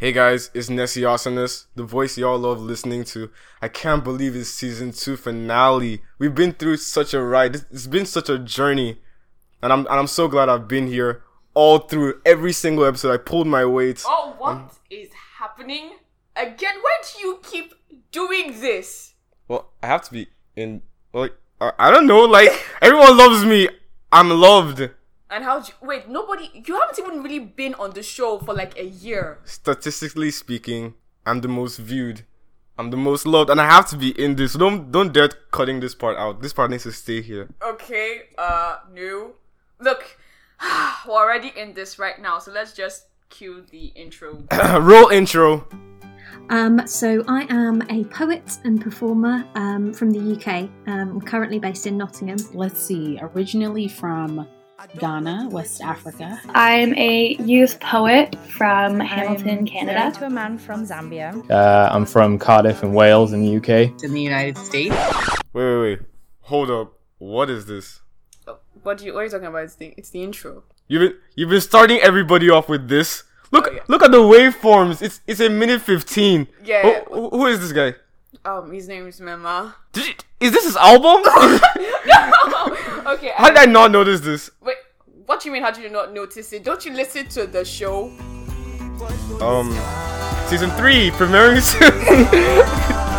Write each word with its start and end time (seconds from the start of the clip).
Hey 0.00 0.12
guys, 0.12 0.50
it's 0.52 0.68
Nessie 0.68 1.04
Awesomeness, 1.04 1.68
the 1.76 1.84
voice 1.84 2.18
y'all 2.18 2.38
love 2.38 2.60
listening 2.60 3.04
to. 3.04 3.30
I 3.62 3.68
can't 3.68 4.02
believe 4.02 4.34
it's 4.34 4.50
season 4.50 4.90
two 4.92 5.16
finale. 5.16 6.02
We've 6.18 6.34
been 6.34 6.52
through 6.52 6.78
such 6.78 7.14
a 7.14 7.22
ride. 7.22 7.54
It's 7.70 7.86
been 7.86 8.04
such 8.04 8.28
a 8.28 8.36
journey, 8.36 8.98
and 9.62 9.72
I'm 9.72 9.80
and 9.86 9.94
I'm 9.94 10.08
so 10.08 10.26
glad 10.26 10.48
I've 10.48 10.66
been 10.66 10.88
here 10.88 11.22
all 11.54 11.78
through 11.78 12.20
every 12.26 12.52
single 12.52 12.84
episode. 12.84 13.12
I 13.12 13.16
pulled 13.16 13.46
my 13.46 13.64
weight. 13.64 14.02
Oh, 14.04 14.32
um, 14.32 14.64
what 14.64 14.74
is 14.90 15.08
happening 15.38 15.92
again? 16.34 16.74
Why 16.82 16.96
do 17.14 17.20
you 17.20 17.40
keep 17.42 17.72
doing 18.10 18.60
this? 18.60 19.14
Well, 19.46 19.70
I 19.84 19.86
have 19.86 20.02
to 20.02 20.12
be 20.12 20.26
in. 20.56 20.82
Like 21.14 21.32
I 21.60 21.72
I 21.78 21.90
don't 21.92 22.08
know. 22.08 22.24
Like 22.24 22.50
everyone 22.82 23.16
loves 23.16 23.44
me. 23.44 23.68
I'm 24.10 24.30
loved. 24.30 24.90
And 25.30 25.44
how? 25.44 25.60
do 25.60 25.68
you, 25.68 25.86
wait, 25.86 26.08
nobody. 26.08 26.50
You 26.52 26.78
haven't 26.78 26.98
even 26.98 27.22
really 27.22 27.40
been 27.40 27.74
on 27.74 27.90
the 27.90 28.02
show 28.02 28.38
for 28.38 28.54
like 28.54 28.78
a 28.78 28.84
year. 28.84 29.38
Statistically 29.44 30.30
speaking, 30.30 30.94
I'm 31.24 31.40
the 31.40 31.48
most 31.48 31.78
viewed. 31.78 32.24
I'm 32.78 32.90
the 32.90 32.96
most 32.96 33.26
loved, 33.26 33.48
and 33.50 33.60
I 33.60 33.66
have 33.66 33.88
to 33.90 33.96
be 33.96 34.10
in 34.10 34.36
this. 34.36 34.52
So 34.52 34.58
don't 34.58 34.92
don't 34.92 35.12
dare 35.12 35.30
cutting 35.50 35.80
this 35.80 35.94
part 35.94 36.16
out. 36.16 36.42
This 36.42 36.52
part 36.52 36.70
needs 36.70 36.84
to 36.84 36.92
stay 36.92 37.22
here. 37.22 37.48
Okay. 37.62 38.28
Uh, 38.36 38.78
no. 38.92 39.32
Look, 39.80 40.18
we're 41.08 41.14
already 41.14 41.52
in 41.56 41.74
this 41.74 41.98
right 41.98 42.20
now, 42.20 42.38
so 42.38 42.52
let's 42.52 42.72
just 42.72 43.06
cue 43.30 43.64
the 43.70 43.86
intro. 43.96 44.44
Roll 44.80 45.08
intro. 45.08 45.66
Um, 46.50 46.86
so 46.86 47.24
I 47.26 47.46
am 47.50 47.82
a 47.90 48.04
poet 48.04 48.58
and 48.64 48.80
performer 48.80 49.44
um, 49.54 49.92
from 49.92 50.10
the 50.12 50.36
UK. 50.36 50.70
Um, 50.86 51.10
I'm 51.10 51.20
currently 51.20 51.58
based 51.58 51.86
in 51.86 51.96
Nottingham. 51.96 52.38
let's 52.54 52.80
see, 52.80 53.18
originally 53.20 53.88
from 53.88 54.46
Ghana, 54.98 55.48
West 55.50 55.80
Africa. 55.80 56.40
I'm 56.48 56.94
a 56.94 57.34
youth 57.40 57.80
poet 57.80 58.36
from 58.50 59.00
Hamilton, 59.00 59.66
Canada. 59.66 60.16
To 60.18 60.26
a 60.26 60.30
man 60.30 60.58
from 60.58 60.84
Zambia. 60.86 61.48
Uh, 61.50 61.88
I'm 61.92 62.04
from 62.06 62.38
Cardiff 62.38 62.82
in 62.82 62.92
Wales 62.92 63.32
in 63.32 63.42
the 63.42 63.56
UK. 63.56 64.02
in 64.04 64.12
the 64.12 64.20
United 64.22 64.58
States. 64.58 64.94
Wait, 65.52 65.64
wait, 65.64 65.80
wait. 65.80 65.98
Hold 66.42 66.70
up. 66.70 66.92
What 67.18 67.48
is 67.50 67.66
this? 67.66 68.00
What 68.82 68.98
do 68.98 69.06
you? 69.06 69.14
What 69.14 69.20
are 69.20 69.24
you 69.24 69.30
talking 69.30 69.46
about? 69.46 69.64
It's 69.64 69.74
the 69.76 69.94
it's 69.96 70.10
the 70.10 70.22
intro. 70.22 70.62
You've 70.88 71.00
been 71.00 71.18
you've 71.34 71.48
been 71.50 71.60
starting 71.62 71.98
everybody 72.00 72.50
off 72.50 72.68
with 72.68 72.88
this. 72.88 73.24
Look 73.50 73.68
Oh, 73.68 73.72
yeah. 73.74 73.80
look 73.88 74.02
at 74.02 74.10
the 74.12 74.18
waveforms. 74.18 75.00
It's 75.02 75.20
it's 75.26 75.40
a 75.40 75.48
minute 75.48 75.80
fifteen. 75.80 76.46
Yeah. 76.64 77.00
Who- 77.08 77.14
who- 77.14 77.30
who 77.30 77.46
is 77.46 77.60
this 77.60 77.72
guy? 77.72 77.94
Um, 78.44 78.72
his 78.72 78.88
name 78.88 79.06
is 79.06 79.20
Mema. 79.20 79.74
Did 79.92 80.06
you, 80.06 80.14
is 80.40 80.52
this 80.52 80.64
his 80.64 80.76
album? 80.76 81.22
no. 81.24 83.12
okay. 83.14 83.32
How 83.34 83.48
did 83.48 83.58
I 83.58 83.66
not 83.66 83.90
notice 83.90 84.20
this? 84.20 84.50
Wait. 84.60 84.76
What 85.26 85.40
do 85.40 85.48
you 85.48 85.52
mean? 85.52 85.62
How 85.62 85.72
did 85.72 85.82
you 85.82 85.90
not 85.90 86.14
notice 86.14 86.52
it? 86.52 86.62
Don't 86.62 86.84
you 86.86 86.92
listen 86.92 87.26
to 87.30 87.46
the 87.46 87.64
show? 87.64 88.06
Um, 89.40 89.76
season 90.46 90.70
three 90.70 91.10
premiering 91.10 91.60
soon. 91.60 93.12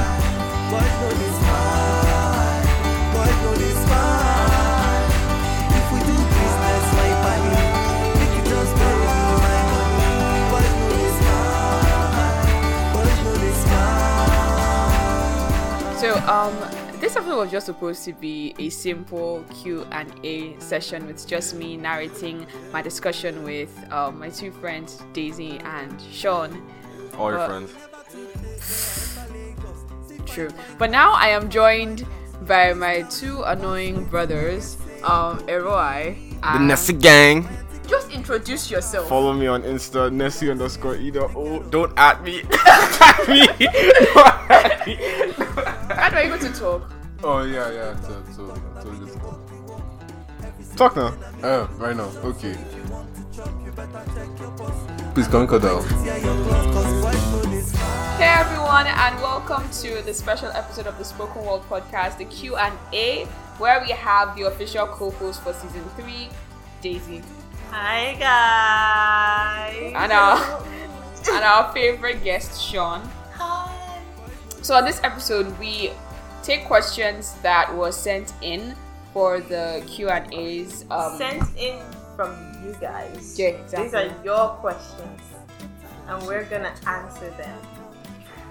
um, 16.27 16.53
this 16.99 17.15
episode 17.15 17.37
was 17.37 17.51
just 17.51 17.65
supposed 17.65 18.03
to 18.05 18.13
be 18.13 18.55
a 18.59 18.69
simple 18.69 19.43
Q 19.61 19.85
and 19.91 20.11
A 20.25 20.59
session 20.59 21.05
with 21.07 21.25
just 21.27 21.55
me 21.55 21.77
narrating 21.77 22.45
my 22.71 22.81
discussion 22.81 23.43
with 23.43 23.69
um, 23.91 24.19
my 24.19 24.29
two 24.29 24.51
friends 24.51 25.03
Daisy 25.13 25.59
and 25.63 26.01
Sean. 26.11 26.61
All 27.17 27.29
your 27.31 27.39
Uh, 27.39 27.47
friends. 27.47 27.73
True, 30.25 30.49
but 30.77 30.91
now 30.91 31.13
I 31.13 31.29
am 31.29 31.49
joined 31.49 32.05
by 32.41 32.73
my 32.73 33.01
two 33.09 33.41
annoying 33.43 34.05
brothers, 34.05 34.77
um, 35.03 35.39
Eroi. 35.47 36.15
The 36.41 36.47
and- 36.47 36.67
Nessie 36.67 36.93
gang. 36.93 37.47
Just 37.87 38.11
introduce 38.11 38.69
yourself. 38.69 39.07
Follow 39.07 39.33
me 39.33 39.47
on 39.47 39.63
Insta, 39.63 40.11
Nessie 40.11 40.51
underscore 40.51 40.95
either. 40.97 41.23
Oh, 41.35 41.63
don't 41.63 41.97
at 41.97 42.21
me. 42.21 42.41
at 42.65 43.27
me. 43.29 43.47
Don't 43.47 44.51
at 44.51 44.87
me. 44.87 44.95
How 45.95 46.09
do 46.09 46.17
I 46.17 46.23
able 46.25 46.37
to 46.39 46.53
talk? 46.53 46.91
Oh 47.23 47.43
yeah, 47.43 47.71
yeah. 47.71 47.99
So, 48.01 48.23
so, 48.35 48.61
so 48.81 48.89
this. 48.91 49.15
Talk 50.75 50.95
now. 50.97 51.15
Oh, 51.43 51.69
right 51.77 51.95
now. 51.95 52.11
Okay. 52.23 52.55
Please 55.13 55.27
come 55.27 55.47
cut 55.47 55.61
down. 55.61 55.83
Hey 58.17 58.33
everyone, 58.35 58.87
and 58.87 59.21
welcome 59.21 59.63
to 59.81 60.01
the 60.03 60.13
special 60.13 60.49
episode 60.49 60.87
of 60.87 60.97
the 60.97 61.05
Spoken 61.05 61.45
World 61.45 61.63
podcast, 61.69 62.17
the 62.17 62.25
Q 62.25 62.57
and 62.57 62.77
A, 62.91 63.25
where 63.59 63.79
we 63.81 63.91
have 63.91 64.35
the 64.35 64.43
official 64.43 64.87
co-host 64.87 65.41
for 65.41 65.53
season 65.53 65.83
three, 65.95 66.29
Daisy, 66.81 67.23
Hi 67.71 68.15
guys. 68.19 69.93
and 69.95 70.11
our 70.11 70.63
and 71.31 71.43
our 71.43 71.71
favorite 71.73 72.23
guest, 72.23 72.61
Sean. 72.61 73.01
Hi. 73.33 74.01
So 74.61 74.75
on 74.75 74.85
this 74.85 75.01
episode, 75.03 75.57
we 75.59 75.91
take 76.43 76.65
questions 76.65 77.33
that 77.43 77.73
were 77.75 77.91
sent 77.91 78.33
in 78.41 78.75
for 79.13 79.39
the 79.41 79.83
Q 79.87 80.09
and 80.09 80.33
A's. 80.33 80.85
Um, 80.89 81.17
Sent 81.17 81.43
in 81.57 81.79
from 82.15 82.35
you 82.63 82.75
guys. 82.79 83.37
Yeah, 83.37 83.57
These 83.75 83.93
are 83.93 84.11
your 84.23 84.49
questions, 84.61 85.21
and 86.07 86.23
we're 86.25 86.45
gonna 86.45 86.73
answer 86.85 87.29
them. 87.31 87.59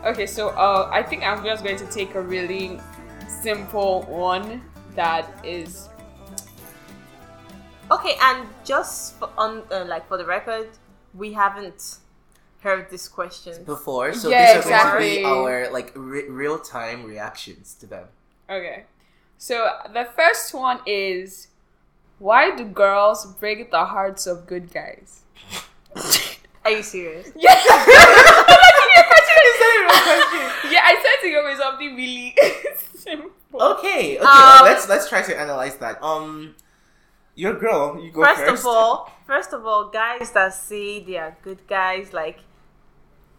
Okay, 0.04 0.26
so 0.26 0.50
uh, 0.50 0.90
I 0.92 1.02
think 1.02 1.22
I'm 1.24 1.42
just 1.44 1.64
going 1.64 1.78
to 1.78 1.86
take 1.86 2.14
a 2.14 2.20
really 2.20 2.78
simple 3.42 4.02
one 4.02 4.62
that 4.94 5.26
is 5.44 5.88
Okay, 7.90 8.16
and 8.20 8.48
just 8.64 9.18
for, 9.18 9.30
on 9.38 9.62
uh, 9.70 9.84
like 9.86 10.08
for 10.08 10.16
the 10.18 10.24
record, 10.24 10.68
we 11.14 11.32
haven't 11.32 11.98
heard 12.60 12.90
this 12.90 13.06
question. 13.08 13.64
Before, 13.64 14.12
so 14.12 14.28
Yeah, 14.28 14.56
these 14.56 14.66
are 14.66 14.68
going 14.68 14.92
to 14.92 14.98
be 14.98 15.06
exactly. 15.18 15.24
our 15.24 15.70
like 15.70 15.92
re- 15.94 16.28
real 16.28 16.58
time 16.58 17.04
reactions 17.04 17.74
to 17.80 17.86
them. 17.86 18.08
Okay. 18.50 18.84
So 19.38 19.68
the 19.92 20.08
first 20.16 20.52
one 20.54 20.80
is 20.86 21.48
why 22.18 22.56
do 22.56 22.64
girls 22.64 23.26
break 23.38 23.70
the 23.70 23.84
hearts 23.84 24.26
of 24.26 24.46
good 24.46 24.72
guys? 24.72 25.22
Are 26.64 26.70
you 26.70 26.82
serious? 26.82 27.30
Yeah. 27.36 27.54
yeah, 30.70 30.82
I 30.82 30.96
said 31.02 31.26
to 31.26 31.30
go 31.32 31.44
with 31.44 31.58
something 31.58 31.94
really 31.94 32.34
simple. 32.94 33.30
Okay, 33.54 34.18
okay. 34.18 34.26
Um, 34.26 34.64
let's 34.64 34.88
let's 34.88 35.08
try 35.08 35.22
to 35.22 35.38
analyze 35.38 35.76
that. 35.76 36.02
Um, 36.02 36.54
your 37.36 37.54
girl, 37.58 38.00
you 38.02 38.10
go 38.10 38.24
First, 38.24 38.40
first. 38.40 38.62
of 38.62 38.66
all, 38.66 39.12
first 39.26 39.52
of 39.52 39.64
all, 39.64 39.88
guys 39.90 40.32
that 40.32 40.52
say 40.54 41.00
they 41.04 41.16
are 41.18 41.36
good 41.44 41.60
guys, 41.68 42.12
like 42.12 42.40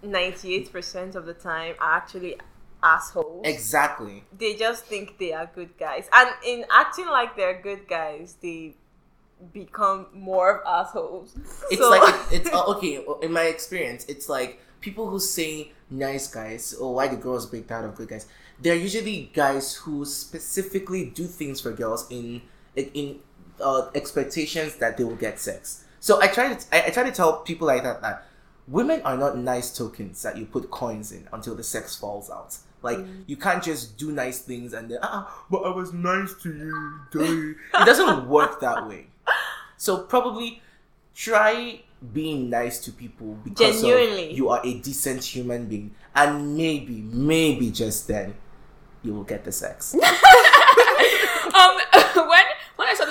ninety-eight 0.04 0.72
percent 0.72 1.16
of 1.16 1.26
the 1.26 1.34
time, 1.34 1.76
are 1.80 1.94
actually 1.98 2.38
assholes. 2.84 3.42
exactly. 3.46 4.24
they 4.38 4.56
just 4.56 4.86
think 4.86 5.18
they 5.18 5.34
are 5.34 5.50
good 5.54 5.78
guys, 5.78 6.08
and 6.14 6.30
in 6.46 6.66
acting 6.72 7.08
like 7.08 7.36
they're 7.36 7.60
good 7.62 7.88
guys, 7.88 8.38
they 8.42 8.76
become 9.54 10.08
more 10.14 10.62
of 10.62 10.86
assholes. 10.88 11.36
It's 11.72 11.82
So- 11.82 11.90
like 11.90 12.16
it's 12.32 12.50
uh, 12.54 12.66
okay. 12.78 13.04
In 13.22 13.32
my 13.34 13.44
experience, 13.44 14.06
it's 14.06 14.30
like 14.30 14.60
people 14.82 15.10
who 15.10 15.20
say 15.20 15.72
nice 15.90 16.28
guys 16.28 16.74
or 16.74 16.94
why 16.94 17.08
the 17.08 17.16
girls 17.16 17.46
break 17.46 17.70
out 17.72 17.84
of 17.86 17.96
good 17.96 18.10
guys. 18.10 18.28
They're 18.62 18.76
usually 18.76 19.30
guys 19.34 19.74
who 19.76 20.06
specifically 20.06 21.06
do 21.10 21.26
things 21.26 21.62
for 21.62 21.72
girls 21.72 22.08
in 22.10 22.42
in 22.76 23.20
uh, 23.62 23.90
expectations 23.96 24.76
that 24.76 24.98
they 24.98 25.04
will 25.04 25.16
get 25.16 25.40
sex. 25.40 25.86
So 26.00 26.22
I 26.22 26.28
try 26.28 26.54
to 26.54 26.66
I, 26.76 26.88
I 26.88 26.90
try 26.90 27.04
to 27.04 27.12
tell 27.12 27.42
people 27.42 27.68
like 27.68 27.84
that 27.84 28.02
that 28.02 28.26
women 28.68 29.02
are 29.04 29.18
not 29.18 29.38
nice 29.38 29.76
tokens 29.76 30.22
that 30.24 30.38
you 30.38 30.46
put 30.46 30.70
coins 30.72 31.12
in 31.12 31.28
until 31.34 31.56
the 31.56 31.64
sex 31.64 31.96
falls 31.96 32.30
out. 32.30 32.58
Like 32.82 33.00
you 33.26 33.36
can't 33.36 33.64
just 33.64 33.98
do 33.98 34.12
nice 34.12 34.40
things 34.40 34.74
and 34.74 34.90
then 34.90 35.00
ah, 35.02 35.46
but 35.50 35.60
I 35.60 35.76
was 35.76 35.94
nice 35.94 36.34
to 36.44 36.50
you. 36.50 37.00
duh." 37.12 37.82
it 37.82 37.86
doesn't 37.86 38.28
work 38.28 38.62
that 38.62 38.88
way. 38.88 39.08
So 39.78 40.04
probably 40.04 40.62
try 41.16 41.82
being 42.14 42.50
nice 42.50 42.80
to 42.86 42.92
people 42.92 43.38
because 43.44 43.84
you 43.84 44.50
are 44.50 44.62
a 44.64 44.80
decent 44.80 45.24
human 45.24 45.66
being, 45.66 45.96
and 46.16 46.56
maybe, 46.56 47.02
maybe 47.02 47.72
just 47.72 48.08
then 48.08 48.36
you 49.04 49.14
will 49.14 49.24
get 49.24 49.44
the 49.44 49.52
sex. 49.52 49.94
um 49.96 50.02
when 51.54 52.26
when 52.26 52.28
I 52.28 52.36
saw 52.36 52.47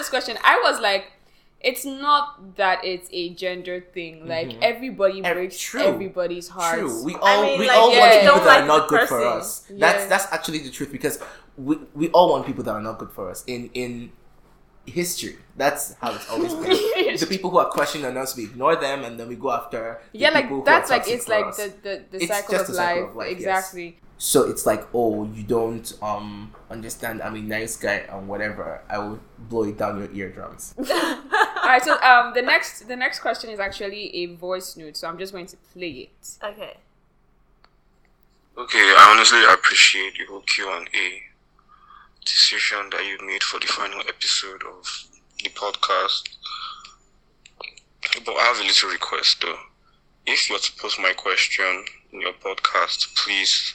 this 0.07 0.11
question, 0.11 0.39
I 0.45 0.61
was 0.63 0.81
like, 0.81 1.13
it's 1.61 1.85
not 1.85 2.57
that 2.57 2.85
it's 2.85 3.09
a 3.13 3.35
gender 3.35 3.81
thing. 3.81 4.29
Like 4.29 4.49
mm-hmm. 4.49 4.59
everybody 4.63 5.25
Ev- 5.25 5.35
breaks 5.35 5.59
true. 5.59 5.83
everybody's 5.83 6.49
heart. 6.49 6.79
True. 6.79 7.05
We 7.05 7.15
all 7.17 7.43
mean, 7.43 7.59
we 7.59 7.67
like, 7.67 7.77
all 7.77 7.93
yeah, 7.93 8.01
want 8.01 8.13
people 8.13 8.35
don't 8.35 8.45
that 8.45 8.47
like 8.47 8.63
are 8.63 8.67
not 8.67 8.89
the 8.89 8.97
good 8.97 9.09
for 9.09 9.25
us. 9.25 9.61
That's 9.71 10.03
Yeah. 10.03 10.09
that's 10.09 10.33
actually 10.33 10.59
the 10.61 10.71
truth 10.71 10.93
because 10.93 11.19
we 11.57 11.77
we 11.95 12.09
all 12.11 12.31
want 12.31 12.47
people 12.47 12.63
that 12.65 12.73
are 12.73 12.83
not 12.83 12.99
good 12.99 13.11
for 13.11 13.31
us 13.31 13.43
in 13.47 13.71
in 13.75 14.13
history. 14.85 15.37
That's 15.57 15.95
how 15.95 16.15
it's 16.15 16.29
always 16.31 16.55
been. 16.55 17.17
the 17.17 17.27
people 17.29 17.51
who 17.51 17.59
are 17.59 17.71
questioning 17.71 18.17
us, 18.17 18.37
we 18.37 18.45
ignore 18.45 18.77
them, 18.77 19.03
and 19.03 19.19
then 19.19 19.27
we 19.27 19.35
go 19.35 19.51
after. 19.51 19.99
the 20.13 20.19
yeah, 20.19 20.29
people 20.29 20.41
like 20.41 20.49
who 20.51 20.61
are 20.61 20.65
that's 20.65 20.91
like 20.91 21.09
it's 21.09 21.29
like 21.29 21.57
the 21.57 21.73
the, 21.83 22.19
the 22.19 22.27
cycle, 22.27 22.55
of, 22.57 22.67
cycle 22.67 22.75
life. 22.77 23.11
of 23.11 23.17
life, 23.17 23.41
yes. 23.41 23.75
Exactly. 24.17 24.47
So 24.47 24.51
it's 24.51 24.67
like, 24.67 24.87
oh, 24.95 25.25
you 25.33 25.43
don't 25.43 25.93
um 26.03 26.55
understand. 26.71 27.23
I'm 27.23 27.35
a 27.37 27.41
nice 27.41 27.77
guy 27.77 28.07
and 28.09 28.29
whatever. 28.29 28.83
I 28.89 28.99
will 28.99 29.21
blow 29.39 29.65
it 29.65 29.79
down 29.79 29.99
your 29.99 30.11
eardrums. 30.13 30.75
All 30.79 31.73
right, 31.73 31.83
so 31.83 32.01
um, 32.01 32.33
the 32.35 32.43
next 32.43 32.89
the 32.89 32.97
next 32.97 33.21
question 33.21 33.51
is 33.51 33.61
actually 33.61 34.15
a 34.17 34.27
voice 34.37 34.77
note, 34.77 34.97
so 34.97 35.09
I'm 35.09 35.19
just 35.19 35.33
going 35.33 35.47
to 35.47 35.57
play 35.73 36.09
it. 36.09 36.29
Okay. 36.43 36.77
Okay, 38.59 38.79
I 38.79 39.13
honestly 39.15 39.43
appreciate 39.53 40.15
the 40.19 40.25
whole 40.25 40.41
Q 40.41 40.71
and 40.73 40.89
A 40.95 41.23
decision 42.25 42.89
that 42.91 43.05
you 43.05 43.27
made 43.27 43.43
for 43.43 43.61
the 43.61 43.67
final 43.67 44.01
episode 44.09 44.63
of 44.65 45.07
the 45.43 45.51
podcast. 45.51 46.31
But 48.25 48.35
I 48.35 48.45
have 48.45 48.61
a 48.61 48.65
little 48.67 48.91
request 48.91 49.43
though. 49.43 49.59
If 50.25 50.49
you're 50.49 50.59
to 50.59 50.73
post 50.79 50.99
my 50.99 51.13
question 51.13 51.85
in 52.13 52.21
your 52.23 52.33
podcast, 52.33 53.15
please 53.15 53.75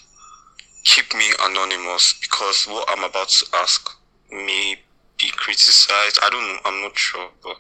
keep 0.84 1.14
me 1.14 1.26
anonymous 1.42 2.14
because 2.22 2.66
what 2.66 2.88
I'm 2.90 3.04
about 3.04 3.30
to 3.30 3.46
ask 3.56 3.90
may 4.32 4.78
be 5.22 5.30
criticized. 5.32 6.20
I 6.24 6.30
don't 6.30 6.48
know, 6.48 6.58
I'm 6.66 6.82
not 6.82 6.98
sure, 6.98 7.30
but 7.44 7.58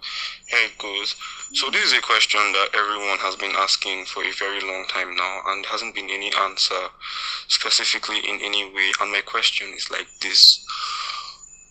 here 0.47 0.65
it 0.65 0.77
goes. 0.79 1.15
So 1.53 1.69
this 1.69 1.85
is 1.85 1.93
a 1.93 2.01
question 2.01 2.39
that 2.53 2.69
everyone 2.73 3.19
has 3.19 3.35
been 3.35 3.53
asking 3.55 4.05
for 4.05 4.23
a 4.23 4.31
very 4.33 4.61
long 4.61 4.85
time 4.89 5.15
now 5.15 5.41
and 5.47 5.65
hasn't 5.65 5.93
been 5.93 6.09
any 6.09 6.31
answer 6.33 6.89
specifically 7.47 8.19
in 8.19 8.39
any 8.41 8.65
way. 8.73 8.91
And 8.99 9.11
my 9.11 9.21
question 9.21 9.67
is 9.75 9.91
like 9.91 10.07
this. 10.21 10.65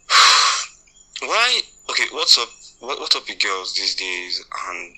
Why 1.22 1.60
okay, 1.90 2.06
what's 2.12 2.38
up 2.38 2.48
what 2.78 3.00
what's 3.00 3.16
up 3.16 3.28
with 3.28 3.42
girls 3.42 3.74
these 3.74 3.94
days 3.94 4.44
and 4.68 4.94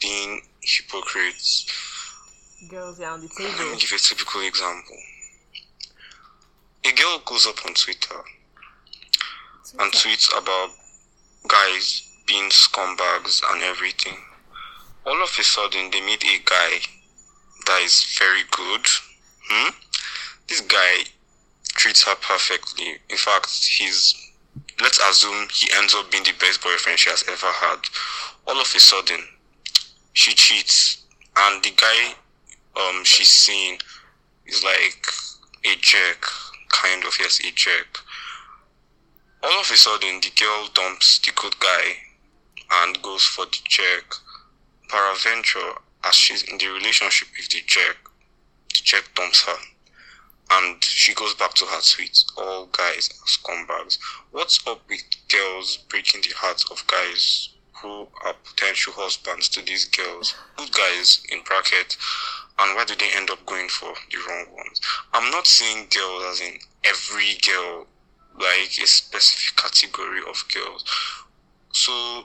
being 0.00 0.42
hypocrites? 0.60 1.66
Girls 2.68 3.00
are 3.00 3.12
on 3.12 3.20
the 3.20 3.28
Let 3.38 3.72
me 3.72 3.78
give 3.78 3.92
a 3.92 3.98
typical 3.98 4.42
example. 4.42 4.96
A 6.84 6.92
girl 6.92 7.20
goes 7.24 7.46
up 7.46 7.64
on 7.66 7.74
Twitter 7.74 8.22
and 9.78 9.92
tweets 9.92 10.36
about 10.36 10.70
guys 11.46 12.10
being 12.26 12.50
scumbags 12.50 13.42
and 13.52 13.62
everything. 13.62 14.16
All 15.04 15.22
of 15.22 15.30
a 15.38 15.42
sudden, 15.42 15.90
they 15.90 16.00
meet 16.00 16.24
a 16.24 16.38
guy 16.44 16.80
that 17.66 17.82
is 17.82 18.16
very 18.18 18.42
good. 18.50 18.86
Hmm? 19.48 19.70
This 20.48 20.60
guy 20.60 21.04
treats 21.68 22.04
her 22.04 22.14
perfectly. 22.16 22.98
In 23.08 23.16
fact, 23.16 23.48
he's. 23.64 24.14
Let's 24.80 24.98
assume 24.98 25.48
he 25.52 25.70
ends 25.76 25.94
up 25.94 26.10
being 26.10 26.24
the 26.24 26.32
best 26.40 26.62
boyfriend 26.62 26.98
she 26.98 27.10
has 27.10 27.24
ever 27.28 27.46
had. 27.46 27.80
All 28.46 28.60
of 28.60 28.72
a 28.74 28.80
sudden, 28.80 29.20
she 30.12 30.32
cheats, 30.34 31.04
and 31.36 31.62
the 31.62 31.70
guy 31.70 32.14
um 32.76 33.04
she's 33.04 33.28
seeing 33.28 33.78
is 34.46 34.64
like 34.64 35.06
a 35.64 35.76
jerk, 35.80 36.26
kind 36.70 37.04
of 37.04 37.16
yes, 37.18 37.40
a 37.40 37.50
jerk. 37.52 38.00
All 39.42 39.60
of 39.60 39.70
a 39.70 39.76
sudden, 39.76 40.20
the 40.20 40.30
girl 40.36 40.68
dumps 40.74 41.18
the 41.18 41.32
good 41.34 41.58
guy 41.60 41.96
and 42.70 43.00
goes 43.02 43.24
for 43.24 43.46
the 43.46 43.58
jerk. 43.68 44.16
Paraventure, 44.88 45.78
as 46.04 46.14
she's 46.14 46.42
in 46.42 46.58
the 46.58 46.68
relationship 46.68 47.28
with 47.36 47.48
the 47.48 47.62
jerk, 47.66 48.10
the 48.68 48.80
jerk 48.82 49.14
dumps 49.14 49.44
her. 49.46 49.56
And 50.52 50.82
she 50.82 51.14
goes 51.14 51.34
back 51.34 51.54
to 51.54 51.64
her 51.64 51.78
tweets. 51.78 52.24
All 52.36 52.66
guys 52.66 53.08
are 53.08 53.26
scumbags. 53.26 53.98
What's 54.32 54.66
up 54.66 54.82
with 54.88 55.02
girls 55.28 55.76
breaking 55.88 56.22
the 56.22 56.34
hearts 56.36 56.68
of 56.70 56.84
guys 56.86 57.50
who 57.80 58.08
are 58.24 58.34
potential 58.44 58.92
husbands 58.94 59.48
to 59.50 59.62
these 59.62 59.84
girls? 59.84 60.34
Good 60.56 60.72
guys, 60.72 61.22
in 61.30 61.42
bracket. 61.44 61.96
And 62.60 62.76
why 62.76 62.84
do 62.84 62.94
they 62.94 63.08
end 63.16 63.30
up 63.30 63.44
going 63.46 63.68
for 63.68 63.92
the 64.10 64.18
wrong 64.28 64.46
ones? 64.54 64.80
I'm 65.14 65.30
not 65.30 65.46
saying 65.46 65.86
girls 65.90 66.24
as 66.32 66.40
in 66.40 66.58
every 66.84 67.36
girl, 67.46 67.86
like 68.38 68.70
a 68.82 68.86
specific 68.86 69.56
category 69.56 70.20
of 70.28 70.44
girls. 70.52 70.84
So 71.72 72.24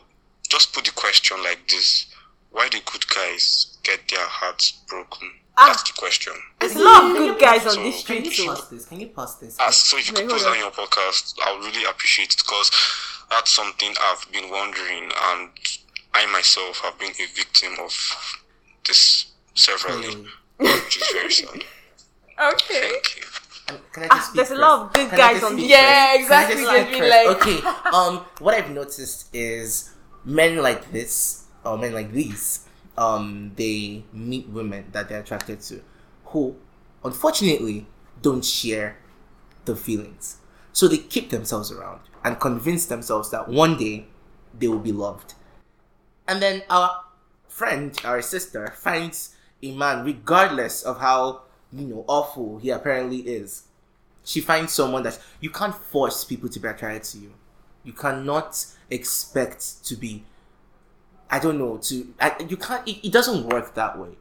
just 0.50 0.74
put 0.74 0.86
the 0.86 0.92
question 0.92 1.42
like 1.44 1.68
this 1.68 2.08
why 2.52 2.70
do 2.70 2.78
good 2.86 3.06
guys 3.10 3.78
get 3.84 4.00
their 4.08 4.26
hearts 4.26 4.72
broken? 4.88 5.30
Ah. 5.58 5.68
That's 5.68 5.84
the 5.84 5.94
question. 5.98 6.34
There's 6.60 6.76
a 6.76 6.84
lot 6.84 7.12
of 7.12 7.18
good 7.18 7.40
guys 7.40 7.66
on 7.66 7.74
So- 7.74 7.84
this 7.84 8.04
Can 8.04 8.24
you 8.24 8.32
street 8.32 8.50
this? 8.72 8.86
Can 8.86 9.00
you 9.02 9.08
pass 9.08 9.36
this? 9.36 9.60
Ask, 9.60 9.86
so 9.86 9.98
if 9.98 10.08
you 10.08 10.14
could 10.14 10.24
Wait, 10.26 10.32
post 10.32 10.46
that 10.46 10.52
on 10.52 10.60
your 10.60 10.72
podcast, 10.72 11.36
I 11.46 11.52
would 11.54 11.66
really 11.66 11.86
appreciate 11.86 12.34
it 12.34 12.38
because 12.38 12.72
that's 13.30 13.52
something 13.52 13.94
I've 14.02 14.26
been 14.32 14.50
wondering, 14.50 15.04
and 15.04 15.50
I 16.14 16.26
myself 16.28 16.80
have 16.80 16.98
been 16.98 17.12
a 17.12 17.28
victim 17.36 17.74
of 17.80 17.94
this 18.88 19.26
severally, 19.56 20.26
which 20.58 20.98
is 20.98 21.08
very 21.14 21.32
sad. 21.32 21.64
Okay. 22.38 22.90
Thank 22.92 23.16
you. 23.16 23.24
Um, 23.70 23.80
Can 23.94 24.04
I 24.04 24.08
Ah, 24.12 24.16
just 24.18 24.28
speak 24.32 24.36
there's 24.36 24.52
a 24.52 24.56
lot 24.62 24.82
of 24.88 24.94
good 24.94 25.10
Can 25.10 25.18
guys 25.18 25.42
on 25.44 25.52
speak 25.54 25.62
this- 25.62 25.70
Yeah, 25.72 26.18
first? 26.18 26.28
Can 26.28 26.38
I 26.38 26.44
exactly, 26.44 26.56
just 26.56 26.68
just 26.68 26.84
speak 26.84 26.94
be 26.94 27.00
first? 27.00 27.16
like- 27.16 27.38
okay. 27.38 27.98
Um, 27.98 28.26
what 28.40 28.54
I've 28.54 28.70
noticed 28.72 29.30
is 29.34 29.90
men 30.26 30.58
like 30.58 30.92
this, 30.92 31.44
or 31.64 31.78
men 31.78 31.94
like 31.94 32.12
these, 32.12 32.66
um, 32.98 33.54
they 33.56 34.04
meet 34.12 34.50
women 34.50 34.90
that 34.92 35.08
they're 35.08 35.22
attracted 35.22 35.62
to, 35.62 35.82
who, 36.26 36.58
unfortunately, 37.06 37.88
don't 38.22 38.44
share 38.44 38.98
the 39.64 39.76
feelings. 39.76 40.38
So 40.74 40.90
they 40.90 40.98
keep 40.98 41.30
themselves 41.30 41.72
around 41.72 42.02
and 42.26 42.38
convince 42.40 42.86
themselves 42.88 43.32
that 43.32 43.48
one 43.48 43.78
day 43.78 44.08
they 44.54 44.68
will 44.68 44.80
be 44.80 44.92
loved. 44.92 45.36
And 46.28 46.42
then 46.42 46.64
our 46.70 47.06
friend, 47.48 47.98
our 48.04 48.22
sister, 48.22 48.74
finds 48.76 49.35
a 49.70 49.76
man, 49.76 50.04
regardless 50.04 50.84
of 50.84 51.00
how 51.00 51.42
you 51.74 51.88
know 51.88 52.06
awful 52.08 52.60
he 52.60 52.70
apparently 52.70 53.20
is. 53.20 53.64
She 54.24 54.42
finds 54.42 54.74
someone 54.74 55.04
that 55.04 55.20
you 55.40 55.50
can't 55.52 55.76
force 55.76 56.24
people 56.24 56.50
to 56.50 56.60
be 56.60 56.68
attracted 56.68 57.04
to 57.12 57.18
you. 57.20 57.34
You 57.84 57.94
cannot 57.94 58.66
expect 58.90 59.86
to 59.86 59.96
be. 59.96 60.24
I 61.30 61.40
don't 61.40 61.58
know. 61.60 61.78
To 61.78 62.14
I, 62.20 62.36
you 62.48 62.58
can't. 62.58 62.88
It, 62.88 63.08
it 63.08 63.12
doesn't 63.14 63.46
work 63.48 63.76
that 63.76 64.00
way. 64.00 64.18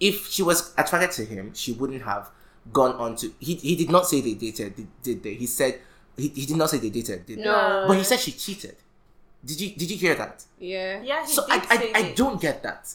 If 0.00 0.28
she 0.28 0.42
was 0.42 0.72
attracted 0.78 1.12
to 1.12 1.24
him, 1.24 1.54
she 1.54 1.72
wouldn't 1.72 2.02
have 2.02 2.30
gone 2.72 2.94
on 2.96 3.16
to. 3.16 3.32
He, 3.38 3.54
he 3.56 3.76
did 3.76 3.90
not 3.90 4.06
say 4.06 4.20
they 4.20 4.34
dated, 4.34 4.76
did, 4.76 4.88
did 5.02 5.22
they? 5.22 5.34
He 5.34 5.46
said 5.46 5.80
he, 6.16 6.28
he 6.28 6.46
did 6.46 6.56
not 6.56 6.70
say 6.70 6.78
they 6.78 6.90
dated, 6.90 7.26
did 7.26 7.38
they? 7.38 7.44
No. 7.44 7.84
But 7.86 7.98
he 7.98 8.04
said 8.04 8.20
she 8.20 8.32
cheated. 8.32 8.76
Did 9.44 9.60
you 9.60 9.70
did 9.76 9.90
you 9.90 9.96
hear 9.98 10.14
that? 10.14 10.44
Yeah. 10.58 11.02
Yeah, 11.02 11.26
he 11.26 11.32
so 11.32 11.46
did 11.46 11.62
I, 11.68 11.76
say 11.76 11.92
I, 11.94 11.98
I 11.98 12.12
don't 12.12 12.40
get 12.40 12.62
that. 12.62 12.94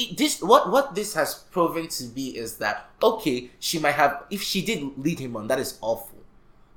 It, 0.00 0.16
this 0.16 0.40
what 0.40 0.70
what 0.70 0.94
this 0.94 1.12
has 1.12 1.34
proven 1.50 1.88
to 1.88 2.04
be 2.04 2.36
is 2.36 2.56
that 2.56 2.88
okay, 3.02 3.50
she 3.58 3.78
might 3.78 3.96
have 3.96 4.24
if 4.30 4.42
she 4.42 4.64
did 4.64 4.96
lead 4.96 5.18
him 5.18 5.36
on, 5.36 5.46
that 5.48 5.58
is 5.58 5.78
awful, 5.82 6.18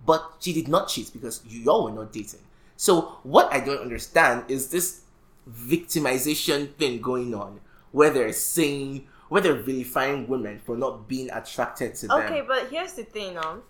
but 0.05 0.33
she 0.39 0.51
did 0.51 0.67
not 0.67 0.89
cheat 0.89 1.13
because 1.13 1.41
you 1.47 1.69
all 1.69 1.85
were 1.85 1.91
not 1.91 2.11
dating. 2.11 2.41
So 2.75 3.19
what 3.23 3.53
I 3.53 3.61
don't 3.61 3.79
understand 3.79 4.45
is 4.49 4.69
this 4.69 5.03
victimization 5.49 6.73
thing 6.73 7.01
going 7.01 7.33
on, 7.33 7.61
where 7.91 8.09
they're 8.09 8.33
saying 8.33 9.07
where 9.29 9.41
they're 9.41 9.63
vilifying 9.63 10.27
women 10.27 10.59
for 10.59 10.75
not 10.77 11.07
being 11.07 11.31
attracted 11.31 11.95
to 11.95 12.07
them. 12.07 12.21
Okay, 12.23 12.43
but 12.45 12.67
here's 12.69 12.93
the 12.93 13.03
thing, 13.03 13.37
um, 13.37 13.63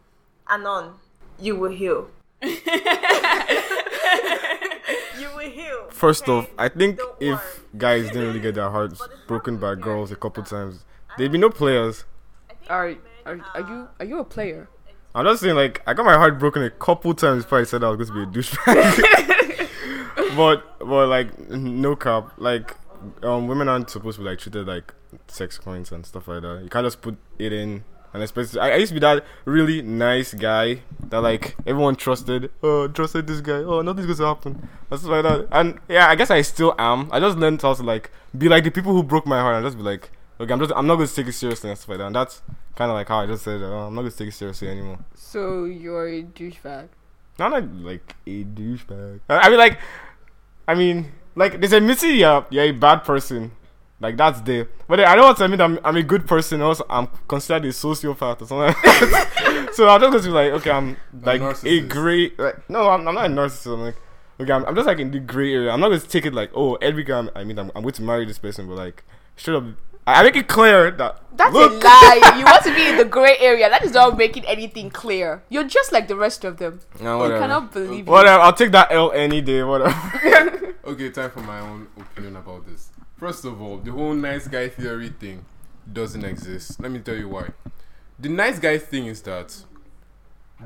Anon, 0.49 0.95
you 1.39 1.55
will 1.55 1.71
heal. 1.71 2.09
you 5.43 5.49
will 5.49 5.55
heal. 5.55 5.89
First 5.89 6.23
okay? 6.23 6.31
off, 6.31 6.49
I 6.57 6.69
think 6.69 6.97
Don't 6.97 7.21
if 7.21 7.39
worry. 7.39 7.77
guys 7.77 8.07
didn't 8.07 8.27
really 8.27 8.39
get 8.39 8.55
their 8.55 8.69
hearts 8.69 9.01
broken 9.27 9.57
by 9.57 9.75
girls 9.75 10.11
a 10.11 10.15
couple 10.15 10.43
times, 10.43 10.85
they'd 11.17 11.31
be 11.31 11.37
no 11.37 11.49
players. 11.49 12.05
Are, 12.69 12.95
are 13.25 13.39
are 13.53 13.61
you 13.61 13.87
are 13.99 14.05
you 14.05 14.19
a 14.19 14.23
player? 14.23 14.69
I'm 15.15 15.25
just 15.25 15.43
saying, 15.43 15.55
like, 15.55 15.81
I 15.85 15.93
got 15.93 16.05
my 16.05 16.15
heart 16.15 16.39
broken 16.39 16.63
a 16.63 16.71
couple 16.71 17.13
times 17.13 17.43
before 17.43 17.59
I 17.59 17.63
said 17.65 17.83
I 17.83 17.89
was 17.89 18.09
going 18.09 18.25
to 18.25 18.31
be 18.31 18.39
a 18.39 18.43
douchebag. 18.43 19.69
but, 20.35 20.79
but 20.79 21.07
like, 21.07 21.49
no 21.51 21.95
cap. 21.95 22.31
Like, 22.37 22.75
um, 23.21 23.47
women 23.47 23.69
aren't 23.69 23.91
supposed 23.91 24.17
to 24.17 24.23
be 24.23 24.29
like 24.29 24.39
treated 24.39 24.65
like 24.65 24.91
sex 25.27 25.59
coins 25.59 25.91
and 25.91 26.03
stuff 26.05 26.27
like 26.27 26.41
that. 26.41 26.61
You 26.63 26.69
can't 26.69 26.85
just 26.85 27.01
put 27.01 27.17
it 27.37 27.53
in. 27.53 27.83
And 28.13 28.21
especially, 28.21 28.59
I, 28.59 28.71
I 28.71 28.75
used 28.75 28.89
to 28.89 28.93
be 28.93 28.99
that 28.99 29.25
really 29.45 29.81
nice 29.81 30.33
guy 30.33 30.81
that 31.09 31.21
like 31.21 31.55
everyone 31.65 31.95
trusted. 31.95 32.51
Oh, 32.61 32.87
trusted 32.87 33.25
this 33.25 33.41
guy. 33.41 33.63
Oh, 33.63 33.81
nothing's 33.81 34.05
going 34.05 34.17
to 34.17 34.25
happen. 34.25 34.69
That's 34.89 35.03
like 35.03 35.23
that. 35.23 35.47
And 35.51 35.79
yeah, 35.89 36.07
I 36.07 36.15
guess 36.15 36.29
I 36.29 36.41
still 36.43 36.75
am. 36.77 37.09
I 37.11 37.19
just 37.19 37.37
learned 37.37 37.61
how 37.61 37.73
to 37.73 37.83
like 37.83 38.11
be 38.37 38.47
like 38.49 38.63
the 38.63 38.71
people 38.71 38.93
who 38.93 39.01
broke 39.01 39.25
my 39.25 39.39
heart 39.39 39.55
and 39.55 39.65
just 39.65 39.77
be 39.77 39.83
like, 39.83 40.11
okay, 40.39 40.53
I'm 40.53 40.59
just, 40.59 40.71
I'm 40.75 40.85
not 40.85 40.95
going 40.95 41.07
to 41.07 41.15
take 41.15 41.27
it 41.27 41.33
seriously 41.33 41.69
and 41.69 41.79
stuff 41.79 41.89
like 41.89 41.97
that. 41.97 42.07
And 42.07 42.15
that's 42.15 42.41
kind 42.75 42.91
of 42.91 42.95
like 42.95 43.07
how 43.07 43.19
I 43.19 43.25
just 43.25 43.43
said, 43.43 43.61
oh, 43.61 43.87
I'm 43.87 43.95
not 43.95 44.01
going 44.01 44.11
to 44.11 44.17
take 44.17 44.27
it 44.27 44.33
seriously 44.33 44.69
anymore. 44.69 44.99
So 45.15 45.65
you're 45.65 46.07
a 46.07 46.23
douchebag. 46.23 46.89
Not 47.39 47.51
like 47.81 48.15
a 48.27 48.43
douchebag. 48.43 49.21
I 49.27 49.39
I 49.39 49.49
mean, 49.49 49.57
like, 49.57 49.79
I 50.67 50.75
mean, 50.75 51.11
like, 51.35 51.59
there's 51.59 51.73
a 51.73 51.77
admitting 51.77 52.15
you're 52.15 52.45
you're 52.51 52.65
a 52.65 52.71
bad 52.71 53.03
person. 53.03 53.53
Like 54.03 54.17
that's 54.17 54.41
there. 54.41 54.67
But 54.87 54.99
I 54.99 55.15
don't 55.15 55.23
want 55.25 55.37
to 55.37 55.45
admit 55.45 55.61
I'm 55.61 55.79
I'm 55.83 55.95
a 55.95 56.03
good 56.03 56.27
person. 56.27 56.61
Also, 56.61 56.85
I'm 56.89 57.07
considered 57.27 57.65
a 57.65 57.69
sociopath 57.69 58.41
or 58.41 58.47
something. 58.47 58.75
So 59.73 59.89
I'm 59.89 59.99
just 60.01 60.11
going 60.11 60.23
to 60.23 60.29
be 60.29 60.33
like, 60.33 60.51
okay, 60.61 60.69
I'm 60.69 60.97
like 61.23 61.41
a 61.41 61.45
narcissist. 61.45 61.89
great. 61.89 62.37
Like, 62.37 62.69
no, 62.69 62.89
I'm, 62.89 63.07
I'm 63.07 63.15
not 63.15 63.25
a 63.25 63.29
narcissist. 63.29 63.73
I'm 63.73 63.81
like, 63.81 63.95
okay, 64.39 64.51
I'm, 64.51 64.63
I'm 64.65 64.75
just 64.75 64.85
like 64.85 64.99
in 64.99 65.09
the 65.09 65.19
gray 65.19 65.51
area. 65.53 65.71
I'm 65.71 65.79
not 65.79 65.87
going 65.89 65.99
to 65.99 66.07
take 66.07 66.27
it 66.27 66.33
like, 66.35 66.51
oh, 66.53 66.75
every 66.75 67.03
guy. 67.03 67.15
I'm- 67.15 67.31
I 67.35 67.43
mean, 67.43 67.57
I'm, 67.57 67.71
I'm 67.75 67.81
going 67.81 67.93
to 67.95 68.03
marry 68.03 68.23
this 68.25 68.37
person, 68.37 68.67
but 68.67 68.75
like, 68.75 69.03
straight 69.35 69.55
up, 69.57 69.63
I, 70.05 70.19
I 70.19 70.23
make 70.23 70.35
it 70.35 70.47
clear 70.47 70.91
that 70.91 71.21
That's 71.35 71.51
look, 71.53 71.81
a 71.81 71.85
lie. 71.87 72.33
You 72.37 72.45
want 72.45 72.63
to 72.65 72.75
be 72.75 72.87
in 72.87 72.97
the 72.97 73.05
gray 73.05 73.35
area. 73.39 73.67
That 73.67 73.83
is 73.83 73.93
not 73.93 74.15
making 74.15 74.45
anything 74.45 74.91
clear. 74.91 75.41
You're 75.49 75.63
just 75.67 75.91
like 75.91 76.07
the 76.07 76.17
rest 76.17 76.43
of 76.45 76.57
them. 76.57 76.81
Nah, 77.01 77.13
I 77.13 77.15
whatever. 77.17 77.39
cannot 77.39 77.71
believe 77.73 78.05
you. 78.05 78.11
Whatever, 78.11 78.43
I'll 78.43 78.53
take 78.53 78.71
that 78.73 78.91
L 78.91 79.11
any 79.11 79.41
day. 79.41 79.63
Whatever. 79.63 80.69
Okay, 80.85 81.09
time 81.11 81.31
for 81.31 81.39
my 81.39 81.61
own 81.61 81.87
opinion 81.97 82.35
about 82.35 82.67
this. 82.67 82.89
First 83.23 83.45
of 83.45 83.61
all, 83.61 83.77
the 83.77 83.89
whole 83.89 84.13
nice 84.13 84.49
guy 84.49 84.67
theory 84.67 85.07
thing 85.07 85.45
doesn't 85.93 86.25
exist. 86.25 86.77
Let 86.81 86.91
me 86.91 86.99
tell 86.99 87.15
you 87.15 87.29
why. 87.29 87.51
The 88.19 88.27
nice 88.27 88.59
guy 88.59 88.77
thing 88.77 89.05
is 89.05 89.21
that 89.21 89.63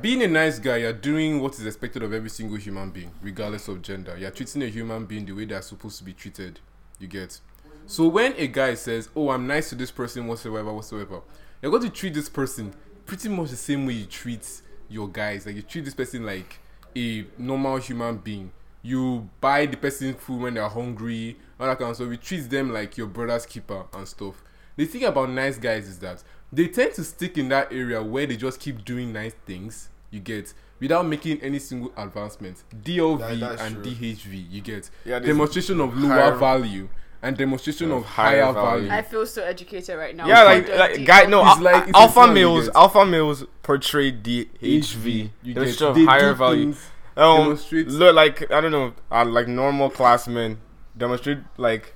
being 0.01 0.23
a 0.23 0.27
nice 0.27 0.57
guy, 0.57 0.77
you're 0.77 0.91
doing 0.91 1.39
what 1.39 1.53
is 1.53 1.67
expected 1.67 2.01
of 2.01 2.13
every 2.13 2.31
single 2.31 2.57
human 2.57 2.89
being, 2.89 3.11
regardless 3.21 3.67
of 3.67 3.83
gender. 3.83 4.17
You're 4.17 4.31
treating 4.31 4.63
a 4.63 4.69
human 4.69 5.05
being 5.05 5.27
the 5.27 5.33
way 5.33 5.45
they're 5.45 5.61
supposed 5.61 5.99
to 5.99 6.03
be 6.03 6.13
treated. 6.13 6.59
You 6.97 7.05
get. 7.05 7.39
So 7.85 8.07
when 8.07 8.33
a 8.33 8.47
guy 8.47 8.73
says, 8.73 9.07
"Oh, 9.15 9.29
I'm 9.29 9.45
nice 9.45 9.69
to 9.69 9.75
this 9.75 9.91
person, 9.91 10.25
whatsoever, 10.25 10.73
whatsoever," 10.73 11.21
you're 11.61 11.69
going 11.69 11.83
to 11.83 11.91
treat 11.91 12.15
this 12.15 12.27
person 12.27 12.73
pretty 13.05 13.29
much 13.29 13.51
the 13.51 13.55
same 13.55 13.85
way 13.85 13.93
you 13.93 14.07
treat 14.07 14.63
your 14.89 15.07
guys. 15.07 15.45
Like 15.45 15.57
you 15.57 15.61
treat 15.61 15.85
this 15.85 15.93
person 15.93 16.25
like 16.25 16.57
a 16.95 17.23
normal 17.37 17.77
human 17.77 18.17
being. 18.17 18.51
You 18.87 19.29
buy 19.41 19.65
the 19.65 19.75
person 19.77 20.13
food 20.13 20.41
when 20.41 20.53
they're 20.53 20.69
hungry, 20.69 21.37
all 21.59 21.67
that 21.67 21.77
kind 21.77 21.89
of 21.91 21.95
stuff. 21.97 22.09
You 22.09 22.17
treat 22.17 22.49
them 22.49 22.71
like 22.71 22.97
your 22.97 23.07
brother's 23.07 23.45
keeper 23.45 23.83
and 23.93 24.07
stuff. 24.07 24.41
The 24.77 24.85
thing 24.85 25.03
about 25.03 25.29
nice 25.29 25.57
guys 25.57 25.87
is 25.89 25.99
that 25.99 26.23
they 26.53 26.67
tend 26.67 26.93
to 26.93 27.03
stick 27.03 27.37
in 27.37 27.49
that 27.49 27.73
area 27.73 28.01
where 28.01 28.25
they 28.25 28.37
just 28.37 28.59
keep 28.59 28.85
doing 28.85 29.11
nice 29.11 29.33
things. 29.45 29.89
You 30.09 30.21
get 30.21 30.53
without 30.79 31.05
making 31.05 31.41
any 31.41 31.59
single 31.59 31.91
advancement. 31.97 32.63
DLV 32.83 33.39
That- 33.41 33.59
and 33.59 33.83
true. 33.83 33.93
DHV. 33.93 34.45
You 34.49 34.61
get 34.61 34.89
Yeah, 35.03 35.19
demonstration 35.19 35.81
of 35.81 35.97
lower 35.97 36.13
higher- 36.13 36.35
value 36.35 36.87
and 37.21 37.35
demonstration 37.35 37.91
Of 37.91 37.97
of 37.97 38.05
higher, 38.05 38.43
higher 38.43 38.53
value. 38.53 38.87
value. 38.87 38.91
I 38.91 39.01
feel 39.01 39.25
so 39.25 39.43
educated 39.43 39.97
right 39.97 40.15
now. 40.15 40.27
yeah, 40.27 40.43
like, 40.43 40.69
like 40.77 41.05
guy, 41.05 41.25
no, 41.25 41.45
It's 41.51 41.59
like- 41.59 41.87
it's 41.89 41.97
alpha 41.97 42.13
slang 42.13 42.33
males, 42.35 42.69
alpha 42.73 43.05
males 43.05 43.43
portray 43.63 44.11
DHV. 44.13 44.47
HV. 44.61 45.31
You 45.43 45.53
They're 45.55 45.63
get 45.65 45.69
just 45.71 45.81
of 45.81 45.97
higher 45.97 46.33
value. 46.33 46.65
things, 46.71 46.89
Um, 47.17 47.37
demonstrate- 47.43 47.87
look 47.87 48.15
like 48.15 48.51
I 48.51 48.61
don't 48.61 48.71
know, 48.71 48.93
uh, 49.11 49.25
like 49.25 49.47
normal 49.47 49.89
classmen 49.89 50.59
demonstrate 50.95 51.39
like 51.57 51.93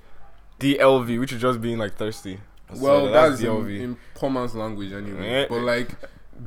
DLV, 0.60 1.20
which 1.20 1.34
is 1.34 1.42
just 1.42 1.62
being 1.62 1.78
like 1.78 1.96
thirsty. 1.96 2.40
So 2.74 2.82
Well, 2.82 3.12
that's, 3.12 3.42
in, 3.42 3.68
in 3.70 3.98
poor 4.16 4.30
man's 4.30 4.56
language 4.56 4.92
anyway. 4.94 5.28
Eh, 5.44 5.46
But 5.50 5.62
like 5.62 5.90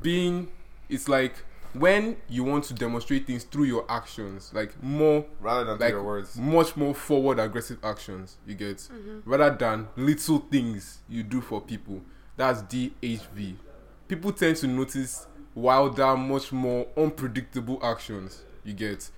being, 0.02 0.48
it's 0.88 1.08
like 1.08 1.34
when 1.74 2.16
you 2.28 2.44
want 2.44 2.64
to 2.64 2.74
demonstrate 2.74 3.26
things 3.26 3.44
through 3.44 3.64
your 3.64 3.84
actions, 3.88 4.50
like 4.54 4.80
more 4.82 5.24
rather 5.40 5.64
than 5.64 5.76
through 5.78 5.86
like 5.86 5.92
your 5.92 6.02
words. 6.04 6.36
much 6.36 6.76
more 6.76 6.94
forward 6.94 7.38
aggressive 7.38 7.78
actions. 7.82 8.38
You 8.46 8.54
get 8.54 8.88
rather 9.24 9.54
than 9.56 9.88
little 9.96 10.38
things 10.50 10.98
you 11.08 11.22
do 11.22 11.40
for 11.40 11.60
people. 11.60 12.00
That's 12.36 12.62
DHV. 12.62 13.56
People 14.08 14.32
tend 14.32 14.56
to 14.58 14.66
notice 14.66 15.26
wilder, 15.54 16.16
much 16.16 16.52
more 16.52 16.86
unpredictable 16.96 17.78
actions. 17.82 18.42
You 18.64 18.72
get 18.72 19.10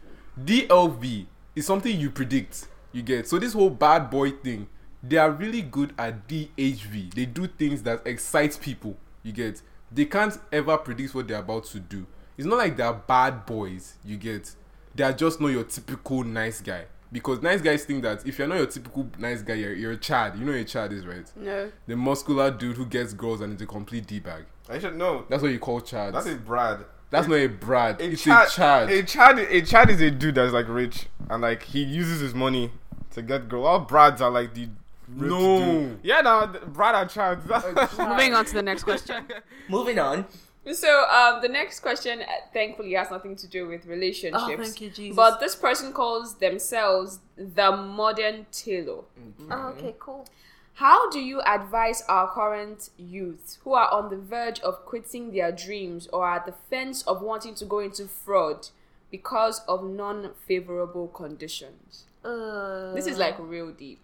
DLV 0.42 1.26
is 1.54 1.66
something 1.66 1.98
you 1.98 2.10
predict. 2.10 2.68
You 2.92 3.02
get 3.02 3.28
so 3.28 3.38
this 3.38 3.52
whole 3.52 3.70
bad 3.70 4.10
boy 4.10 4.30
thing. 4.32 4.68
They 5.02 5.18
are 5.18 5.30
really 5.30 5.62
good 5.62 5.94
at 5.98 6.26
DHV. 6.26 7.14
They 7.14 7.26
do 7.26 7.46
things 7.46 7.82
that 7.84 8.06
excite 8.06 8.58
people. 8.60 8.96
You 9.22 9.32
get 9.32 9.62
they 9.92 10.04
can't 10.04 10.36
ever 10.52 10.76
predict 10.78 11.14
what 11.14 11.28
they're 11.28 11.38
about 11.38 11.64
to 11.66 11.80
do. 11.80 12.06
It's 12.36 12.46
not 12.46 12.58
like 12.58 12.76
they're 12.76 12.92
bad 12.92 13.46
boys. 13.46 13.94
You 14.04 14.16
get 14.16 14.54
they 14.94 15.04
are 15.04 15.12
just 15.12 15.40
not 15.40 15.48
your 15.48 15.64
typical 15.64 16.24
nice 16.24 16.60
guy. 16.60 16.84
Because 17.12 17.40
nice 17.40 17.60
guys 17.60 17.84
think 17.84 18.02
that 18.02 18.26
if 18.26 18.38
you're 18.38 18.48
not 18.48 18.58
your 18.58 18.66
typical 18.66 19.08
nice 19.18 19.40
guy, 19.40 19.54
you're, 19.54 19.74
you're 19.74 19.92
a 19.92 19.96
Chad. 19.96 20.36
You 20.36 20.44
know 20.44 20.52
what 20.52 20.60
a 20.60 20.64
Chad 20.64 20.92
is, 20.92 21.06
right? 21.06 21.30
No. 21.36 21.70
The 21.86 21.96
muscular 21.96 22.50
dude 22.50 22.76
who 22.76 22.84
gets 22.84 23.12
girls 23.12 23.40
and 23.40 23.54
is 23.54 23.62
a 23.62 23.66
complete 23.66 24.06
d 24.06 24.18
bag. 24.18 24.44
I 24.68 24.78
should 24.78 24.96
know. 24.96 25.24
That's 25.28 25.42
what 25.42 25.52
you 25.52 25.58
call 25.58 25.80
Chads. 25.80 26.12
That's 26.12 26.26
a 26.26 26.34
Brad. 26.34 26.84
That's 27.10 27.28
not 27.28 27.36
a 27.36 27.46
Brad. 27.46 28.00
A 28.00 28.10
it's 28.12 28.22
Chad, 28.24 28.48
a 28.48 28.50
Chad. 28.50 28.90
A 28.90 29.02
Chad, 29.02 29.38
a 29.38 29.62
Chad 29.62 29.90
is 29.90 30.00
a 30.00 30.10
dude 30.10 30.34
that's 30.34 30.52
like 30.52 30.68
rich 30.68 31.06
and 31.30 31.42
like 31.42 31.62
he 31.62 31.82
uses 31.82 32.20
his 32.20 32.34
money 32.34 32.72
to 33.12 33.22
get 33.22 33.48
girl. 33.48 33.64
All 33.64 33.80
Brads 33.80 34.20
are 34.20 34.30
like 34.30 34.54
the 34.54 34.68
rich 35.08 35.30
No. 35.30 35.58
dude. 35.58 36.00
Yeah, 36.02 36.20
nah, 36.20 36.46
the- 36.46 36.60
Brad 36.60 36.94
and 36.94 37.08
Chad. 37.10 37.42
That's 37.46 37.96
Moving 37.98 38.34
on 38.34 38.44
to 38.44 38.54
the 38.54 38.62
next 38.62 38.82
question. 38.82 39.24
Moving 39.68 39.98
on. 39.98 40.26
So, 40.72 41.04
um, 41.10 41.42
the 41.42 41.48
next 41.48 41.78
question, 41.78 42.22
uh, 42.22 42.24
thankfully, 42.52 42.92
has 42.94 43.08
nothing 43.08 43.36
to 43.36 43.46
do 43.46 43.68
with 43.68 43.86
relationships. 43.86 44.42
Oh, 44.44 44.56
thank 44.56 44.80
you, 44.80 44.90
Jesus. 44.90 45.14
But 45.14 45.38
this 45.38 45.54
person 45.54 45.92
calls 45.92 46.34
themselves 46.34 47.20
the 47.36 47.70
modern 47.70 48.46
tailor. 48.50 49.02
Oh, 49.48 49.68
okay, 49.68 49.94
cool. 50.00 50.26
How 50.76 51.08
do 51.10 51.18
you 51.20 51.40
advise 51.42 52.02
our 52.08 52.30
current 52.30 52.90
youth 52.98 53.56
who 53.64 53.72
are 53.72 53.90
on 53.90 54.10
the 54.10 54.16
verge 54.18 54.60
of 54.60 54.84
quitting 54.84 55.32
their 55.32 55.50
dreams 55.50 56.06
or 56.12 56.28
at 56.28 56.44
the 56.44 56.52
fence 56.70 57.02
of 57.02 57.22
wanting 57.22 57.54
to 57.56 57.64
go 57.64 57.78
into 57.78 58.06
fraud 58.06 58.68
because 59.10 59.60
of 59.66 59.82
non 59.84 60.32
favorable 60.46 61.08
conditions? 61.08 62.04
Uh, 62.24 62.92
This 62.92 63.06
is 63.06 63.16
like 63.18 63.36
real 63.38 63.70
deep. 63.72 64.00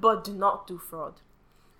but 0.00 0.22
do 0.22 0.32
not 0.32 0.66
do 0.68 0.78
fraud. 0.78 1.14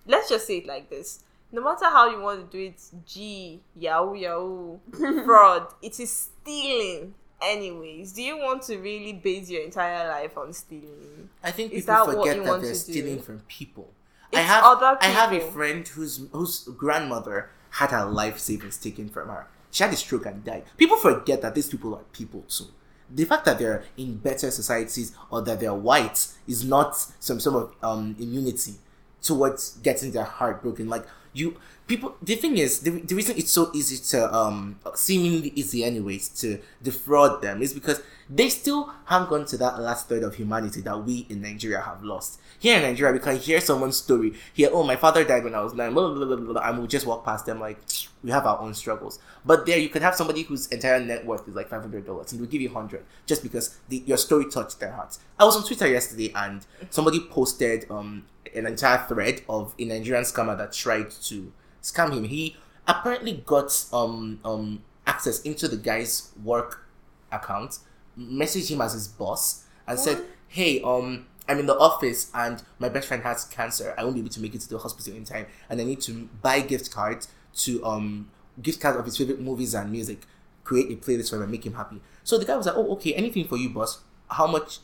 Let's 0.05 0.27
just 0.29 0.47
say 0.47 0.57
it 0.57 0.65
like 0.65 0.89
this. 0.89 1.23
No 1.51 1.63
matter 1.63 1.85
how 1.85 2.09
you 2.09 2.19
want 2.19 2.51
to 2.51 2.57
do 2.57 2.63
it, 2.63 2.81
G, 3.05 3.61
yahoo, 3.75 4.15
yahoo, 4.15 4.79
fraud, 5.25 5.67
it 5.81 5.97
is 5.99 6.09
stealing. 6.11 7.13
Anyways, 7.41 8.11
do 8.11 8.21
you 8.21 8.37
want 8.37 8.63
to 8.63 8.77
really 8.77 9.13
base 9.13 9.49
your 9.49 9.61
entire 9.63 10.09
life 10.09 10.37
on 10.37 10.51
stealing? 10.51 11.29
I 11.41 11.51
think 11.51 11.71
Is 11.71 11.83
people 11.85 11.93
that 11.95 12.07
what 12.07 12.17
forget 12.17 12.35
you 12.35 12.43
that 12.43 12.49
want 12.49 12.61
they're 12.63 12.73
to 12.73 12.85
do? 12.85 12.91
stealing 12.91 13.21
from 13.21 13.39
people. 13.47 13.93
I 14.33 14.41
have 14.41 14.63
other 14.63 14.97
I 15.01 15.07
have 15.07 15.33
a 15.33 15.39
friend 15.39 15.87
whose 15.87 16.27
whose 16.31 16.63
grandmother 16.77 17.49
had 17.71 17.91
her 17.91 18.05
life 18.05 18.39
savings 18.39 18.77
taken 18.77 19.09
from 19.09 19.29
her. 19.29 19.47
She 19.71 19.83
had 19.83 19.93
a 19.93 19.95
stroke 19.95 20.25
and 20.25 20.43
died. 20.43 20.63
People 20.77 20.97
forget 20.97 21.41
that 21.41 21.55
these 21.55 21.69
people 21.69 21.95
are 21.95 22.03
people 22.11 22.43
too. 22.47 22.65
The 23.11 23.25
fact 23.25 23.45
that 23.45 23.57
they're 23.57 23.83
in 23.97 24.17
better 24.17 24.51
societies 24.51 25.15
or 25.31 25.41
that 25.41 25.59
they're 25.59 25.73
white 25.73 26.27
is 26.47 26.63
not 26.63 26.95
some 27.19 27.39
sort 27.39 27.55
of 27.55 27.75
um, 27.83 28.15
immunity 28.19 28.75
towards 29.21 29.77
getting 29.77 30.11
their 30.11 30.23
heart 30.23 30.61
broken. 30.61 30.89
Like 30.89 31.05
you, 31.33 31.57
people. 31.87 32.15
The 32.21 32.35
thing 32.35 32.57
is, 32.57 32.79
the, 32.79 32.91
the 32.91 33.15
reason 33.15 33.37
it's 33.37 33.51
so 33.51 33.71
easy 33.73 33.97
to 34.11 34.33
um 34.33 34.79
seemingly 34.95 35.51
easy 35.55 35.83
anyways 35.83 36.29
to 36.41 36.59
defraud 36.81 37.41
them 37.41 37.61
is 37.61 37.73
because 37.73 38.01
they 38.29 38.47
still 38.49 38.93
hang 39.05 39.23
on 39.23 39.45
to 39.45 39.57
that 39.57 39.79
last 39.79 40.07
third 40.07 40.23
of 40.23 40.35
humanity 40.35 40.81
that 40.81 41.03
we 41.03 41.25
in 41.29 41.41
Nigeria 41.41 41.81
have 41.81 42.03
lost. 42.03 42.39
Here 42.59 42.77
in 42.77 42.83
Nigeria, 42.83 43.11
we 43.11 43.19
can 43.19 43.37
hear 43.37 43.59
someone's 43.59 43.97
story. 43.97 44.33
here 44.53 44.69
oh, 44.71 44.83
my 44.83 44.95
father 44.95 45.23
died 45.23 45.43
when 45.43 45.55
I 45.55 45.61
was 45.63 45.73
nine, 45.73 45.93
blah, 45.93 46.13
blah, 46.13 46.25
blah, 46.25 46.35
blah, 46.35 46.53
blah, 46.53 46.61
and 46.61 46.77
we'll 46.77 46.87
just 46.87 47.07
walk 47.07 47.25
past 47.25 47.45
them 47.47 47.59
like 47.59 47.79
we 48.23 48.29
have 48.29 48.45
our 48.45 48.59
own 48.59 48.73
struggles. 48.73 49.17
But 49.45 49.65
there, 49.65 49.79
you 49.79 49.89
could 49.89 50.01
have 50.03 50.13
somebody 50.15 50.43
whose 50.43 50.67
entire 50.67 50.99
net 50.99 51.25
worth 51.25 51.47
is 51.47 51.55
like 51.55 51.69
five 51.69 51.81
hundred 51.81 52.05
dollars, 52.05 52.31
and 52.31 52.39
they'll 52.41 52.49
give 52.49 52.61
you 52.61 52.69
hundred 52.69 53.03
just 53.25 53.41
because 53.41 53.77
the, 53.87 54.03
your 54.05 54.17
story 54.17 54.45
touched 54.49 54.79
their 54.79 54.91
hearts. 54.91 55.19
I 55.39 55.45
was 55.45 55.55
on 55.55 55.63
Twitter 55.63 55.87
yesterday, 55.87 56.31
and 56.35 56.65
somebody 56.91 57.21
posted 57.21 57.89
um 57.89 58.25
an 58.55 58.65
entire 58.65 59.05
thread 59.07 59.41
of 59.49 59.73
a 59.79 59.85
Nigerian 59.85 60.23
scammer 60.23 60.57
that 60.57 60.73
tried 60.73 61.11
to 61.11 61.51
scam 61.81 62.13
him. 62.13 62.23
He 62.25 62.55
apparently 62.87 63.43
got 63.45 63.85
um 63.93 64.39
um 64.43 64.83
access 65.07 65.41
into 65.41 65.67
the 65.67 65.77
guy's 65.77 66.31
work 66.43 66.85
account, 67.31 67.79
messaged 68.17 68.69
him 68.69 68.81
as 68.81 68.93
his 68.93 69.07
boss, 69.07 69.65
and 69.87 69.99
said, 69.99 70.23
"Hey, 70.47 70.81
um, 70.81 71.27
I'm 71.47 71.59
in 71.59 71.65
the 71.65 71.77
office 71.77 72.29
and 72.33 72.61
my 72.77 72.89
best 72.89 73.07
friend 73.07 73.23
has 73.23 73.45
cancer. 73.45 73.95
I 73.97 74.03
won't 74.03 74.15
be 74.15 74.21
able 74.21 74.29
to 74.29 74.41
make 74.41 74.53
it 74.55 74.61
to 74.61 74.69
the 74.69 74.77
hospital 74.77 75.15
in 75.15 75.25
time, 75.25 75.47
and 75.69 75.79
I 75.81 75.83
need 75.83 76.01
to 76.01 76.29
buy 76.41 76.61
gift 76.61 76.91
cards 76.91 77.27
to 77.57 77.83
um 77.85 78.29
gift 78.61 78.81
cards 78.81 78.97
of 78.97 79.05
his 79.05 79.17
favorite 79.17 79.39
movies 79.39 79.73
and 79.73 79.91
music. 79.91 80.21
Create 80.63 80.91
a 80.91 80.95
playlist 81.03 81.29
for 81.31 81.37
him 81.37 81.43
and 81.43 81.51
make 81.51 81.65
him 81.65 81.73
happy." 81.73 82.01
So 82.23 82.37
the 82.37 82.45
guy 82.45 82.55
was 82.55 82.65
like, 82.65 82.75
"Oh, 82.75 82.91
okay, 82.93 83.13
anything 83.13 83.47
for 83.47 83.57
you, 83.57 83.69
boss. 83.69 84.01
How 84.29 84.45
much 84.45 84.79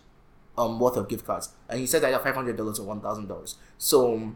um 0.57 0.79
worth 0.79 0.97
of 0.97 1.07
gift 1.07 1.25
cards?" 1.25 1.49
And 1.69 1.79
he 1.79 1.85
said 1.87 2.03
either 2.03 2.19
five 2.19 2.35
hundred 2.35 2.57
dollars 2.57 2.79
or 2.79 2.85
one 2.87 3.01
thousand 3.01 3.27
dollars. 3.27 3.55
So 3.77 4.33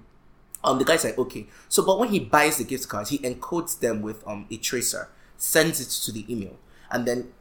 um 0.64 0.78
the 0.78 0.86
guy 0.86 0.98
said 0.98 1.18
okay. 1.18 1.48
So 1.68 1.86
but 1.86 2.00
when 2.00 2.10
he 2.10 2.20
buys 2.20 2.58
the 2.58 2.64
gift 2.64 2.88
cards 2.90 3.10
he 3.10 3.20
encodes 3.20 3.80
them 3.80 4.02
with 4.02 4.26
um 4.28 4.46
a 4.52 4.58
tracer 4.58 5.10
sends 5.38 5.80
it 5.80 5.90
to 6.06 6.12
the 6.12 6.26
email 6.32 6.58
and 6.92 7.06
then 7.08 7.32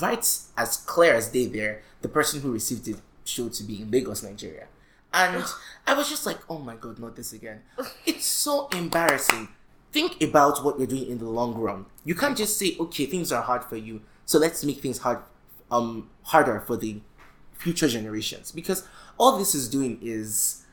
writes 0.00 0.50
as 0.56 0.76
clear 0.78 1.14
as 1.14 1.28
day 1.28 1.46
there 1.46 1.82
the 2.02 2.08
person 2.08 2.40
who 2.40 2.52
received 2.52 2.86
it 2.88 2.96
showed 3.24 3.52
to 3.52 3.64
be 3.64 3.82
in 3.82 3.90
lagos 3.90 4.22
nigeria. 4.22 4.66
And 5.12 5.44
i 5.86 5.94
was 5.94 6.08
just 6.08 6.26
like 6.26 6.38
oh 6.48 6.58
my 6.58 6.76
god 6.76 6.98
not 6.98 7.16
this 7.16 7.32
again. 7.32 7.62
It's 8.06 8.26
so 8.26 8.68
embarrassing. 8.68 9.48
Think 9.90 10.22
about 10.22 10.64
what 10.64 10.78
you're 10.78 10.86
doing 10.86 11.08
in 11.08 11.18
the 11.18 11.28
long 11.28 11.54
run. 11.54 11.86
You 12.04 12.14
can't 12.14 12.36
just 12.36 12.58
say 12.58 12.76
okay 12.78 13.06
things 13.06 13.32
are 13.32 13.42
hard 13.42 13.64
for 13.64 13.76
you 13.76 14.02
so 14.26 14.38
let's 14.38 14.62
make 14.64 14.80
things 14.80 14.98
hard 14.98 15.18
um 15.70 16.08
harder 16.22 16.60
for 16.60 16.76
the 16.76 17.00
future 17.58 17.88
generations 17.88 18.52
because 18.52 18.86
all 19.18 19.38
this 19.38 19.54
is 19.54 19.68
doing 19.68 19.98
is 20.02 20.64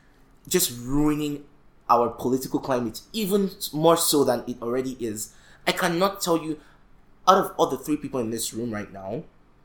just 0.47 0.71
ruining 0.81 1.43
our 1.89 2.09
political 2.09 2.59
climate 2.59 3.01
even 3.13 3.49
more 3.73 3.97
so 3.97 4.23
than 4.23 4.43
it 4.47 4.61
already 4.61 4.95
is. 4.99 5.33
I 5.67 5.71
cannot 5.71 6.21
tell 6.21 6.37
you, 6.37 6.59
out 7.27 7.37
of 7.43 7.51
all 7.57 7.67
the 7.67 7.77
three 7.77 7.97
people 7.97 8.19
in 8.19 8.29
this 8.29 8.53
room 8.53 8.71
right 8.71 8.91
now, 8.93 9.23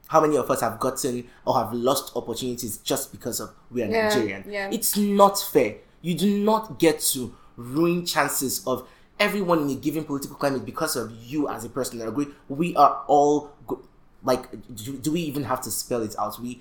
how 0.09 0.21
many 0.21 0.37
of 0.37 0.51
us 0.51 0.61
have 0.61 0.81
gotten 0.81 1.29
or 1.47 1.55
have 1.63 1.73
lost 1.73 2.13
opportunities 2.17 2.79
just 2.79 3.13
because 3.13 3.39
of 3.41 3.51
we 3.71 3.83
are 3.83 3.87
Yeah, 3.89 4.09
Nigerian. 4.09 4.45
yeah. 4.49 4.71
It's 4.73 4.97
not 4.97 5.39
fair. 5.39 5.77
You 6.03 6.15
do 6.15 6.43
not 6.43 6.79
get 6.79 7.01
to 7.13 7.35
ruin 7.57 8.05
chances 8.07 8.67
of 8.67 8.89
everyone 9.21 9.61
in 9.61 9.71
a 9.71 9.75
given 9.75 10.05
political 10.05 10.37
climate 10.37 10.65
because 10.65 10.97
of 10.97 11.13
you 11.13 11.49
as 11.49 11.65
a 11.65 11.69
person. 11.69 12.01
I 12.03 12.07
agree. 12.07 12.27
We 12.49 12.75
are 12.77 13.03
all 13.07 13.53
go- 13.67 13.83
like, 14.25 14.51
do, 14.75 14.97
do 14.97 15.13
we 15.13 15.21
even 15.21 15.45
have 15.45 15.61
to 15.63 15.71
spell 15.71 16.03
it 16.03 16.15
out? 16.19 16.41
We 16.41 16.61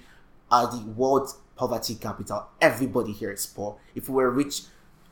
are 0.52 0.68
the 0.68 0.84
world's 0.92 1.38
poverty 1.56 1.96
capital. 1.96 2.48
Everybody 2.62 3.12
here 3.12 3.32
is 3.32 3.46
poor. 3.46 3.78
If 3.96 4.10
we 4.10 4.16
were 4.16 4.32
rich, 4.32 4.64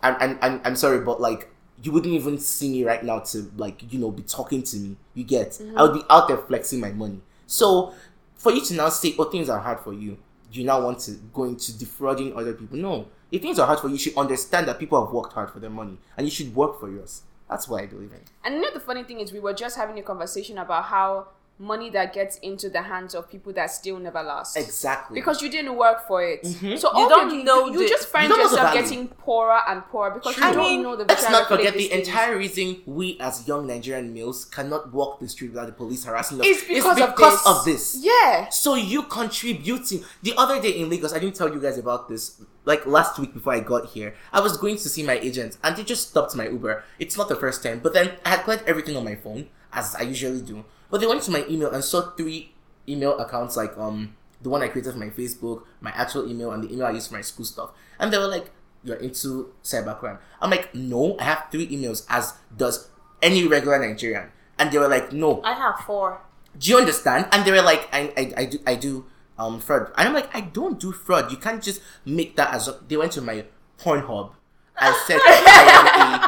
and, 0.01 0.38
and 0.41 0.62
I'm 0.63 0.75
sorry, 0.75 1.01
but 1.01 1.20
like, 1.20 1.50
you 1.84 1.91
wouldn't 1.91 2.13
even 2.13 2.39
see 2.39 2.72
me 2.72 2.84
right 2.84 3.03
now 3.03 3.20
to 3.20 3.51
like, 3.56 3.91
you 3.91 4.00
know, 4.00 4.10
be 4.12 4.24
talking 4.24 4.63
to 4.63 4.77
me. 4.77 4.98
You 5.13 5.24
get? 5.24 5.62
I 5.75 5.84
would 5.84 5.94
be 5.94 6.01
out 6.10 6.27
there 6.27 6.38
flexing 6.38 6.79
my 6.79 6.91
money. 6.91 7.22
So, 7.46 7.94
for 8.36 8.51
you 8.51 8.63
to 8.65 8.74
now 8.74 8.89
say, 8.89 9.15
oh, 9.20 9.25
things 9.25 9.50
are 9.50 9.60
hard 9.60 9.79
for 9.82 9.94
you, 9.94 10.17
you 10.51 10.63
now 10.63 10.82
want 10.82 11.00
to 11.01 11.12
go 11.34 11.44
into 11.44 11.77
defrauding 11.77 12.36
other 12.36 12.53
people. 12.53 12.77
No. 12.77 13.08
If 13.32 13.41
things 13.41 13.60
are 13.60 13.67
hard 13.67 13.79
for 13.79 13.88
you, 13.88 13.94
you 13.94 14.00
should 14.00 14.17
understand 14.17 14.67
that 14.67 14.79
people 14.79 15.03
have 15.03 15.13
worked 15.13 15.34
hard 15.34 15.51
for 15.51 15.60
their 15.60 15.70
money 15.70 15.98
and 16.15 16.25
you 16.25 16.32
should 16.32 16.56
work 16.56 16.79
for 16.79 16.89
yours. 16.89 17.24
That's 17.50 17.67
what 17.67 17.84
I 17.84 17.86
believe 17.86 18.12
in. 18.12 18.22
And 18.44 18.56
you 18.56 18.62
know 18.62 18.74
the 18.74 18.79
funny 18.79 19.03
thing 19.03 19.20
is, 19.20 19.32
we 19.32 19.39
were 19.39 19.53
just 19.53 19.77
having 19.77 19.98
a 20.00 20.01
conversation 20.01 20.58
about 20.58 20.86
how 20.86 21.27
money 21.59 21.89
that 21.89 22.13
gets 22.13 22.37
into 22.39 22.69
the 22.69 22.81
hands 22.83 23.15
of 23.15 23.29
people 23.29 23.51
that 23.53 23.71
still 23.71 23.97
never 23.97 24.21
lasts. 24.21 24.55
Exactly. 24.55 25.15
Because 25.19 25.41
you 25.41 25.49
didn't 25.49 25.75
work 25.75 26.07
for 26.07 26.23
it. 26.23 26.43
Mhm. 26.43 26.77
So 26.79 26.89
You 26.95 27.05
obviously, 27.05 27.37
don't 27.37 27.45
know 27.45 27.67
you, 27.73 27.81
you 27.81 27.89
just 27.89 28.07
find 28.09 28.23
you 28.23 28.29
don't 28.29 28.37
know 28.39 28.49
the 28.49 28.55
yourself 28.55 28.73
getting 28.73 29.07
poorer 29.07 29.59
and 29.67 29.83
poorer 29.87 30.11
because 30.11 30.35
True. 30.35 30.43
you 30.43 30.49
I 30.49 30.53
don't 30.53 30.63
mean, 30.63 30.83
know 30.83 30.95
the 30.95 31.05
Let's 31.05 31.29
not 31.29 31.47
forget 31.47 31.73
the 31.73 31.87
things. 31.87 32.07
entire 32.07 32.37
reason 32.37 32.81
we 32.85 33.17
as 33.19 33.47
young 33.47 33.65
Nigerian 33.65 34.13
males 34.13 34.45
cannot 34.45 34.93
walk 34.93 35.19
the 35.19 35.27
street 35.27 35.49
without 35.49 35.65
the 35.65 35.73
police 35.73 36.05
harassing 36.05 36.39
us. 36.41 36.45
It's 36.47 36.63
because, 36.67 36.95
because 36.95 37.45
of, 37.45 37.57
of 37.57 37.65
this. 37.65 37.93
this. 37.93 38.03
Yeah. 38.05 38.49
So 38.49 38.75
you 38.75 39.03
contributing. 39.03 40.03
The 40.23 40.33
other 40.37 40.61
day 40.61 40.71
in 40.71 40.89
Lagos, 40.89 41.13
I 41.13 41.19
didn't 41.19 41.35
tell 41.35 41.51
you 41.51 41.59
guys 41.59 41.77
about 41.77 42.07
this. 42.07 42.39
Like 42.65 42.85
last 42.85 43.17
week 43.17 43.33
before 43.33 43.53
I 43.53 43.61
got 43.61 43.87
here, 43.87 44.13
I 44.33 44.41
was 44.41 44.57
going 44.57 44.75
to 44.77 44.89
see 44.89 45.01
my 45.01 45.13
agent 45.19 45.57
and 45.63 45.75
they 45.75 45.83
just 45.83 46.09
stopped 46.09 46.35
my 46.35 46.47
Uber. 46.49 46.83
It's 46.99 47.17
not 47.17 47.29
the 47.29 47.35
first 47.35 47.63
time, 47.63 47.79
but 47.79 47.93
then 47.93 48.11
I 48.25 48.29
had 48.29 48.43
cleared 48.43 48.63
everything 48.67 48.95
on 48.97 49.05
my 49.05 49.15
phone 49.15 49.47
as 49.77 49.96
I 49.96 50.01
usually 50.01 50.41
do. 50.41 50.65
But 50.89 51.00
they 51.01 51.07
went 51.07 51.22
to 51.24 51.31
my 51.31 51.46
email 51.48 51.72
and 51.72 51.84
saw 51.84 52.12
three 52.17 52.51
email 52.89 53.17
accounts 53.19 53.55
like 53.57 53.77
um 53.77 54.15
the 54.41 54.50
one 54.50 54.62
I 54.62 54.67
created 54.67 54.93
for 54.93 55.00
my 55.00 55.10
Facebook, 55.10 55.63
my 55.81 55.91
actual 55.91 56.29
email, 56.29 56.51
and 56.51 56.63
the 56.63 56.72
email 56.74 56.88
I 56.88 56.91
use 56.91 57.07
for 57.07 57.15
my 57.15 57.22
school 57.22 57.46
stuff. 57.46 57.72
And 58.00 58.12
they 58.13 58.17
were 58.17 58.27
like, 58.27 58.51
"You're 58.84 58.98
into 58.98 59.53
cybercrime." 59.63 60.19
I'm 60.41 60.50
like, 60.50 60.74
"No, 60.75 61.17
I 61.19 61.24
have 61.24 61.48
three 61.51 61.67
emails, 61.69 62.05
as 62.10 62.34
does 62.55 62.89
any 63.22 63.48
regular 63.48 63.79
Nigerian." 63.79 64.29
And 64.60 64.72
they 64.72 64.77
were 64.77 64.88
like, 64.88 65.12
"No, 65.12 65.41
I 65.43 65.53
have 65.53 65.79
four. 65.86 66.22
do 66.57 66.69
you 66.72 66.77
understand? 66.77 67.27
And 67.31 67.46
they 67.46 67.51
were 67.51 67.62
like, 67.62 67.88
I, 67.93 68.12
I, 68.17 68.34
I 68.41 68.46
do, 68.46 68.57
I 68.65 68.75
do, 68.75 69.05
um, 69.38 69.60
fraud. 69.60 69.91
And 69.98 70.07
I'm 70.07 70.13
like, 70.13 70.34
I 70.36 70.41
don't 70.41 70.79
do 70.79 70.91
fraud. 70.91 71.31
You 71.31 71.38
can't 71.38 71.62
just 71.62 71.81
make 72.05 72.36
that 72.38 72.53
as. 72.53 72.67
A, 72.67 72.79
they 72.88 72.98
went 72.98 73.12
to 73.13 73.22
my 73.22 73.46
Pornhub. 73.79 74.31
I 74.75 74.91
said, 75.05 75.19
I 75.24 75.38
am 75.74 76.13
a. 76.24 76.26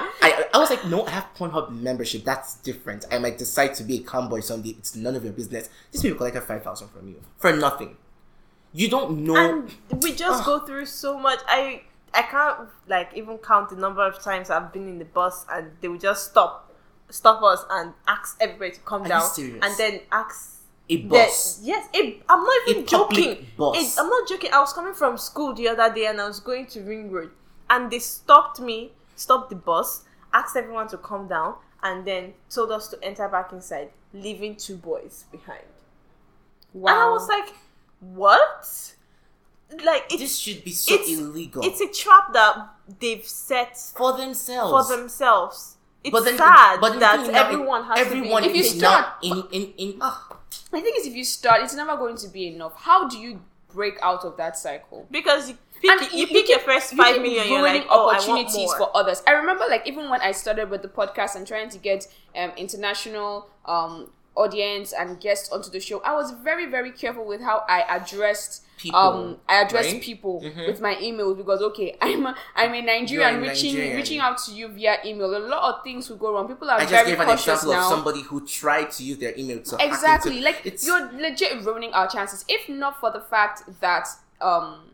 I, 0.54 0.58
I 0.58 0.60
was 0.60 0.70
like, 0.70 0.86
no, 0.86 1.06
I 1.06 1.12
have 1.12 1.28
Pornhub 1.38 1.72
membership. 1.72 2.24
That's 2.24 2.56
different. 2.56 3.06
I 3.12 3.20
might 3.20 3.38
decide 3.38 3.74
to 3.76 3.84
be 3.84 3.98
a 3.98 4.04
cowboy 4.04 4.42
someday. 4.42 4.70
It's 4.72 4.96
none 4.96 5.16
of 5.16 5.24
your 5.24 5.34
business. 5.34 5.70
These 5.92 6.02
people 6.02 6.18
collected 6.18 6.42
five 6.42 6.64
thousand 6.64 6.90
from 6.90 7.08
you 7.10 7.22
for 7.38 7.56
nothing. 7.56 7.98
You 8.74 8.90
don't 8.90 9.24
know. 9.24 9.36
And 9.36 10.04
we 10.04 10.14
just 10.14 10.44
ah. 10.44 10.46
go 10.46 10.66
through 10.66 10.86
so 10.86 11.18
much. 11.18 11.40
I 11.48 11.84
I 12.14 12.24
can't 12.24 12.70
like 12.88 13.12
even 13.16 13.38
count 13.38 13.70
the 13.70 13.76
number 13.76 14.06
of 14.06 14.22
times 14.22 14.50
I've 14.50 14.72
been 14.74 14.88
in 14.88 15.00
the 15.00 15.06
bus 15.06 15.46
and 15.52 15.72
they 15.82 15.88
would 15.88 16.02
just 16.02 16.32
stop 16.32 16.74
stop 17.10 17.42
us 17.42 17.66
and 17.70 17.94
ask 18.08 18.38
everybody 18.40 18.72
to 18.72 18.80
come 18.82 19.04
Are 19.04 19.08
down 19.08 19.30
and 19.38 19.78
then 19.78 20.02
ask 20.12 20.60
a 20.90 21.02
the- 21.02 21.16
yes, 21.16 21.90
it, 21.94 22.22
I'm 22.28 22.44
not 22.44 22.68
even 22.68 22.84
A 22.84 22.86
joking. 22.86 23.48
bus. 23.58 23.78
It- 23.78 24.02
I'm 24.02 24.10
not 24.10 24.28
joking. 24.28 24.52
I 24.52 24.60
was 24.60 24.74
coming 24.74 24.94
from 24.94 25.18
school 25.18 25.54
the 25.54 25.68
other 25.70 25.94
day 25.94 26.08
and 26.08 26.20
I 26.20 26.28
was 26.28 26.40
going 26.40 26.66
to 26.68 26.82
Ring 26.82 27.12
Road 27.12 27.32
and 27.70 27.92
they 27.92 28.00
stopped 28.00 28.60
me, 28.60 28.92
stopped 29.16 29.50
the 29.50 29.56
bus, 29.56 30.04
asked 30.34 30.56
everyone 30.56 30.88
to 30.90 30.98
come 30.98 31.28
down, 31.28 31.56
and 31.84 32.06
then 32.06 32.34
told 32.50 32.72
us 32.72 32.88
to 32.90 33.04
enter 33.04 33.28
back 33.28 33.52
inside, 33.54 33.90
leaving 34.14 34.56
two 34.56 34.76
boys 34.76 35.26
behind. 35.32 35.64
Wow. 36.74 36.92
And 36.92 37.00
I 37.02 37.10
was 37.10 37.28
like, 37.28 37.54
what? 38.00 38.94
Like 39.86 40.06
it's, 40.12 40.22
This 40.22 40.38
should 40.40 40.64
be 40.64 40.72
so 40.72 40.94
it's- 40.96 41.10
illegal. 41.10 41.64
It's 41.64 41.80
a 41.82 41.88
trap 41.88 42.34
that 42.34 42.70
they've 43.00 43.26
set 43.26 43.78
for 43.78 44.18
themselves. 44.18 44.88
for 44.90 44.98
themselves. 44.98 45.76
It's 46.04 46.12
But 46.12 46.24
then, 46.26 46.38
sad 46.38 46.80
but 46.80 46.92
then 46.92 47.00
that 47.02 47.18
the 47.20 47.26
thing 47.26 47.36
everyone 47.36 47.84
has 47.84 48.00
everyone 48.00 48.44
to 48.44 48.50
be. 48.50 48.60
If 48.60 48.66
you 48.66 48.72
is 48.72 48.78
start- 48.80 49.22
not 49.22 49.24
in 49.24 49.44
in 49.52 49.74
in. 49.78 49.98
ah. 50.02 50.38
the 50.72 50.80
thing 50.82 50.94
is, 50.98 51.06
if 51.06 51.14
you 51.14 51.26
start, 51.26 51.62
it's 51.62 51.76
never 51.76 51.98
going 51.98 52.16
to 52.18 52.28
be 52.30 52.48
enough. 52.48 52.74
How 52.78 53.08
do 53.08 53.18
you 53.20 53.42
break 53.74 53.96
out 54.02 54.24
of 54.24 54.38
that 54.38 54.58
cycle? 54.58 55.06
because 55.12 55.50
you 55.50 55.58
pick, 55.82 55.90
And 55.92 56.12
you, 56.14 56.28
pick 56.28 56.50
your 56.50 56.60
first 56.60 56.92
you 56.92 56.98
five 56.98 57.14
keep 57.16 57.22
million, 57.24 57.48
you're 57.48 57.62
like, 57.62 57.86
oh, 57.90 58.10
opportunities 58.12 58.74
for 58.74 58.96
others. 58.96 59.22
I 59.28 59.32
remember, 59.32 59.66
like, 59.70 59.88
even 59.88 60.10
when 60.10 60.22
I 60.22 60.32
started 60.32 60.70
with 60.70 60.82
the 60.82 60.88
podcast 60.90 61.36
and 61.36 61.46
trying 61.48 61.70
to 61.70 61.78
get 61.78 62.08
um, 62.36 62.52
international 62.58 63.50
um, 63.66 64.12
audience 64.36 64.94
and 64.94 65.20
guests 65.20 65.50
onto 65.52 65.70
the 65.70 65.80
show, 65.80 66.00
I 66.02 66.14
was 66.14 66.32
very, 66.32 66.66
very 66.66 66.92
careful 66.92 67.26
with 67.26 67.42
how 67.42 67.64
I 67.68 67.84
addressed 67.98 68.66
People, 68.80 68.98
um 68.98 69.38
I 69.50 69.62
addressed 69.64 69.92
right? 69.92 70.02
people 70.02 70.42
Mhm. 70.42 70.68
with 70.68 70.80
my 70.80 70.96
emails 70.96 71.36
because 71.36 71.62
okay, 71.62 71.98
I'm 72.02 72.26
a, 72.26 72.34
I'm 72.56 72.74
a 72.74 72.82
Nigerian 72.82 73.34
You're 73.44 73.50
reaching 73.50 73.74
Nigerian. 73.74 73.98
reaching 73.98 74.20
out 74.20 74.38
to 74.46 74.54
you 74.54 74.70
via 74.70 75.00
email. 75.04 75.36
A 75.36 75.38
lot 75.38 75.76
of 75.76 75.84
things 75.84 76.10
will 76.10 76.16
go 76.16 76.32
wrong. 76.34 76.48
People 76.48 76.70
are 76.70 76.78
I 76.78 76.84
just 76.84 76.92
very 76.92 77.08
gave 77.10 77.20
an 77.20 77.26
cautious 77.26 77.42
example 77.62 77.74
now. 77.74 77.82
of 77.82 77.90
somebody 77.90 78.22
who 78.22 78.48
tried 78.48 78.90
to 78.92 79.04
use 79.04 79.18
their 79.18 79.38
email 79.38 79.62
to 79.64 79.86
exactly 79.86 80.40
like 80.40 80.62
it's 80.64 80.88
you're 80.88 81.12
legit 81.12 81.62
ruining 81.66 81.92
our 81.92 82.08
chances 82.08 82.46
if 82.48 82.70
not 82.70 82.98
for 83.02 83.12
the 83.12 83.20
fact 83.20 83.64
that 83.82 84.08
um 84.40 84.89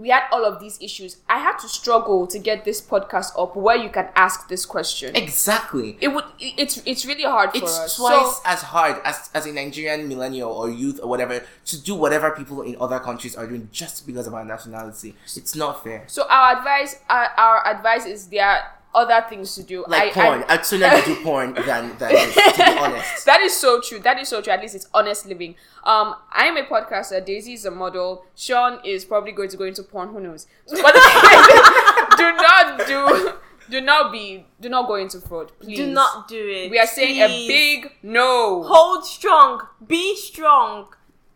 we 0.00 0.08
had 0.08 0.22
all 0.32 0.44
of 0.44 0.58
these 0.60 0.78
issues 0.80 1.18
i 1.28 1.38
had 1.38 1.56
to 1.58 1.68
struggle 1.68 2.26
to 2.26 2.38
get 2.38 2.64
this 2.64 2.80
podcast 2.80 3.30
up 3.38 3.54
where 3.54 3.76
you 3.76 3.90
can 3.90 4.08
ask 4.16 4.48
this 4.48 4.64
question 4.64 5.14
exactly. 5.14 5.96
it 6.00 6.08
would 6.08 6.24
it's 6.38 6.82
it's 6.86 7.04
really 7.04 7.24
hard 7.24 7.50
for 7.50 7.58
It's 7.58 7.78
us 7.78 7.96
twice 7.96 8.36
so 8.36 8.42
as 8.44 8.62
hard 8.62 9.00
as 9.04 9.30
as 9.34 9.46
a 9.46 9.52
Nigerian 9.52 10.08
millennial 10.08 10.50
or 10.50 10.70
youth 10.70 11.00
or 11.02 11.08
whatever 11.08 11.42
to 11.66 11.82
do 11.82 11.94
whatever 11.94 12.30
people 12.30 12.62
in 12.62 12.76
other 12.80 12.98
countries 12.98 13.36
are 13.36 13.46
doing 13.46 13.68
just 13.72 14.06
because 14.06 14.26
of 14.26 14.34
our 14.34 14.44
nationality. 14.44 15.14
It's 15.36 15.54
not 15.54 15.84
fair. 15.84 16.04
so 16.06 16.26
our 16.28 16.56
advice 16.58 16.96
our, 17.08 17.26
our 17.36 17.66
advice 17.66 18.06
is 18.06 18.26
there 18.28 18.62
other 18.94 19.24
things 19.28 19.54
to 19.54 19.62
do 19.62 19.84
Like 19.88 20.16
I- 20.16 20.20
I- 20.20 20.24
porn, 20.26 20.44
I'd 20.48 20.66
sooner 20.66 20.86
you 20.94 21.04
do 21.04 21.16
porn 21.22 21.54
than 21.54 21.96
than 21.98 22.12
this, 22.12 22.34
to 22.34 22.52
be 22.56 22.62
honest. 22.78 23.24
that 23.26 23.40
is 23.40 23.56
so 23.56 23.80
true. 23.80 23.98
That 24.00 24.18
is 24.18 24.28
so 24.28 24.40
true. 24.42 24.52
At 24.52 24.60
least 24.60 24.74
it's 24.74 24.88
honest 24.92 25.26
living. 25.26 25.54
Um, 25.84 26.14
I 26.32 26.46
am 26.46 26.56
a 26.56 26.64
podcaster. 26.64 27.24
Daisy 27.24 27.52
is 27.54 27.64
a 27.64 27.70
model. 27.70 28.24
Sean 28.34 28.80
is 28.84 29.04
probably 29.04 29.32
going 29.32 29.48
to 29.50 29.56
go 29.56 29.64
into 29.64 29.82
porn. 29.82 30.08
Who 30.10 30.20
knows? 30.20 30.46
But 30.68 30.94
do 32.16 32.32
not 32.32 32.86
do. 32.86 33.32
Do 33.70 33.80
not 33.80 34.10
be. 34.10 34.46
Do 34.60 34.68
not 34.68 34.88
go 34.88 34.96
into 34.96 35.20
fraud. 35.20 35.52
Please. 35.60 35.76
Do 35.78 35.86
not 35.86 36.26
do 36.26 36.36
it. 36.36 36.70
We 36.70 36.78
are 36.78 36.86
saying 36.86 37.20
a 37.20 37.46
big 37.46 37.92
no. 38.02 38.64
hold 38.64 39.06
strong. 39.06 39.60
Be 39.86 40.16
strong. 40.16 40.88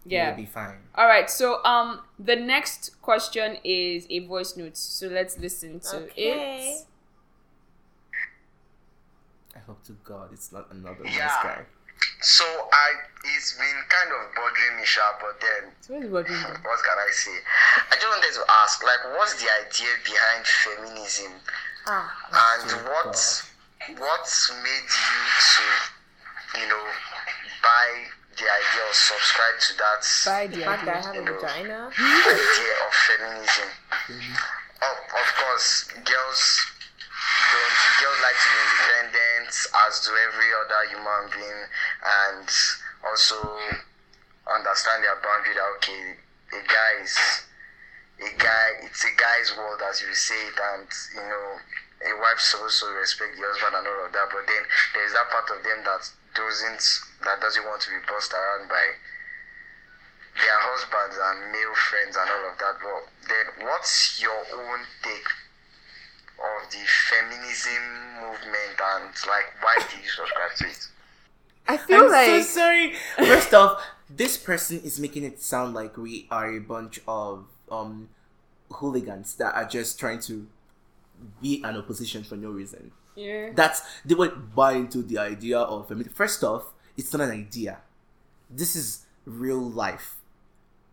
yeah. 0.04 0.28
You'll 0.28 0.38
be 0.38 0.46
fine. 0.46 0.78
All 0.96 1.06
right. 1.06 1.30
So 1.30 1.62
um, 1.64 2.00
the 2.18 2.34
next 2.36 3.00
question 3.02 3.58
is 3.62 4.06
a 4.10 4.18
voice 4.26 4.56
note. 4.56 4.76
So 4.76 5.06
let's 5.06 5.38
listen 5.38 5.78
to 5.90 5.96
Okay. 6.06 6.72
it. 6.72 6.86
I 9.54 9.58
hope 9.66 9.82
to 9.84 9.92
God 10.04 10.30
it's 10.32 10.52
not 10.52 10.70
another 10.70 11.04
Yeah. 11.06 11.26
nice 11.26 11.42
guy. 11.42 11.62
So 12.20 12.44
I, 12.44 12.88
it's 13.36 13.56
been 13.56 13.78
kind 13.88 14.10
of 14.12 14.34
bothering 14.34 14.76
me, 14.76 14.84
sha, 14.84 15.02
but 15.20 15.40
then 15.40 15.72
So 15.80 15.94
what 16.10 16.26
is 16.28 16.42
what 16.42 16.58
what 16.64 16.80
can 16.82 16.98
I 16.98 17.10
say? 17.12 17.36
I 17.90 17.94
just 17.94 18.08
wanted 18.08 18.32
to 18.34 18.44
ask, 18.62 18.82
like, 18.82 19.02
what's 19.16 19.34
the 19.42 19.48
idea 19.64 19.88
behind 20.04 20.46
feminism, 20.46 21.32
Ah. 21.86 22.08
and 22.60 22.70
what 22.88 23.16
what 24.00 24.26
made 24.64 24.88
you 24.88 25.20
to, 25.54 25.66
you 26.60 26.66
know, 26.68 26.84
buy 27.62 27.88
the 28.36 28.44
idea 28.50 28.82
or 28.88 28.92
subscribe 28.94 29.56
to 29.60 29.72
that 29.78 30.00
By 30.26 30.46
The 30.48 30.56
the 30.56 30.64
fact 30.64 30.84
that 30.86 30.96
I 30.96 30.98
idea. 30.98 31.12
have 31.12 31.16
a 31.16 31.24
Hello. 31.24 31.40
vagina. 31.40 31.78
idea 31.94 32.74
of 32.88 32.92
feminism? 32.92 33.68
Of, 34.82 34.96
of 35.22 35.28
course, 35.40 35.84
girls 36.04 36.42
don't 37.52 37.78
girls 38.00 38.20
like 38.22 38.38
to 38.38 38.48
be 38.50 38.60
independent, 38.62 39.52
as 39.86 39.94
do 40.06 40.12
every 40.14 40.50
other 40.54 40.82
human 40.90 41.24
being, 41.34 41.62
and 42.02 42.48
also 43.02 43.38
understand 44.46 45.02
their 45.04 45.18
boundary 45.22 45.54
that 45.54 45.68
okay, 45.78 46.14
a 46.52 46.60
guy 46.68 46.92
is 47.02 47.16
a 48.22 48.30
guy, 48.38 48.68
it's 48.86 49.04
a 49.04 49.12
guy's 49.18 49.50
world 49.56 49.82
as 49.82 50.00
you 50.02 50.14
say 50.14 50.38
it, 50.46 50.58
and 50.74 50.86
you 51.14 51.26
know, 51.26 51.58
a 52.06 52.12
wife 52.20 52.38
supposed 52.38 52.78
to 52.80 52.86
respect 52.94 53.34
the 53.36 53.42
husband 53.42 53.74
and 53.74 53.86
all 53.86 54.06
of 54.06 54.12
that. 54.12 54.28
But 54.30 54.46
then 54.46 54.64
there's 54.94 55.12
that 55.14 55.30
part 55.30 55.50
of 55.50 55.64
them 55.64 55.80
that 55.84 56.02
doesn't 56.34 56.84
that 57.24 57.40
doesn't 57.40 57.66
want 57.66 57.82
to 57.82 57.90
be 57.90 58.00
bossed 58.06 58.32
around 58.32 58.68
by 58.68 58.84
their 60.38 60.60
husbands 60.66 61.16
and 61.18 61.50
male 61.50 61.74
friends 61.74 62.14
and 62.14 62.28
all 62.30 62.46
of 62.50 62.56
that. 62.58 62.76
But 62.82 63.02
then, 63.26 63.46
what's 63.66 64.20
your 64.22 64.38
own 64.54 64.86
take 65.02 65.26
of 66.38 66.70
the 66.70 66.78
feminism 67.10 67.82
movement 68.20 68.78
and 68.80 69.10
like 69.28 69.62
why 69.62 69.76
do 69.90 69.96
you 69.96 70.08
subscribe 70.08 70.54
to 70.58 70.66
it? 70.66 70.88
I 71.66 71.76
feel 71.76 72.04
I'm 72.04 72.10
like 72.10 72.26
so 72.26 72.40
sorry. 72.42 72.94
First 73.16 73.54
off, 73.54 73.82
this 74.10 74.36
person 74.36 74.80
is 74.82 75.00
making 75.00 75.24
it 75.24 75.40
sound 75.40 75.74
like 75.74 75.96
we 75.96 76.26
are 76.30 76.54
a 76.54 76.60
bunch 76.60 77.00
of 77.08 77.46
um 77.70 78.08
hooligans 78.70 79.34
that 79.36 79.54
are 79.54 79.64
just 79.64 79.98
trying 79.98 80.20
to 80.20 80.46
be 81.40 81.62
an 81.64 81.76
opposition 81.76 82.24
for 82.24 82.36
no 82.36 82.50
reason. 82.50 82.92
Yeah. 83.14 83.50
That's 83.54 83.82
they 84.04 84.14
would 84.14 84.54
buy 84.54 84.72
into 84.72 85.02
the 85.02 85.18
idea 85.18 85.58
of 85.58 85.88
feminism. 85.88 86.12
First 86.14 86.42
off, 86.44 86.72
it's 86.96 87.12
not 87.12 87.22
an 87.22 87.30
idea. 87.30 87.78
This 88.50 88.76
is 88.76 89.06
real 89.24 89.60
life. 89.60 90.16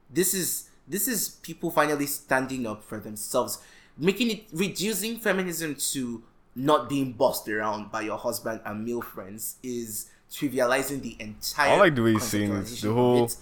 This 0.10 0.34
is 0.34 0.70
this 0.88 1.08
is 1.08 1.30
people 1.42 1.72
finally 1.72 2.06
standing 2.06 2.68
up 2.68 2.84
for 2.84 3.00
themselves, 3.00 3.60
making 3.98 4.32
it 4.32 4.44
reducing 4.54 5.18
feminism 5.20 5.76
to 5.94 6.24
not 6.56 6.90
being 6.90 7.14
bossed 7.14 7.48
around 7.48 7.92
by 7.92 8.02
your 8.02 8.18
husband 8.18 8.60
and 8.66 8.86
male 8.86 9.02
friends 9.02 9.56
is 9.64 10.10
trivializing 10.32 11.02
the 11.02 11.16
entire. 11.20 11.72
I 11.74 11.78
like 11.78 11.96
the 11.96 12.04
way 12.04 12.14
he's 12.14 12.24
saying 12.24 12.52
it. 12.52 12.66
The 12.66 12.94
whole 12.94 13.26
it. 13.26 13.38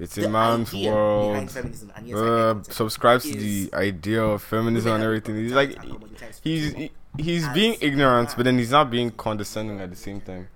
it's 0.00 0.14
the 0.14 0.26
a 0.26 0.28
man's 0.28 0.68
idea 0.74 0.92
world. 0.92 1.32
behind 1.32 1.50
feminism, 1.50 1.92
and 1.96 2.06
yes, 2.08 2.16
Uh, 2.18 2.62
subscribes 2.68 3.24
to 3.24 3.36
the 3.36 3.70
idea 3.74 4.22
of 4.22 4.42
feminism 4.42 4.92
and 4.92 5.04
everything. 5.04 5.36
He's 5.36 5.52
like 5.52 5.76
and 5.82 5.98
he's 6.42 6.72
he- 6.74 6.90
he's 7.18 7.48
being 7.50 7.76
ignorant, 7.80 8.34
but 8.36 8.44
then 8.44 8.58
he's 8.58 8.70
not 8.70 8.90
being 8.90 9.10
condescending 9.10 9.80
at 9.80 9.90
the 9.90 9.96
same 9.96 10.20
time. 10.20 10.48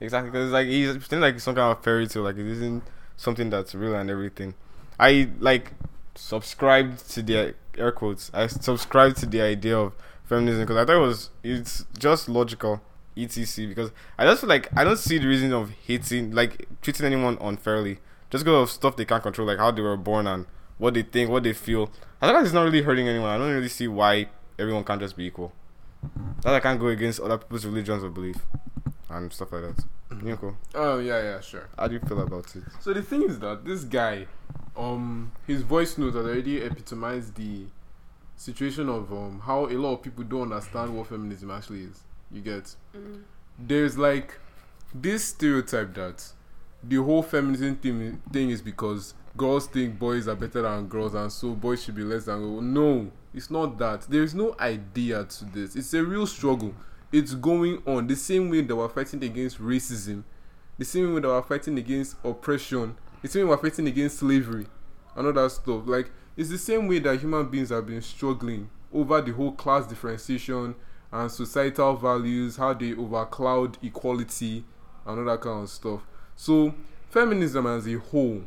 Exactly, 0.00 0.30
because 0.30 0.52
like 0.52 0.68
he's 0.68 0.90
pretending 0.92 1.20
like 1.22 1.40
some 1.40 1.54
kind 1.54 1.76
of 1.76 1.82
fairy 1.82 2.06
tale, 2.06 2.22
like 2.22 2.36
it 2.36 2.46
isn't 2.46 2.82
something 3.16 3.50
that's 3.50 3.74
real 3.74 3.94
and 3.96 4.08
everything. 4.10 4.54
I 4.98 5.28
like 5.40 5.72
subscribed 6.14 7.08
to 7.10 7.22
the 7.22 7.54
air 7.78 7.92
quotes. 7.92 8.30
I 8.34 8.46
subscribe 8.46 9.16
to 9.16 9.26
the 9.26 9.40
idea 9.40 9.78
of 9.78 9.92
feminism 10.24 10.62
because 10.62 10.76
I 10.76 10.84
thought 10.84 10.96
it 10.96 11.06
was 11.06 11.30
it's 11.42 11.84
just 11.98 12.28
logical, 12.28 12.80
etc. 13.16 13.66
Because 13.68 13.90
I 14.18 14.24
just 14.24 14.40
feel 14.40 14.48
like 14.48 14.68
I 14.76 14.84
don't 14.84 14.98
see 14.98 15.18
the 15.18 15.26
reason 15.26 15.52
of 15.52 15.70
hating, 15.70 16.32
like 16.32 16.68
treating 16.82 17.06
anyone 17.06 17.38
unfairly, 17.40 17.98
just 18.30 18.44
because 18.44 18.62
of 18.62 18.70
stuff 18.70 18.96
they 18.96 19.04
can't 19.04 19.22
control, 19.22 19.46
like 19.46 19.58
how 19.58 19.70
they 19.70 19.82
were 19.82 19.96
born 19.96 20.26
and 20.26 20.46
what 20.78 20.94
they 20.94 21.02
think, 21.02 21.30
what 21.30 21.42
they 21.42 21.52
feel. 21.52 21.90
I 22.20 22.26
feel 22.26 22.34
like 22.34 22.44
it's 22.44 22.54
not 22.54 22.62
really 22.62 22.82
hurting 22.82 23.08
anyone. 23.08 23.30
I 23.30 23.38
don't 23.38 23.52
really 23.52 23.68
see 23.68 23.88
why 23.88 24.28
everyone 24.58 24.84
can't 24.84 25.00
just 25.00 25.16
be 25.16 25.24
equal. 25.24 25.52
That 26.42 26.54
I 26.54 26.60
can't 26.60 26.78
go 26.78 26.88
against 26.88 27.20
other 27.20 27.38
people's 27.38 27.66
religions 27.66 28.04
or 28.04 28.10
belief 28.10 28.36
and 29.10 29.32
stuff 29.32 29.52
like 29.52 29.62
that. 29.62 29.84
Mm-hmm. 30.10 30.28
You 30.28 30.36
cool. 30.36 30.56
Oh 30.74 30.98
yeah, 30.98 31.22
yeah, 31.22 31.40
sure. 31.40 31.68
How 31.76 31.88
do 31.88 31.94
you 31.94 32.00
feel 32.00 32.20
about 32.20 32.54
it? 32.56 32.62
So 32.80 32.92
the 32.92 33.02
thing 33.02 33.22
is 33.22 33.38
that 33.40 33.64
this 33.64 33.84
guy, 33.84 34.26
um, 34.78 35.32
his 35.46 35.62
voice 35.62 35.98
note 35.98 36.14
had 36.14 36.24
already 36.24 36.58
epitomized 36.62 37.34
the 37.34 37.66
situation 38.36 38.88
of 38.88 39.12
um 39.12 39.40
how 39.44 39.66
a 39.66 39.74
lot 39.74 39.94
of 39.94 40.02
people 40.02 40.22
don't 40.22 40.42
understand 40.52 40.96
what 40.96 41.08
feminism 41.08 41.50
actually 41.50 41.82
is. 41.82 42.04
You 42.30 42.40
get? 42.40 42.74
There's 43.58 43.98
like 43.98 44.38
this 44.94 45.24
stereotype 45.24 45.94
that 45.94 46.24
the 46.82 46.96
whole 46.96 47.22
feminism 47.22 47.76
thing 47.76 48.22
thing 48.32 48.50
is 48.50 48.62
because 48.62 49.14
girls 49.36 49.66
think 49.66 49.98
boys 49.98 50.28
are 50.28 50.36
better 50.36 50.62
than 50.62 50.86
girls 50.86 51.14
and 51.14 51.30
so 51.32 51.50
boys 51.54 51.82
should 51.82 51.96
be 51.96 52.02
less 52.02 52.26
than 52.26 52.40
girls. 52.40 52.62
No, 52.62 53.10
it's 53.34 53.50
not 53.50 53.76
that. 53.78 54.02
There 54.02 54.22
is 54.22 54.34
no 54.34 54.54
idea 54.60 55.24
to 55.24 55.44
this. 55.46 55.74
It's 55.74 55.92
a 55.94 56.02
real 56.04 56.26
struggle. 56.26 56.74
It's 57.10 57.34
going 57.34 57.82
on 57.86 58.06
the 58.06 58.16
same 58.16 58.50
way 58.50 58.60
that 58.60 58.76
we're 58.76 58.88
fighting 58.88 59.24
against 59.24 59.60
racism, 59.60 60.22
the 60.76 60.84
same 60.84 61.14
way 61.14 61.20
that 61.20 61.28
we're 61.28 61.42
fighting 61.42 61.78
against 61.78 62.16
oppression, 62.22 62.96
same 63.26 63.48
way 63.48 63.56
we're 63.56 63.62
fighting 63.62 63.88
against 63.88 64.18
slavery, 64.18 64.66
and 65.16 65.26
all 65.26 65.32
that 65.32 65.50
stuff. 65.50 65.82
Like 65.86 66.10
it's 66.36 66.50
the 66.50 66.58
same 66.58 66.86
way 66.86 67.00
that 67.00 67.18
human 67.18 67.48
beings 67.48 67.70
have 67.70 67.86
been 67.86 68.02
struggling 68.02 68.70
over 68.92 69.20
the 69.20 69.32
whole 69.32 69.52
class 69.52 69.86
differentiation 69.86 70.74
and 71.10 71.30
societal 71.30 71.96
values, 71.96 72.56
how 72.56 72.72
they 72.74 72.92
overcloud 72.92 73.82
equality 73.82 74.64
and 75.06 75.18
all 75.18 75.24
that 75.24 75.40
kind 75.40 75.64
of 75.64 75.70
stuff. 75.70 76.00
So 76.36 76.74
feminism 77.10 77.66
as 77.66 77.88
a 77.88 77.94
whole 77.94 78.42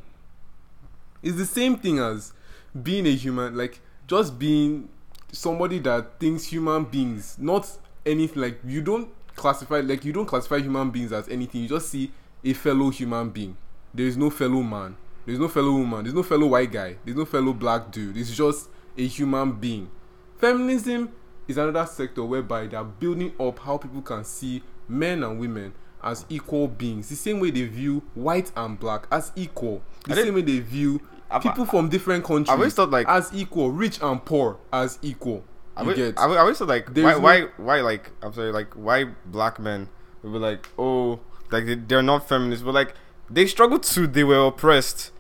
is 1.22 1.38
the 1.38 1.46
same 1.46 1.76
thing 1.76 2.00
as 2.00 2.34
being 2.82 3.06
a 3.08 3.16
human, 3.16 3.56
like 3.58 3.80
just 4.08 4.40
being 4.40 4.88
somebody 5.32 5.80
that 5.80 6.20
thinks 6.20 6.46
human 6.46 6.86
beings, 6.86 7.38
not 7.40 7.70
anything 8.06 8.42
like 8.42 8.60
you 8.66 8.82
don't 8.82 9.10
classify 9.36 9.80
like 9.80 10.06
you 10.06 10.14
don't 10.14 10.26
classify 10.26 10.58
human 10.60 10.92
beings 10.92 11.12
as 11.12 11.28
anything, 11.30 11.62
you 11.62 11.68
just 11.68 11.90
see 11.90 12.12
a 12.44 12.54
fellow 12.54 12.90
human 12.90 13.30
being. 13.30 13.58
There 13.94 14.06
is 14.06 14.18
no 14.18 14.30
fellow 14.30 14.62
man, 14.62 14.96
there's 15.26 15.40
no 15.40 15.48
fellow 15.48 15.72
woman, 15.74 16.04
there's 16.04 16.14
no 16.14 16.24
fellow 16.24 16.48
white 16.48 16.72
guy, 16.72 16.98
there's 17.04 17.18
no 17.18 17.26
fellow 17.26 17.54
black 17.54 17.92
dude, 17.92 18.18
it's 18.18 18.36
just 18.36 18.70
a 18.98 19.06
human 19.06 19.52
being. 19.54 19.90
Feminism 20.38 21.10
is 21.48 21.58
another 21.58 21.86
sector 21.86 22.24
whereby 22.24 22.68
they 22.68 22.78
are 22.78 22.84
building 22.86 23.34
up 23.40 23.60
how 23.60 23.78
people 23.78 24.02
can 24.02 24.24
see 24.24 24.64
men 24.88 25.24
and 25.24 25.40
women 25.40 25.74
as 26.04 26.26
equal 26.30 26.68
beings. 26.68 27.10
The 27.10 27.16
same 27.16 27.40
way 27.40 27.52
they 27.52 27.66
view 27.66 28.02
white 28.16 28.52
and 28.56 28.80
black 28.80 29.08
as 29.12 29.32
equal. 29.36 29.84
The 30.08 30.16
same 30.16 30.34
way 30.34 30.42
they 30.42 30.60
view 30.60 31.02
I've- 31.30 31.48
people 31.48 31.66
from 31.66 31.90
different 31.90 32.24
countries 32.24 32.50
always 32.50 32.74
thought, 32.74 32.90
like- 32.92 33.08
as 33.08 33.30
equal, 33.34 33.72
rich 33.72 34.00
and 34.02 34.24
poor 34.24 34.58
as 34.74 34.98
equal. 35.02 35.44
I 35.76 35.82
You 35.82 35.88
would, 35.88 35.96
get? 35.96 36.20
I 36.20 36.38
always 36.38 36.58
thought 36.58 36.68
like 36.68 36.90
why 36.90 37.02
no- 37.14 37.20
why 37.20 37.42
why 37.58 37.82
like 37.82 38.12
I'm 38.22 38.34
sorry 38.34 38.52
like 38.52 38.74
why 38.74 39.06
black 39.26 39.58
men 39.60 39.88
would 40.22 40.34
be 40.34 40.38
like 40.40 40.68
oh 40.78 41.22
like 41.50 41.66
they, 41.66 41.76
they're 41.76 42.02
not 42.02 42.28
feminists 42.28 42.62
but 42.64 42.74
like 42.74 42.94
they 43.32 43.48
struggled 43.48 43.84
too 43.84 44.08
they 44.08 44.24
were 44.24 44.48
oppressed. 44.48 45.12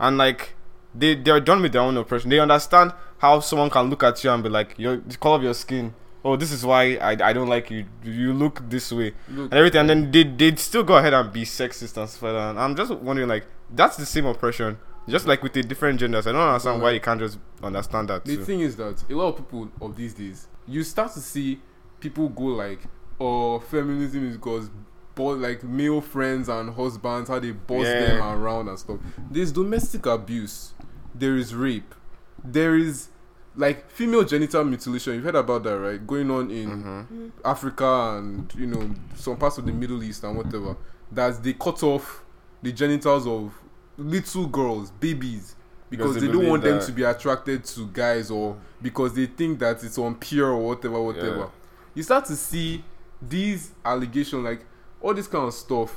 And 0.00 0.18
like 0.18 0.54
they 0.94 1.14
they're 1.14 1.40
done 1.40 1.62
with 1.62 1.72
their 1.72 1.82
own 1.82 1.96
oppression. 1.96 2.30
They 2.30 2.40
understand 2.40 2.92
how 3.18 3.40
someone 3.40 3.70
can 3.70 3.88
look 3.88 4.02
at 4.02 4.22
you 4.24 4.30
and 4.30 4.42
be 4.42 4.48
like 4.48 4.74
your 4.78 4.96
the 4.96 5.16
color 5.16 5.36
of 5.36 5.42
your 5.42 5.54
skin. 5.54 5.94
Oh 6.24 6.36
this 6.36 6.52
is 6.52 6.64
why 6.64 6.96
I, 6.96 7.10
I 7.30 7.32
don't 7.32 7.48
like 7.48 7.70
you. 7.70 7.84
You 8.04 8.32
look 8.32 8.68
this 8.68 8.92
way. 8.92 9.12
Look- 9.28 9.50
and 9.50 9.54
everything. 9.54 9.80
And 9.80 9.90
then 9.90 10.10
they 10.10 10.24
they'd 10.24 10.58
still 10.58 10.82
go 10.82 10.96
ahead 10.96 11.14
and 11.14 11.32
be 11.32 11.44
sexist 11.44 11.96
and 11.96 12.08
stuff 12.08 12.22
like 12.22 12.32
that. 12.32 12.50
And 12.50 12.58
I'm 12.60 12.76
just 12.76 12.92
wondering 12.94 13.28
like 13.28 13.46
that's 13.70 13.96
the 13.96 14.06
same 14.06 14.26
oppression. 14.26 14.78
Just 15.08 15.26
like 15.26 15.42
with 15.42 15.52
the 15.52 15.62
different 15.62 15.98
genders 15.98 16.26
I 16.28 16.32
don't 16.32 16.40
understand 16.40 16.80
why 16.80 16.90
you 16.92 17.00
can't 17.00 17.18
just 17.20 17.38
understand 17.62 18.08
that 18.08 18.24
The 18.24 18.36
too. 18.36 18.44
thing 18.44 18.60
is 18.60 18.76
that 18.76 19.02
a 19.10 19.14
lot 19.14 19.28
of 19.28 19.36
people 19.36 19.68
of 19.80 19.96
these 19.96 20.14
days, 20.14 20.46
you 20.66 20.84
start 20.84 21.12
to 21.14 21.20
see 21.20 21.60
people 21.98 22.28
go 22.28 22.44
like, 22.44 22.80
"Oh, 23.20 23.58
feminism 23.60 24.28
is 24.28 24.36
because." 24.36 24.70
Like 25.16 25.62
male 25.62 26.00
friends 26.00 26.48
and 26.48 26.74
husbands, 26.74 27.28
how 27.28 27.38
they 27.38 27.52
boss 27.52 27.84
Yeah. 27.84 28.00
them 28.18 28.22
around 28.22 28.68
and 28.68 28.78
stuff. 28.78 28.98
There's 29.30 29.52
domestic 29.52 30.06
abuse. 30.06 30.72
There 31.14 31.36
is 31.36 31.54
rape. 31.54 31.94
There 32.44 32.76
is 32.76 33.08
like 33.54 33.90
female 33.90 34.24
genital 34.24 34.64
mutilation. 34.64 35.14
You've 35.14 35.24
heard 35.24 35.34
about 35.34 35.62
that, 35.64 35.78
right? 35.78 36.04
Going 36.06 36.30
on 36.30 36.50
in 36.50 36.70
Mm-hmm. 36.70 37.28
Africa 37.44 38.16
and 38.18 38.52
you 38.56 38.66
know 38.66 38.90
some 39.14 39.36
parts 39.36 39.58
of 39.58 39.66
the 39.66 39.72
Middle 39.72 40.02
East 40.02 40.24
and 40.24 40.36
whatever. 40.36 40.76
That 41.12 41.42
they 41.42 41.52
cut 41.52 41.82
off 41.82 42.24
the 42.62 42.72
genitals 42.72 43.26
of 43.26 43.52
little 43.98 44.46
girls, 44.46 44.90
babies, 44.92 45.54
because 45.90 46.14
Because 46.14 46.22
they 46.22 46.26
they, 46.28 46.32
don't 46.32 46.48
want 46.48 46.62
them 46.62 46.80
to 46.80 46.92
be 46.92 47.02
attracted 47.02 47.64
to 47.64 47.86
guys 47.88 48.30
or 48.30 48.56
because 48.80 49.12
they 49.12 49.26
think 49.26 49.58
that 49.58 49.84
it's 49.84 49.98
unpure 49.98 50.46
or 50.46 50.56
whatever, 50.68 51.02
whatever. 51.02 51.36
Yeah. 51.38 51.46
You 51.94 52.02
start 52.02 52.24
to 52.26 52.36
see 52.36 52.82
these 53.20 53.72
allegations, 53.84 54.42
like 54.42 54.64
all 55.02 55.14
this 55.14 55.26
kind 55.26 55.46
of 55.46 55.54
stuff, 55.54 55.94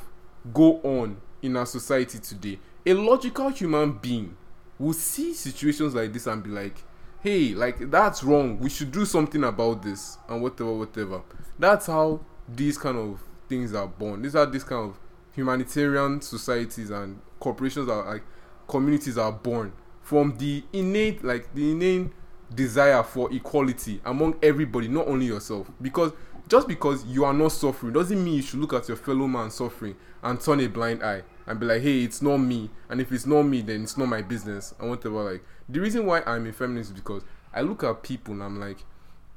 go 0.54 0.80
on 0.82 1.18
in 1.42 1.56
our 1.56 1.66
society 1.66 2.20
today. 2.20 2.60
A 2.86 2.94
logical 2.94 3.50
human 3.50 3.94
being 3.94 4.36
will 4.78 4.94
see 4.94 5.34
situations 5.34 5.96
like 5.96 6.12
this 6.12 6.28
and 6.28 6.44
be 6.44 6.50
like, 6.50 6.84
hey, 7.22 7.54
like 7.54 7.90
that's 7.90 8.24
wrong. 8.24 8.60
We 8.60 8.70
should 8.70 8.92
do 8.92 9.06
something 9.06 9.44
about 9.44 9.82
this 9.82 10.18
and 10.28 10.42
whatever, 10.42 10.74
whatever. 10.74 11.22
That's 11.58 11.88
how 11.88 12.22
these 12.48 12.78
kind 12.78 12.98
of 12.98 13.22
things 13.48 13.74
are 13.74 13.88
born. 13.88 14.22
These 14.22 14.36
are 14.36 14.46
these 14.46 14.64
kind 14.64 14.90
of 14.90 15.00
humanitarian 15.34 16.22
societies 16.22 16.90
and 16.90 17.20
corporations 17.40 17.90
are 17.90 18.06
like 18.06 18.24
communities 18.68 19.18
are 19.18 19.32
born 19.32 19.74
from 20.02 20.38
the 20.38 20.64
innate 20.72 21.24
like 21.24 21.54
the 21.54 21.72
innate 21.72 22.10
desire 22.54 23.04
for 23.04 23.32
equality 23.34 24.00
among 24.06 24.36
everybody, 24.42 24.88
not 24.88 25.08
only 25.08 25.26
yourself. 25.26 25.70
Because 25.82 26.12
just 26.48 26.68
because 26.68 27.06
you 27.06 27.26
are 27.26 27.34
not 27.34 27.52
suffering 27.52 27.94
doesn't 27.94 28.24
mean 28.24 28.36
you 28.36 28.42
should 28.42 28.60
look 28.60 28.74
at 28.74 28.88
your 28.88 28.98
fellow 28.98 29.28
man 29.28 29.50
suffering 29.50 29.96
and 30.24 30.40
turn 30.40 30.60
a 30.60 30.68
blind 30.68 31.04
eye 31.04 31.24
and 31.48 31.60
be 31.60 31.66
like, 31.66 31.82
hey, 31.82 32.02
it's 32.02 32.22
not 32.22 32.38
me. 32.38 32.70
And 32.90 33.02
if 33.02 33.12
it's 33.12 33.26
not 33.26 33.44
me, 33.44 33.62
then 33.62 33.84
it's 33.84 33.98
not 33.98 34.08
my 34.08 34.22
business 34.22 34.74
and 34.80 34.90
whatever. 34.90 35.32
Like 35.32 35.44
the 35.68 35.80
reason 35.80 36.06
why 36.06 36.22
I'm 36.26 36.48
a 36.48 36.54
feminist 36.54 36.92
is 36.92 36.96
because 36.96 37.24
I 37.54 37.62
look 37.62 37.84
at 37.84 38.04
people 38.04 38.34
and 38.34 38.44
I'm 38.44 38.60
like, 38.60 38.78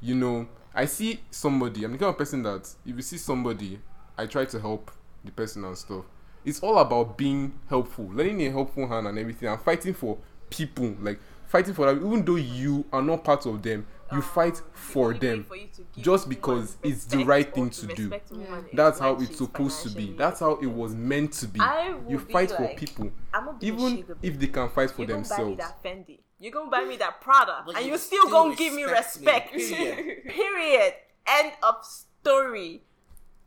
you 0.01 0.15
know, 0.15 0.49
I 0.75 0.85
see 0.85 1.21
somebody. 1.31 1.85
I'm 1.85 1.93
the 1.93 1.99
kind 1.99 2.11
of 2.11 2.19
person 2.19 2.43
that 2.43 2.69
if 2.85 2.97
you 2.97 3.03
see 3.03 3.19
somebody, 3.19 3.81
I 4.17 4.27
try 4.27 4.45
to 4.45 4.61
help 4.61 4.91
the 5.25 5.33
person 5.33 5.65
and 5.65 5.77
stuff. 5.77 6.05
It's 6.45 6.61
all 6.61 6.79
about 6.79 7.19
being 7.19 7.59
helpful, 7.69 8.09
lending 8.13 8.47
a 8.47 8.51
helpful 8.51 8.87
hand 8.87 9.07
and 9.07 9.19
everything, 9.19 9.49
and 9.49 9.61
fighting 9.61 9.95
for 9.95 10.19
people, 10.51 10.95
like 11.01 11.19
fighting 11.49 11.75
for 11.75 11.87
them. 11.87 12.07
Even 12.07 12.25
though 12.25 12.37
you 12.37 12.85
are 12.93 13.03
not 13.03 13.25
part 13.25 13.47
of 13.47 13.63
them, 13.63 13.87
you 14.13 14.19
ah, 14.19 14.23
fight 14.23 14.63
for 14.73 15.13
them, 15.13 15.45
for 15.45 15.57
you 15.57 15.67
to 15.75 15.83
give 15.95 16.05
just 16.05 16.29
because 16.29 16.77
it's 16.83 17.05
the 17.05 17.25
right 17.25 17.53
thing 17.53 17.69
to 17.71 17.87
to 17.87 17.95
do. 17.95 18.03
respect 18.09 18.31
a 18.31 18.35
woman 18.35 18.65
is 18.65 18.71
That's 18.73 18.99
how 18.99 19.17
it's 19.17 19.37
supposed 19.37 19.83
to 19.83 19.91
be. 19.91 20.15
That's 20.17 20.41
how 20.41 20.53
it 20.63 20.67
was 20.67 20.95
meant 20.95 21.33
to 21.35 21.49
be. 21.49 21.61
I 21.61 21.93
will 21.95 22.13
You 22.13 22.19
be 22.19 22.33
fight 22.33 22.51
for 22.51 22.63
like, 22.63 22.77
people, 22.79 23.11
I'm 23.35 23.47
gonna 23.47 23.59
be 23.59 23.67
even 23.67 24.05
if 24.23 24.39
they 24.39 24.47
can 24.47 24.69
fight 24.71 24.91
for 24.91 25.03
you 25.03 25.09
gonna 25.09 25.23
buy 25.29 25.39
me 25.39 25.45
themselves. 25.55 25.59
that 25.59 25.83
Fendi. 25.83 26.19
You 26.41 26.51
gonna 26.51 26.71
buy 26.71 26.85
me 26.85 26.97
that 26.99 27.21
Prada, 27.21 27.65
But 27.67 27.77
and 27.77 27.85
you 27.85 27.93
you 27.93 27.99
still, 27.99 28.27
still 28.27 28.31
gonna 28.31 28.55
give 28.55 28.73
me 28.73 28.85
respect 28.85 29.55
me, 29.55 29.69
period. 29.75 30.25
Period. 30.29 30.95
End 31.27 31.53
of 31.63 31.85
story. 31.85 32.83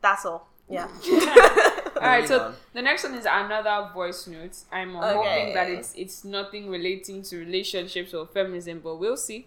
That's 0.01 0.25
all. 0.25 0.47
Yeah. 0.69 0.87
All 2.01 2.07
right, 2.07 2.27
so 2.27 2.39
on. 2.41 2.55
the 2.73 2.81
next 2.81 3.03
one 3.03 3.13
is 3.13 3.25
another 3.29 3.89
voice 3.93 4.25
note. 4.25 4.57
I'm 4.71 4.95
Okay. 4.97 5.13
hoping 5.13 5.53
that 5.53 5.69
it's 5.69 5.93
it's 5.95 6.23
nothing 6.25 6.69
relating 6.69 7.21
to 7.29 7.37
relationships 7.37 8.13
or 8.13 8.25
feminism, 8.25 8.79
but 8.83 8.95
we'll 8.97 9.17
see. 9.17 9.45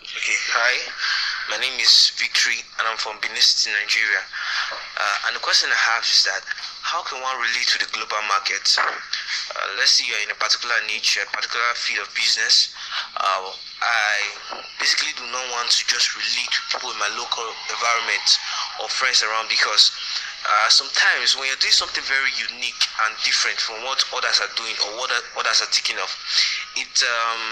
Okay, 0.00 0.38
hi. 0.56 0.74
My 1.52 1.56
name 1.60 1.76
is 1.80 2.12
Victory, 2.16 2.60
and 2.80 2.88
I'm 2.88 2.96
from 2.96 3.16
Benin 3.20 3.40
City, 3.40 3.72
Nigeria. 3.76 4.20
Uh, 4.96 5.16
and 5.28 5.36
the 5.36 5.40
question 5.40 5.68
I 5.72 5.76
have 5.92 6.04
is 6.04 6.24
that 6.24 6.40
how 6.84 7.00
can 7.04 7.20
one 7.20 7.36
relate 7.36 7.68
to 7.72 7.78
the 7.84 7.88
global 7.92 8.20
market? 8.28 8.64
Uh, 8.80 8.84
let's 9.76 9.92
say 9.96 10.04
you're 10.08 10.20
in 10.24 10.30
a 10.32 10.36
particular 10.40 10.76
niche, 10.88 11.20
a 11.20 11.24
particular 11.32 11.68
field 11.76 12.08
of 12.08 12.12
business. 12.16 12.72
Uh, 13.16 13.48
I 13.80 14.12
basically 14.80 15.12
do 15.20 15.24
not 15.32 15.44
want 15.52 15.68
to 15.72 15.82
just 15.88 16.16
relate 16.16 16.48
to 16.52 16.60
people 16.72 16.92
in 16.92 16.98
my 17.00 17.08
local 17.16 17.48
environment 17.72 18.28
or 18.80 18.88
friends 18.88 19.20
around 19.24 19.48
because 19.52 19.92
uh, 20.46 20.68
sometimes 20.70 21.34
when 21.34 21.50
you're 21.50 21.60
doing 21.62 21.74
something 21.74 22.04
very 22.06 22.30
unique 22.38 22.82
and 23.06 23.10
different 23.26 23.58
from 23.58 23.82
what 23.82 23.98
others 24.14 24.38
are 24.38 24.52
doing 24.54 24.74
or 24.86 25.02
what 25.02 25.10
others 25.10 25.58
are 25.60 25.70
thinking 25.74 25.98
of, 25.98 26.10
it 26.78 26.92
um, 27.02 27.42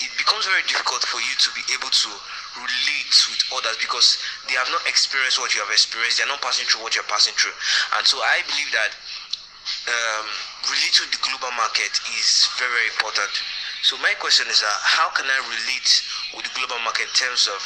it 0.00 0.10
becomes 0.18 0.48
very 0.48 0.64
difficult 0.66 1.04
for 1.06 1.20
you 1.20 1.34
to 1.38 1.50
be 1.54 1.62
able 1.76 1.92
to 1.92 2.10
relate 2.58 3.14
with 3.30 3.42
others 3.54 3.76
because 3.78 4.18
they 4.48 4.56
have 4.58 4.68
not 4.70 4.82
experienced 4.88 5.38
what 5.38 5.54
you 5.54 5.60
have 5.62 5.70
experienced. 5.70 6.18
They 6.18 6.26
are 6.26 6.32
not 6.32 6.42
passing 6.42 6.66
through 6.66 6.82
what 6.82 6.94
you're 6.96 7.06
passing 7.06 7.34
through, 7.36 7.54
and 7.98 8.02
so 8.06 8.18
I 8.18 8.40
believe 8.48 8.70
that 8.72 8.92
um, 9.88 10.26
relate 10.68 10.94
to 11.00 11.04
the 11.08 11.20
global 11.24 11.52
market 11.56 11.92
is 12.20 12.48
very, 12.60 12.72
very 12.72 12.88
important. 12.92 13.32
So 13.84 13.96
my 14.00 14.12
question 14.16 14.48
is, 14.48 14.64
uh, 14.64 14.68
how 14.80 15.12
can 15.12 15.28
I 15.28 15.38
relate 15.44 15.90
with 16.36 16.44
the 16.48 16.54
global 16.56 16.80
market 16.84 17.08
in 17.08 17.16
terms 17.16 17.48
of 17.48 17.60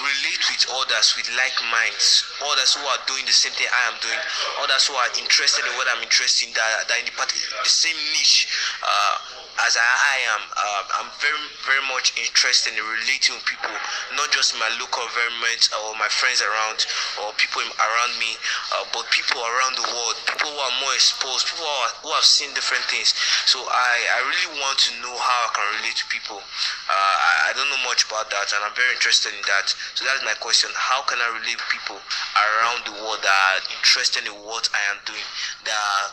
relate 0.00 0.42
with 0.50 0.62
others 0.78 1.14
with 1.16 1.28
like 1.34 1.56
minds, 1.70 2.24
others 2.42 2.74
who 2.74 2.84
are 2.86 3.00
doing 3.06 3.24
the 3.26 3.34
same 3.34 3.52
thing 3.54 3.66
I 3.70 3.82
am 3.90 3.96
doing, 4.00 4.18
others 4.62 4.86
who 4.86 4.94
are 4.94 5.10
interested 5.18 5.64
in 5.66 5.72
what 5.74 5.86
I'm 5.90 6.02
interested 6.02 6.48
in, 6.48 6.54
that, 6.54 6.86
that 6.88 6.98
in 6.98 7.06
the, 7.06 7.14
part, 7.18 7.30
the 7.30 7.70
same 7.70 7.96
niche 8.14 8.48
uh, 8.82 9.16
as 9.66 9.74
I, 9.74 9.82
I 9.82 10.16
am. 10.30 10.42
Uh, 10.54 10.82
I'm 11.02 11.10
very, 11.18 11.38
very 11.66 11.84
much 11.90 12.14
interested 12.14 12.78
in 12.78 12.82
relating 12.82 13.34
with 13.34 13.46
people, 13.46 13.74
not 14.14 14.30
just 14.30 14.54
my 14.54 14.70
local 14.78 15.02
environment 15.02 15.70
or 15.82 15.98
my 15.98 16.06
friends 16.06 16.38
around 16.42 16.86
or 17.18 17.34
people 17.34 17.62
around 17.62 18.12
me, 18.22 18.38
uh, 18.74 18.86
but 18.94 19.08
people 19.10 19.42
around 19.42 19.74
the 19.74 19.86
world, 19.90 20.14
people 20.30 20.50
who 20.54 20.60
are 20.62 20.74
more 20.78 20.94
exposed, 20.94 21.50
people 21.50 21.66
who, 21.66 21.74
are, 21.82 21.92
who 22.06 22.10
have 22.14 22.26
seen 22.26 22.54
different 22.54 22.86
things. 22.86 23.14
So 23.50 23.58
I, 23.66 23.94
I 24.14 24.18
really 24.30 24.62
want 24.62 24.78
to 24.86 24.90
know 25.02 25.14
how 25.18 25.38
I 25.46 25.50
can 25.50 25.66
relate 25.82 25.98
to 25.98 26.06
people. 26.06 26.38
Uh, 26.38 27.14
I, 27.18 27.50
I 27.50 27.56
don't 27.58 27.68
know 27.68 27.82
much 27.82 28.06
about 28.06 28.30
that, 28.30 28.54
and 28.54 28.62
I'm 28.62 28.74
very 28.78 28.94
interested 28.94 29.34
in 29.34 29.42
that. 29.50 29.74
So 29.98 30.06
that's 30.06 30.22
my 30.22 30.38
question: 30.38 30.70
How 30.78 31.02
can 31.02 31.18
I 31.18 31.34
relate 31.34 31.58
with 31.58 31.70
people 31.72 31.98
around 31.98 32.86
the 32.86 32.94
world 33.02 33.20
that 33.26 33.34
are 33.34 33.60
interested 33.74 34.22
in 34.22 34.34
what 34.46 34.70
I 34.70 34.82
am 34.94 34.98
doing, 35.02 35.26
that 35.66 35.74
are 35.74 36.06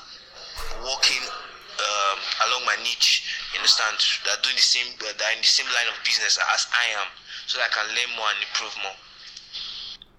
working 0.81 1.21
um, 1.80 2.18
along 2.48 2.66
my 2.66 2.76
niche? 2.84 3.28
You 3.54 3.60
understand? 3.60 3.98
That 4.26 4.40
are 4.40 4.42
doing 4.42 4.56
the 4.56 4.62
same, 4.62 4.94
that 5.00 5.22
are 5.22 5.34
in 5.34 5.42
the 5.42 5.48
same 5.48 5.68
line 5.68 5.88
of 5.92 5.98
business 6.04 6.40
as 6.54 6.68
I 6.74 7.00
am, 7.00 7.08
so 7.48 7.60
that 7.60 7.70
I 7.70 7.74
can 7.74 7.88
learn 7.96 8.12
more 8.16 8.28
and 8.30 8.40
improve 8.44 8.76
more. 8.84 8.98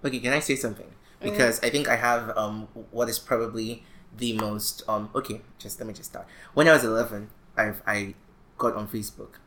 Okay, 0.05 0.19
can 0.19 0.33
I 0.33 0.39
say 0.39 0.55
something? 0.55 0.87
Because 1.21 1.59
I 1.63 1.69
think 1.69 1.87
I 1.87 1.95
have 1.95 2.37
um 2.37 2.67
what 2.91 3.09
is 3.09 3.17
probably 3.17 3.83
the 4.15 4.33
most 4.33 4.83
um 4.87 5.09
okay, 5.15 5.41
just 5.57 5.79
let 5.79 5.87
me 5.87 5.93
just 5.93 6.11
start. 6.11 6.27
When 6.53 6.67
I 6.67 6.73
was 6.73 6.83
eleven, 6.83 7.29
I 7.57 7.73
I 7.85 8.13
got 8.57 8.75
on 8.75 8.87
Facebook, 8.87 9.41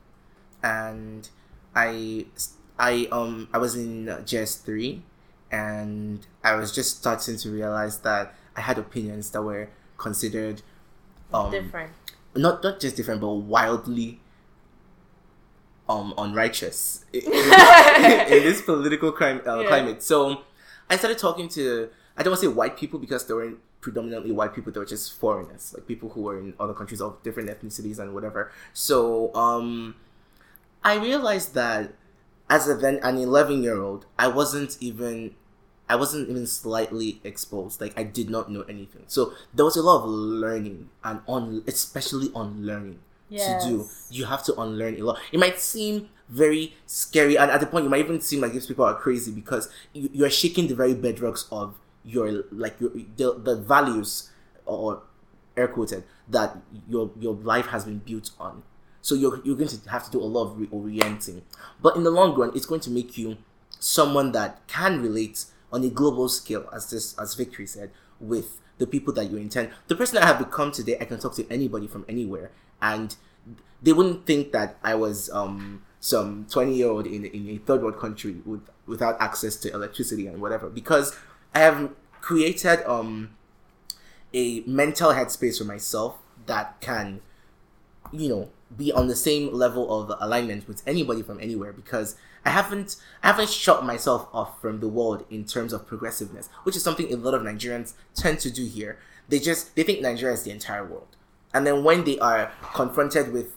and 0.63 1.29
I 1.75 2.27
I 2.79 3.07
um 3.13 3.49
I 3.53 3.59
was 3.59 3.77
in 3.77 4.07
JS 4.07 4.65
three, 4.65 5.03
and 5.51 6.27
I 6.43 6.55
was 6.57 6.75
just 6.75 6.99
starting 6.99 7.37
to 7.37 7.51
realize 7.51 8.01
that 8.01 8.35
I 8.57 8.63
had 8.63 8.79
opinions 8.79 9.31
that 9.31 9.43
were 9.43 9.69
considered 9.97 10.63
um 11.33 11.51
Different. 11.53 11.93
Not 12.35 12.63
not 12.63 12.81
just 12.81 12.97
different 12.97 13.21
but 13.21 13.31
wildly 13.31 14.21
um 15.89 16.15
unrighteous 16.19 17.05
in, 17.13 17.23
in 17.23 18.43
this 18.45 18.63
political 18.63 19.13
crime 19.13 19.41
uh, 19.47 19.61
Yeah. 19.61 19.69
climate. 19.69 20.03
So 20.03 20.43
I 20.89 20.97
started 20.97 21.19
talking 21.19 21.49
to 21.51 21.89
I 22.17 22.23
don't 22.23 22.33
want 22.33 22.41
to 22.43 22.47
say 22.49 22.53
white 22.53 22.77
people 22.77 22.99
because 22.99 23.27
they 23.27 23.35
weren't 23.35 23.59
predominantly 23.81 24.31
white 24.33 24.55
people; 24.55 24.73
they 24.73 24.79
were 24.81 24.87
just 24.87 25.15
foreigners, 25.19 25.73
like 25.75 25.87
people 25.87 26.11
who 26.11 26.23
were 26.23 26.39
in 26.39 26.55
other 26.61 26.75
countries 26.75 27.01
of 27.01 27.23
different 27.23 27.49
ethnicities 27.49 27.99
and 27.99 28.13
whatever. 28.15 28.53
So 28.75 29.35
um, 29.35 29.97
I 30.85 30.97
realized 30.97 31.55
that 31.55 31.95
as 32.51 32.69
a 32.69 32.75
then 32.75 32.99
an 33.03 33.17
eleven 33.17 33.63
year 33.63 33.81
old, 33.81 34.07
I 34.19 34.29
wasn't 34.29 34.77
even 34.81 35.35
I 35.91 35.97
wasn't 35.97 36.29
even 36.31 36.47
slightly 36.47 37.21
exposed. 37.25 37.81
Like 37.81 37.99
I 37.99 38.05
did 38.05 38.31
not 38.31 38.51
know 38.51 38.63
anything. 38.63 39.05
So 39.09 39.33
there 39.53 39.65
was 39.65 39.77
a 39.77 39.83
lot 39.83 40.03
of 40.05 40.09
learning 40.09 40.89
and 41.05 41.21
on 41.27 41.65
especially 41.67 42.31
on 42.35 42.65
learning 42.65 43.01
to 43.61 43.69
do. 43.69 43.89
You 44.11 44.25
have 44.27 44.45
to 44.45 44.61
unlearn 44.61 44.97
a 45.01 45.03
lot. 45.05 45.19
It 45.33 45.39
might 45.41 45.59
seem 45.61 46.09
very 46.29 46.75
scary, 46.87 47.37
and 47.37 47.51
at 47.51 47.61
the 47.61 47.67
point, 47.67 47.85
you 47.85 47.91
might 47.91 48.01
even 48.05 48.21
seem 48.21 48.41
like 48.41 48.53
these 48.53 48.67
people 48.67 48.85
are 48.85 48.95
crazy 48.95 49.33
because 49.33 49.69
you, 49.93 50.09
you 50.13 50.25
are 50.25 50.31
shaking 50.31 50.69
the 50.69 50.75
very 50.75 50.95
bedrocks 50.95 51.47
of 51.51 51.75
your 52.05 52.45
like 52.53 52.81
your 52.81 52.91
the, 53.17 53.39
the 53.39 53.57
values 53.57 54.31
or 54.65 55.03
air 55.57 55.69
quoted 55.69 56.05
that 56.29 56.57
your 56.89 57.11
your 57.19 57.35
life 57.35 57.67
has 57.67 57.85
been 57.85 57.99
built 57.99 58.31
on. 58.39 58.63
So 59.03 59.15
you're 59.15 59.41
you're 59.45 59.57
going 59.57 59.69
to 59.69 59.91
have 59.91 60.05
to 60.05 60.11
do 60.11 60.21
a 60.21 60.25
lot 60.25 60.51
of 60.51 60.57
reorienting, 60.59 61.43
but 61.83 61.97
in 61.97 62.05
the 62.05 62.11
long 62.11 62.39
run, 62.39 62.53
it's 62.55 62.67
going 62.67 62.81
to 62.83 62.91
make 62.91 63.19
you 63.19 63.39
someone 63.79 64.33
that 64.33 64.61
can 64.69 65.01
relate 65.03 65.47
on 65.73 65.85
a 65.85 65.91
global 65.91 66.29
scale, 66.29 66.69
as 66.73 66.91
this 66.91 67.17
as 67.19 67.35
Victory 67.35 67.67
said, 67.67 67.91
with 68.19 68.61
the 68.79 68.87
people 68.87 69.13
that 69.15 69.31
you 69.31 69.37
intend. 69.37 69.71
The 69.89 69.95
person 69.95 70.19
I 70.19 70.27
have 70.27 70.39
become 70.39 70.73
today, 70.73 70.97
I 71.01 71.05
can 71.05 71.21
talk 71.21 71.35
to 71.37 71.51
anybody 71.51 71.87
from 71.87 72.05
anywhere, 72.09 72.51
and 72.81 73.15
they 73.83 73.93
wouldn't 73.93 74.27
think 74.27 74.53
that 74.53 74.77
I 74.83 74.95
was 74.95 75.31
um 75.31 75.83
some 76.01 76.47
twenty 76.51 76.75
year 76.75 76.89
old 76.89 77.07
in 77.07 77.25
in 77.25 77.49
a 77.49 77.59
third 77.59 77.83
world 77.83 77.99
country 77.99 78.37
with 78.45 78.63
without 78.87 79.21
access 79.21 79.57
to 79.57 79.73
electricity 79.73 80.27
and 80.27 80.41
whatever. 80.41 80.69
Because 80.69 81.17
I 81.55 81.61
have 81.61 81.91
created 82.21 82.83
um 82.87 83.31
a 84.33 84.61
mental 84.61 85.13
headspace 85.13 85.59
for 85.59 85.65
myself 85.65 86.17
that 86.47 86.81
can 86.81 87.21
you 88.13 88.29
know 88.29 88.49
be 88.77 88.93
on 88.93 89.09
the 89.09 89.17
same 89.17 89.53
level 89.53 89.93
of 90.01 90.17
alignment 90.21 90.69
with 90.69 90.83
anybody 90.87 91.23
from 91.23 91.41
anywhere. 91.41 91.73
Because 91.73 92.17
I 92.45 92.51
haven't 92.51 92.97
I 93.23 93.29
haven't 93.29 93.51
shut 93.51 93.85
myself 93.85 94.29
off 94.33 94.61
from 94.61 94.81
the 94.81 94.89
world 94.89 95.25
in 95.31 95.45
terms 95.45 95.73
of 95.73 95.87
progressiveness, 95.87 96.49
which 96.65 96.77
is 96.77 96.83
something 96.83 97.13
a 97.13 97.17
lot 97.17 97.35
of 97.35 97.43
Nigerians 97.43 97.95
tend 98.15 98.41
to 98.41 98.51
do 98.51 98.65
here. 98.65 98.99
They 99.29 99.39
just 99.39 99.77
they 99.77 99.83
think 99.83 100.01
Nigeria 100.01 100.35
is 100.35 100.43
the 100.43 100.51
entire 100.51 100.85
world. 100.85 101.17
And 101.53 101.67
then 101.67 101.85
when 101.85 102.05
they 102.05 102.19
are 102.19 102.53
confronted 102.75 103.33
with 103.33 103.57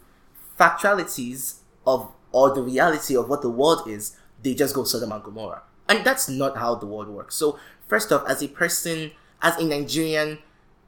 factualities 0.59 1.59
of 1.85 2.11
or 2.31 2.53
the 2.53 2.61
reality 2.63 3.15
of 3.15 3.29
what 3.29 3.41
the 3.41 3.49
world 3.49 3.87
is, 3.87 4.17
they 4.41 4.53
just 4.53 4.73
go 4.75 4.83
Sodom 4.83 5.11
and 5.11 5.23
Gomorrah. 5.23 5.61
And 5.87 6.03
that's 6.03 6.27
not 6.27 6.57
how 6.57 6.75
the 6.75 6.85
world 6.87 7.07
works. 7.07 7.35
So 7.35 7.59
first 7.87 8.11
off, 8.11 8.27
as 8.27 8.41
a 8.41 8.47
person, 8.47 9.11
as 9.41 9.55
a 9.57 9.65
Nigerian 9.65 10.39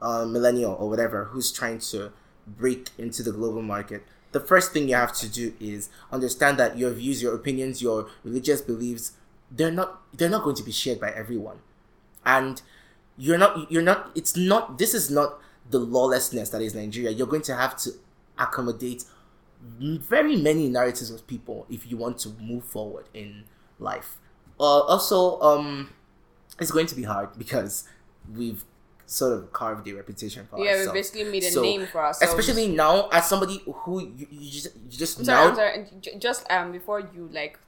uh, 0.02 0.26
millennial 0.26 0.74
or 0.74 0.90
whatever 0.90 1.26
who's 1.26 1.52
trying 1.52 1.80
to 1.80 2.12
break 2.48 2.90
into 2.98 3.24
the 3.24 3.32
global 3.32 3.62
market, 3.62 4.04
the 4.36 4.42
first 4.42 4.74
thing 4.74 4.90
you 4.90 4.96
have 4.96 5.14
to 5.14 5.30
do 5.30 5.54
is 5.62 5.90
understand 6.12 6.60
that 6.60 6.78
your 6.78 6.92
views, 6.92 7.24
your 7.24 7.34
opinions, 7.34 7.82
your 7.82 8.10
religious 8.26 8.60
beliefs, 8.60 9.14
they're 9.50 9.72
not 9.72 10.02
they're 10.14 10.30
not 10.30 10.44
going 10.44 10.58
to 10.58 10.64
be 10.64 10.74
shared 10.74 11.00
by 11.00 11.10
everyone. 11.12 11.60
And 12.26 12.62
you're 13.18 13.38
not 13.38 13.72
you're 13.72 13.82
not 13.82 14.12
it's 14.14 14.36
not 14.36 14.78
this 14.78 14.94
is 14.94 15.10
not 15.10 15.40
the 15.70 15.80
lawlessness 15.80 16.50
that 16.50 16.62
is 16.62 16.76
Nigeria. 16.76 17.12
You're 17.12 17.28
going 17.28 17.44
to 17.44 17.56
have 17.56 17.78
to 17.78 17.92
accommodate 18.38 19.06
very 19.80 20.36
many 20.36 20.68
narratives 20.68 21.12
of 21.12 21.26
people 21.28 21.66
if 21.70 21.90
you 21.90 21.96
want 21.96 22.20
to 22.20 22.30
move 22.42 22.66
forward 22.66 23.06
in 23.14 23.46
life. 23.80 24.18
Uh, 24.60 24.64
also, 24.82 25.40
um, 25.40 25.94
it's 26.60 26.72
going 26.72 26.88
to 26.88 26.96
be 26.96 27.04
hard 27.04 27.30
because 27.38 27.88
we've 28.36 28.66
sort 29.06 29.34
of 29.34 29.54
carved 29.54 29.88
a 29.88 29.94
reputation 29.94 30.48
for 30.50 30.60
Yeah, 30.60 30.86
we 30.88 30.92
basically 30.94 31.24
made 31.26 31.44
a 31.44 31.52
So, 31.52 31.62
name 31.62 31.88
for 31.88 32.00
ourselves. 32.06 32.34
Especially 32.34 32.68
now, 32.68 33.08
as 33.10 33.28
somebody 33.30 33.62
who 33.66 34.02
you, 34.02 34.28
you 34.32 34.52
just, 34.52 34.76
you 34.90 34.98
just 34.98 35.20
I'm 35.20 35.26
sorry, 35.26 35.46
now 35.46 35.50
I'm 35.50 35.56
sorry. 35.56 36.18
Just 36.20 36.50
um, 36.52 36.72
before 36.72 37.00
you 37.00 37.30
like 37.32 37.60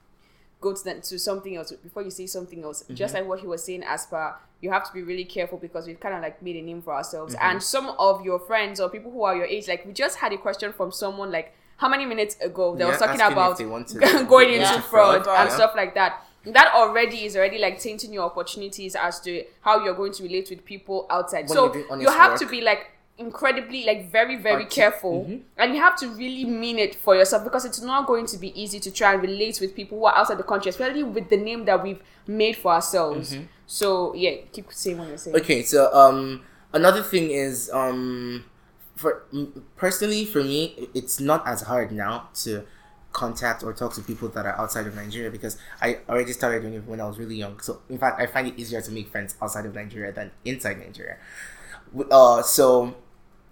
go 0.60 0.74
to 0.74 0.84
that 0.86 1.04
to 1.04 1.20
something 1.20 1.56
else, 1.56 1.72
before 1.72 2.02
you 2.04 2.10
say 2.12 2.26
something 2.26 2.64
else, 2.64 2.84
just 2.94 3.14
Mm-hmm. 3.14 3.22
like 3.24 3.30
what 3.30 3.40
he 3.40 3.48
was 3.48 3.64
saying, 3.64 3.84
as 3.84 4.06
per 4.08 4.36
you 4.60 4.72
have 4.72 4.88
to 4.88 4.94
be 4.94 5.04
really 5.04 5.26
careful 5.26 5.58
because 5.60 5.86
we've 5.86 6.00
kind 6.00 6.16
of 6.16 6.22
like 6.22 6.42
made 6.42 6.56
a 6.56 6.62
name 6.62 6.82
for 6.82 6.94
ourselves. 6.94 7.36
Mm-hmm. 7.36 7.46
And 7.52 7.64
some 7.64 7.90
of 8.00 8.26
your 8.26 8.40
friends 8.40 8.80
or 8.80 8.90
people 8.90 9.12
who 9.12 9.24
are 9.24 9.36
your 9.36 9.46
age, 9.46 9.68
like 9.68 9.86
we 9.86 9.94
just 9.94 10.18
had 10.18 10.34
a 10.34 10.38
question 10.38 10.74
from 10.74 10.92
someone 10.92 11.32
like 11.32 11.54
how 11.78 11.88
many 11.88 12.06
minutes 12.06 12.36
ago 12.42 12.76
that 12.76 12.88
was 12.88 13.00
Yeah, 13.00 13.06
talking 13.06 13.22
about 13.22 13.58
they 13.58 13.64
going 14.26 14.48
to 14.48 14.56
into 14.56 14.82
fraud, 14.82 15.24
fraud, 15.24 15.40
and 15.40 15.50
yeah. 15.50 15.56
stuff 15.56 15.74
like 15.76 15.94
that. 15.94 16.24
That 16.54 16.74
already 16.74 17.26
is 17.26 17.36
already 17.36 17.58
like 17.58 17.80
tainting 17.80 18.14
your 18.14 18.24
opportunities 18.24 18.96
as 18.96 19.20
to 19.22 19.44
how 19.62 19.84
you're 19.84 19.94
going 19.96 20.14
to 20.14 20.24
relate 20.24 20.50
with 20.50 20.64
people 20.66 21.06
outside. 21.10 21.48
When 21.50 21.58
so 21.58 21.74
you 21.76 21.86
honest 21.90 22.14
have 22.14 22.40
to 22.40 22.46
be 22.48 22.62
like 22.62 22.92
incredibly 23.20 23.84
like 23.84 24.12
very 24.12 24.36
very 24.36 24.56
Artic- 24.64 24.70
careful 24.70 25.26
Mhm. 25.26 25.42
and 25.58 25.74
you 25.74 25.82
have 25.82 25.96
to 25.98 26.08
really 26.10 26.46
mean 26.46 26.78
it 26.78 26.94
for 26.94 27.16
yourself 27.16 27.44
because 27.44 27.66
it's 27.66 27.82
not 27.82 28.06
going 28.06 28.28
to 28.28 28.38
be 28.38 28.50
easy 28.62 28.80
to 28.80 28.92
try 28.92 29.14
and 29.14 29.24
relate 29.24 29.60
with 29.60 29.74
people 29.74 29.98
who 29.98 30.06
are 30.06 30.16
outside 30.16 30.38
the 30.38 30.44
country 30.44 30.70
especially 30.70 31.02
with 31.02 31.28
the 31.30 31.38
name 31.38 31.66
that 31.66 31.82
we've 31.82 32.00
made 32.28 32.56
for 32.56 32.72
ourselves 32.74 33.36
So 33.66 34.14
yeah, 34.14 34.36
keep 34.54 34.72
saying 34.72 35.00
what 35.00 35.08
you're 35.10 35.18
saying. 35.18 35.36
Okay, 35.36 35.64
so 35.64 35.92
um, 35.94 36.44
another 36.74 37.02
thing 37.04 37.32
is 37.32 37.70
um, 37.74 38.46
for 38.96 39.24
personally 39.76 40.24
for 40.24 40.44
me, 40.44 40.88
it's 40.94 41.20
not 41.20 41.46
as 41.48 41.62
hard 41.64 41.92
now 41.92 42.30
to 42.44 42.64
contact 43.14 43.64
or 43.64 43.74
talk 43.74 43.94
to 43.96 44.02
people 44.02 44.28
that 44.30 44.46
are 44.46 44.58
outside 44.60 44.86
of 44.88 44.96
Nigeria 44.96 45.32
because 45.32 45.58
I 45.82 46.00
already 46.10 46.34
started 46.34 46.62
doing 46.62 46.76
it 46.76 46.86
when 46.86 47.02
I 47.02 47.06
was 47.08 47.18
really 47.18 47.36
young. 47.36 47.60
So 47.60 47.82
in 47.90 47.98
fact, 47.98 48.20
I 48.22 48.28
find 48.28 48.48
it 48.48 48.60
easier 48.60 48.82
to 48.82 48.92
make 48.92 49.10
friends 49.10 49.36
outside 49.42 49.66
of 49.66 49.74
Nigeria 49.74 50.12
than 50.12 50.32
inside 50.46 50.80
Nigeria. 50.80 51.18
Uh, 52.12 52.42
so 52.44 52.96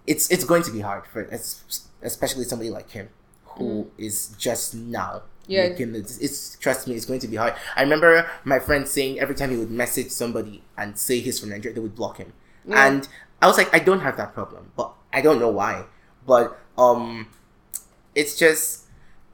it's 0.06 0.30
it's 0.30 0.44
going 0.44 0.62
to 0.62 0.70
be 0.70 0.80
hard 0.80 1.06
for 1.06 1.26
es- 1.32 1.88
especially 2.02 2.44
somebody 2.44 2.70
like 2.70 2.90
him 2.90 3.08
who 3.56 3.90
is 3.98 4.28
just 4.38 4.74
now 4.74 5.22
Yeah. 5.48 5.68
making 5.70 5.92
the, 5.92 5.98
it's 6.00 6.56
trust 6.58 6.86
me 6.86 6.94
it's 6.94 7.06
going 7.06 7.20
to 7.20 7.28
be 7.28 7.36
hard 7.36 7.54
i 7.76 7.82
remember 7.82 8.28
my 8.44 8.58
friend 8.58 8.86
saying 8.86 9.18
every 9.18 9.34
time 9.34 9.50
he 9.50 9.56
would 9.56 9.70
message 9.70 10.10
somebody 10.10 10.62
and 10.76 10.98
say 10.98 11.20
he's 11.20 11.40
from 11.40 11.48
nigeria 11.50 11.74
they 11.74 11.80
would 11.80 11.94
block 11.96 12.18
him 12.18 12.32
Yeah. 12.68 12.86
and 12.86 13.08
i 13.40 13.46
was 13.46 13.56
like 13.56 13.72
i 13.74 13.78
don't 13.78 14.00
have 14.00 14.16
that 14.18 14.34
problem 14.34 14.70
but 14.76 14.92
i 15.12 15.20
don't 15.22 15.38
know 15.40 15.48
why 15.50 15.86
but 16.26 16.58
um 16.76 17.28
it's 18.14 18.36
just 18.38 18.84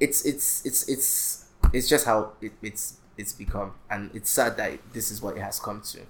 it's 0.02 0.24
it's 0.26 0.66
it's 0.66 0.88
it's 0.88 1.44
it's 1.72 1.88
just 1.88 2.04
how 2.04 2.32
it, 2.40 2.52
it's 2.60 2.98
it's 3.16 3.32
become 3.32 3.72
and 3.88 4.10
it's 4.14 4.30
sad 4.30 4.56
that 4.56 4.78
this 4.92 5.10
is 5.12 5.22
what 5.22 5.36
it 5.36 5.40
has 5.40 5.60
come 5.60 5.80
to 5.80 6.00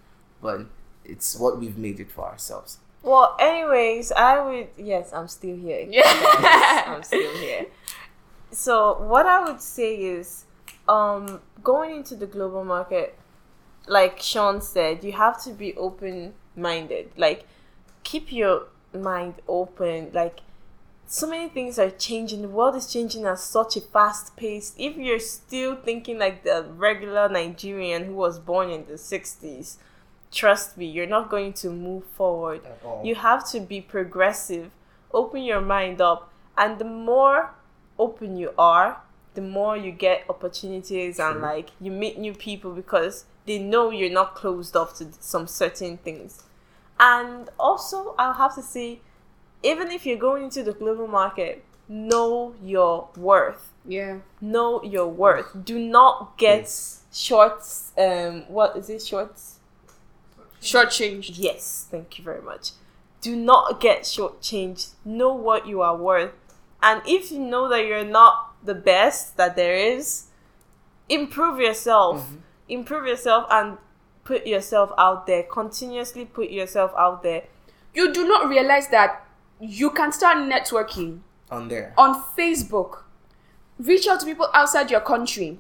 but 0.40 0.60
it's 1.04 1.38
what 1.38 1.60
we've 1.60 1.76
made 1.76 2.00
it 2.00 2.10
for 2.10 2.24
ourselves 2.24 2.78
Well, 3.02 3.34
anyways, 3.40 4.12
I 4.12 4.38
would. 4.46 4.68
Yes, 4.78 5.12
I'm 5.12 5.26
still 5.26 5.56
here. 5.56 5.82
Yeah. 5.90 6.06
Yes, 6.06 6.84
I'm 6.92 7.02
still 7.02 7.34
here. 7.42 7.66
So 8.52 9.02
what 9.12 9.26
I 9.26 9.42
would 9.42 9.60
say 9.60 9.96
is, 9.96 10.44
um, 10.86 11.40
going 11.64 11.96
into 11.96 12.14
the 12.14 12.26
global 12.30 12.64
market, 12.64 13.18
like 13.88 14.20
Sean 14.22 14.60
said, 14.60 15.02
you 15.02 15.12
have 15.18 15.42
to 15.42 15.50
be 15.50 15.74
open 15.74 16.34
minded. 16.54 17.10
Like, 17.16 17.42
keep 18.04 18.30
your 18.30 18.68
mind 18.94 19.34
open. 19.48 20.10
Like, 20.14 20.38
so 21.06 21.28
many 21.28 21.48
things 21.48 21.78
are 21.78 21.90
changing. 21.90 22.42
The 22.42 22.48
world 22.48 22.76
is 22.76 22.92
changing 22.92 23.26
at 23.26 23.38
such 23.38 23.76
a 23.76 23.80
fast 23.80 24.36
pace. 24.36 24.74
If 24.78 24.96
you're 24.96 25.18
still 25.18 25.76
thinking 25.76 26.18
like 26.18 26.44
the 26.44 26.66
regular 26.76 27.28
Nigerian 27.28 28.04
who 28.04 28.14
was 28.14 28.38
born 28.38 28.70
in 28.70 28.86
the 28.86 28.94
'60s, 28.94 29.76
trust 30.30 30.76
me, 30.76 30.86
you're 30.86 31.06
not 31.06 31.30
going 31.30 31.52
to 31.54 31.70
move 31.70 32.04
forward. 32.04 32.62
You 33.04 33.14
have 33.16 33.48
to 33.50 33.60
be 33.60 33.80
progressive. 33.80 34.70
Open 35.12 35.42
your 35.42 35.60
mind 35.60 36.00
up, 36.00 36.32
and 36.56 36.78
the 36.78 36.86
more 36.86 37.50
open 37.98 38.36
you 38.36 38.52
are, 38.56 39.02
the 39.34 39.42
more 39.42 39.76
you 39.76 39.90
get 39.90 40.24
opportunities 40.28 41.18
and 41.18 41.40
like 41.40 41.70
you 41.80 41.90
meet 41.90 42.18
new 42.18 42.34
people 42.34 42.72
because 42.72 43.24
they 43.46 43.58
know 43.58 43.90
you're 43.90 44.10
not 44.10 44.34
closed 44.34 44.76
off 44.76 44.94
to 44.98 45.06
some 45.20 45.46
certain 45.46 45.98
things. 45.98 46.44
And 47.00 47.48
also, 47.58 48.14
I'll 48.18 48.34
have 48.34 48.54
to 48.54 48.62
say, 48.62 49.00
even 49.62 49.90
if 49.90 50.06
you're 50.06 50.18
going 50.18 50.44
into 50.44 50.62
the 50.62 50.72
global 50.72 51.06
market, 51.06 51.64
know 51.88 52.54
your 52.62 53.08
worth. 53.16 53.72
Yeah. 53.86 54.18
Know 54.40 54.82
your 54.82 55.08
worth. 55.08 55.64
Do 55.64 55.78
not 55.78 56.36
get 56.38 56.72
shorts. 57.12 57.92
Um, 57.98 58.44
what 58.48 58.76
is 58.76 58.88
it? 58.88 59.02
Shorts. 59.02 59.58
Shortchanged. 60.60 61.32
Yes, 61.34 61.86
thank 61.90 62.18
you 62.18 62.24
very 62.24 62.42
much. 62.42 62.70
Do 63.20 63.36
not 63.36 63.80
get 63.80 64.02
shortchanged. 64.02 64.90
Know 65.04 65.32
what 65.34 65.66
you 65.66 65.80
are 65.82 65.96
worth. 65.96 66.32
And 66.82 67.02
if 67.06 67.30
you 67.30 67.38
know 67.38 67.68
that 67.68 67.86
you're 67.86 68.04
not 68.04 68.54
the 68.64 68.74
best 68.74 69.36
that 69.36 69.56
there 69.56 69.74
is, 69.74 70.26
improve 71.08 71.60
yourself. 71.60 72.32
Improve 72.68 73.06
yourself 73.06 73.46
and 73.50 73.78
put 74.24 74.46
yourself 74.46 74.92
out 74.98 75.26
there. 75.26 75.42
Continuously 75.42 76.24
put 76.24 76.50
yourself 76.50 76.92
out 76.96 77.22
there. 77.22 77.44
You 77.94 78.12
do 78.12 78.26
not 78.26 78.48
realize 78.48 78.88
that 78.88 79.26
you 79.62 79.90
can 79.90 80.10
start 80.12 80.36
networking 80.38 81.20
on 81.50 81.68
there 81.68 81.94
on 81.96 82.20
Facebook. 82.36 83.02
Reach 83.78 84.06
out 84.08 84.20
to 84.20 84.26
people 84.26 84.48
outside 84.52 84.90
your 84.90 85.00
country. 85.00 85.58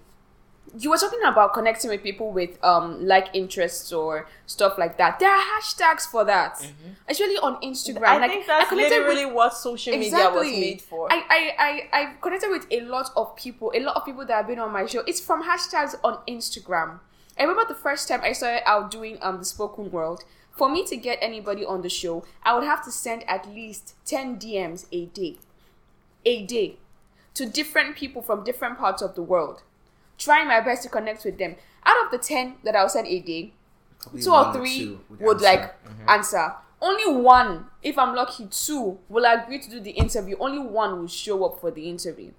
You 0.76 0.90
were 0.90 0.96
talking 0.96 1.20
about 1.24 1.52
connecting 1.52 1.90
with 1.90 2.02
people 2.02 2.32
with 2.32 2.62
um 2.64 3.06
like 3.06 3.28
interests 3.32 3.92
or 3.92 4.26
stuff 4.46 4.76
like 4.76 4.96
that. 4.98 5.18
There 5.20 5.30
are 5.30 5.42
hashtags 5.42 6.02
for 6.10 6.24
that, 6.24 6.66
especially 7.08 7.36
on 7.38 7.60
Instagram. 7.62 8.04
I 8.04 8.18
like, 8.18 8.30
think 8.30 8.46
that's 8.46 8.68
connected 8.68 8.98
literally 8.98 9.26
with- 9.26 9.34
what 9.34 9.54
social 9.54 9.96
media 9.96 10.30
was 10.30 10.46
made 10.46 10.80
for. 10.82 11.12
I, 11.12 11.22
I, 11.28 11.54
I, 11.92 12.00
I've 12.00 12.20
connected 12.20 12.50
with 12.50 12.66
a 12.70 12.80
lot 12.80 13.10
of 13.16 13.36
people, 13.36 13.70
a 13.74 13.80
lot 13.80 13.96
of 13.96 14.04
people 14.04 14.24
that 14.26 14.34
have 14.34 14.46
been 14.48 14.58
on 14.58 14.72
my 14.72 14.86
show. 14.86 15.00
It's 15.06 15.20
from 15.20 15.44
hashtags 15.44 15.94
on 16.02 16.18
Instagram. 16.26 17.00
I 17.38 17.42
remember 17.42 17.64
the 17.68 17.78
first 17.78 18.08
time 18.08 18.20
I 18.22 18.32
started 18.32 18.66
out 18.68 18.90
doing 18.90 19.18
um 19.20 19.38
the 19.38 19.44
spoken 19.44 19.90
world. 19.92 20.24
For 20.52 20.68
me 20.68 20.84
to 20.86 20.96
get 20.96 21.18
anybody 21.22 21.64
on 21.64 21.82
the 21.82 21.88
show, 21.88 22.24
I 22.42 22.54
would 22.54 22.64
have 22.64 22.84
to 22.84 22.90
send 22.92 23.28
at 23.28 23.48
least 23.48 23.94
10 24.04 24.38
DMs 24.38 24.86
a 24.92 25.06
day. 25.06 25.36
A 26.24 26.44
day. 26.44 26.76
To 27.34 27.46
different 27.46 27.96
people 27.96 28.20
from 28.22 28.44
different 28.44 28.78
parts 28.78 29.00
of 29.02 29.14
the 29.14 29.22
world. 29.22 29.62
Trying 30.18 30.48
my 30.48 30.60
best 30.60 30.82
to 30.84 30.88
connect 30.88 31.24
with 31.24 31.38
them. 31.38 31.56
Out 31.84 32.04
of 32.04 32.10
the 32.10 32.18
10 32.18 32.56
that 32.64 32.76
I'll 32.76 32.88
send 32.88 33.06
a 33.08 33.18
day, 33.20 33.52
Probably 34.00 34.22
two 34.22 34.30
or 34.32 34.46
or 34.46 34.52
three 34.52 34.78
two 34.78 35.00
would 35.08 35.20
would, 35.20 35.36
answer. 35.36 35.44
like 35.44 35.84
Mhm. 35.84 36.08
answer. 36.08 36.54
Only 36.80 37.22
one, 37.22 37.70
if 37.82 37.96
I'm 37.98 38.14
lucky, 38.14 38.46
two 38.48 38.98
will 39.08 39.24
agree 39.24 39.60
to 39.60 39.70
do 39.70 39.80
the 39.80 39.92
interview. 39.92 40.36
Only 40.38 40.58
one 40.58 41.00
will 41.00 41.08
show 41.08 41.44
up 41.44 41.60
for 41.60 41.70
the 41.70 41.88
interview. 41.88 42.32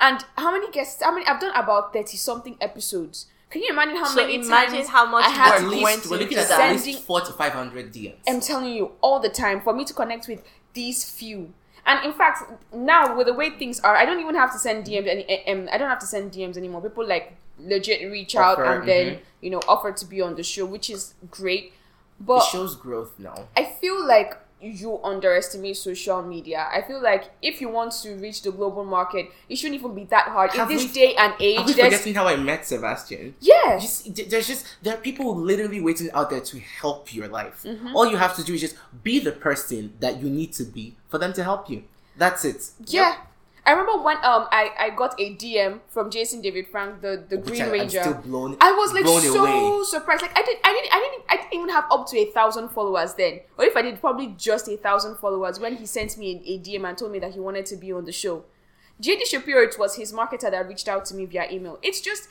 And 0.00 0.24
how 0.38 0.52
many 0.52 0.70
guests? 0.70 1.02
How 1.02 1.12
many? 1.12 1.26
I've 1.26 1.40
done 1.40 1.54
about 1.54 1.92
thirty 1.92 2.16
something 2.16 2.56
episodes. 2.60 3.26
Can 3.52 3.62
you 3.62 3.68
imagine 3.70 3.96
how 3.96 4.06
So 4.06 4.22
many 4.22 4.36
imagine 4.36 4.76
times 4.76 4.88
how 4.88 5.04
much 5.04 5.26
I 5.26 5.28
had 5.28 5.58
to 5.58 5.66
least 5.66 6.10
we're 6.10 6.16
looking 6.16 6.38
at 6.38 6.50
at 6.50 6.72
least 6.72 7.02
four 7.02 7.20
to 7.20 7.32
five 7.32 7.52
hundred 7.52 7.92
DMs. 7.92 8.14
I'm 8.26 8.40
telling 8.40 8.72
you 8.72 8.92
all 9.02 9.20
the 9.20 9.28
time 9.28 9.60
for 9.60 9.74
me 9.74 9.84
to 9.84 9.92
connect 9.92 10.26
with 10.26 10.42
these 10.72 11.04
few. 11.04 11.52
And 11.84 12.02
in 12.02 12.14
fact, 12.14 12.50
now 12.72 13.14
with 13.14 13.26
the 13.26 13.34
way 13.34 13.50
things 13.50 13.78
are, 13.80 13.94
I 13.94 14.06
don't 14.06 14.20
even 14.20 14.36
have 14.36 14.52
to 14.52 14.58
send 14.58 14.86
DMs. 14.86 15.06
Any, 15.06 15.46
um, 15.48 15.68
I 15.70 15.76
don't 15.76 15.90
have 15.90 15.98
to 15.98 16.06
send 16.06 16.32
DMs 16.32 16.56
anymore. 16.56 16.80
People 16.80 17.06
like 17.06 17.36
legit 17.58 18.10
reach 18.10 18.34
out 18.34 18.58
Offer, 18.58 18.64
and 18.64 18.88
then 18.88 19.06
mhm. 19.06 19.18
you 19.42 19.50
know 19.50 19.60
offer 19.68 19.92
to 19.92 20.04
be 20.06 20.22
on 20.22 20.34
the 20.36 20.42
show, 20.42 20.64
which 20.64 20.88
is 20.88 21.12
great. 21.30 21.74
But 22.18 22.38
it 22.38 22.44
shows 22.44 22.74
growth 22.74 23.18
now. 23.18 23.48
I 23.54 23.64
feel 23.64 24.06
like 24.06 24.38
you 24.62 25.00
underestimate 25.02 25.76
social 25.76 26.22
media. 26.22 26.68
I 26.72 26.82
feel 26.82 27.02
like 27.02 27.30
if 27.42 27.60
you 27.60 27.68
want 27.68 27.92
to 28.02 28.14
reach 28.16 28.42
the 28.42 28.52
global 28.52 28.84
market, 28.84 29.26
it 29.48 29.56
shouldn't 29.56 29.80
even 29.80 29.94
be 29.94 30.04
that 30.04 30.28
hard. 30.28 30.50
Have 30.52 30.70
In 30.70 30.76
this 30.76 30.86
we- 30.86 30.92
day 30.92 31.14
and 31.16 31.32
Are 31.32 31.36
age, 31.40 31.58
we 31.66 31.72
there's 31.72 31.92
forgetting 31.92 32.14
how 32.14 32.26
I 32.28 32.36
met 32.36 32.66
Sebastian? 32.66 33.34
yeah, 33.40 33.78
Just, 33.78 34.14
there's 34.30 34.46
just 34.46 34.66
there 34.82 34.94
are 34.94 35.00
people 35.00 35.34
literally 35.36 35.80
waiting 35.80 36.10
out 36.12 36.30
there 36.30 36.40
to 36.40 36.58
help 36.60 37.14
your 37.14 37.28
life. 37.28 37.62
Mhm. 37.64 37.94
All 37.94 38.06
you 38.10 38.16
have 38.16 38.36
to 38.36 38.44
do 38.44 38.54
is 38.54 38.60
just 38.60 38.76
be 39.02 39.18
the 39.18 39.32
person 39.32 39.94
that 40.00 40.20
you 40.22 40.28
need 40.30 40.52
to 40.54 40.64
be 40.64 40.96
for 41.08 41.18
them 41.18 41.32
to 41.34 41.42
help 41.44 41.68
you. 41.68 41.84
That's 42.16 42.44
it. 42.44 42.70
yeah. 42.86 43.16
I 43.64 43.70
remember 43.70 44.02
when 44.02 44.16
um 44.18 44.48
I, 44.50 44.70
I 44.78 44.90
got 44.90 45.14
a 45.20 45.34
DM 45.36 45.80
from 45.88 46.10
Jason 46.10 46.40
David 46.40 46.66
Frank, 46.66 47.00
the, 47.00 47.24
the 47.28 47.36
Which 47.38 47.46
Green 47.46 47.62
I- 47.62 47.66
I'm 47.66 47.72
Ranger. 47.72 48.00
still 48.02 48.14
blown- 48.14 48.56
I 48.60 48.72
was 48.72 48.92
like 48.92 49.06
so 49.06 49.44
away. 49.44 49.84
surprised. 49.84 50.22
Like 50.22 50.36
I 50.36 50.42
didn't 50.42 50.60
I 50.64 50.72
didn't 50.72 50.92
I 50.92 50.98
didn't 51.00 51.24
I 51.28 51.36
didn't 51.36 51.54
even 51.54 51.68
have 51.68 51.84
up 51.90 52.08
to 52.08 52.18
a 52.18 52.24
thousand 52.32 52.70
followers 52.70 53.14
then. 53.14 53.40
Or 53.56 53.64
if 53.64 53.76
I 53.76 53.82
did 53.82 54.00
probably 54.00 54.34
just 54.36 54.66
a 54.68 54.76
thousand 54.76 55.16
followers 55.18 55.60
when 55.60 55.76
he 55.76 55.86
sent 55.86 56.18
me 56.18 56.42
a, 56.44 56.52
a 56.54 56.58
DM 56.58 56.88
and 56.88 56.98
told 56.98 57.12
me 57.12 57.20
that 57.20 57.34
he 57.34 57.40
wanted 57.40 57.66
to 57.66 57.76
be 57.76 57.92
on 57.92 58.04
the 58.04 58.12
show. 58.12 58.44
JD 59.00 59.26
Shapiro, 59.26 59.62
it 59.62 59.76
was 59.78 59.96
his 59.96 60.12
marketer 60.12 60.50
that 60.50 60.66
reached 60.68 60.88
out 60.88 61.04
to 61.06 61.14
me 61.14 61.24
via 61.26 61.50
email. 61.50 61.78
It's 61.82 62.00
just 62.00 62.28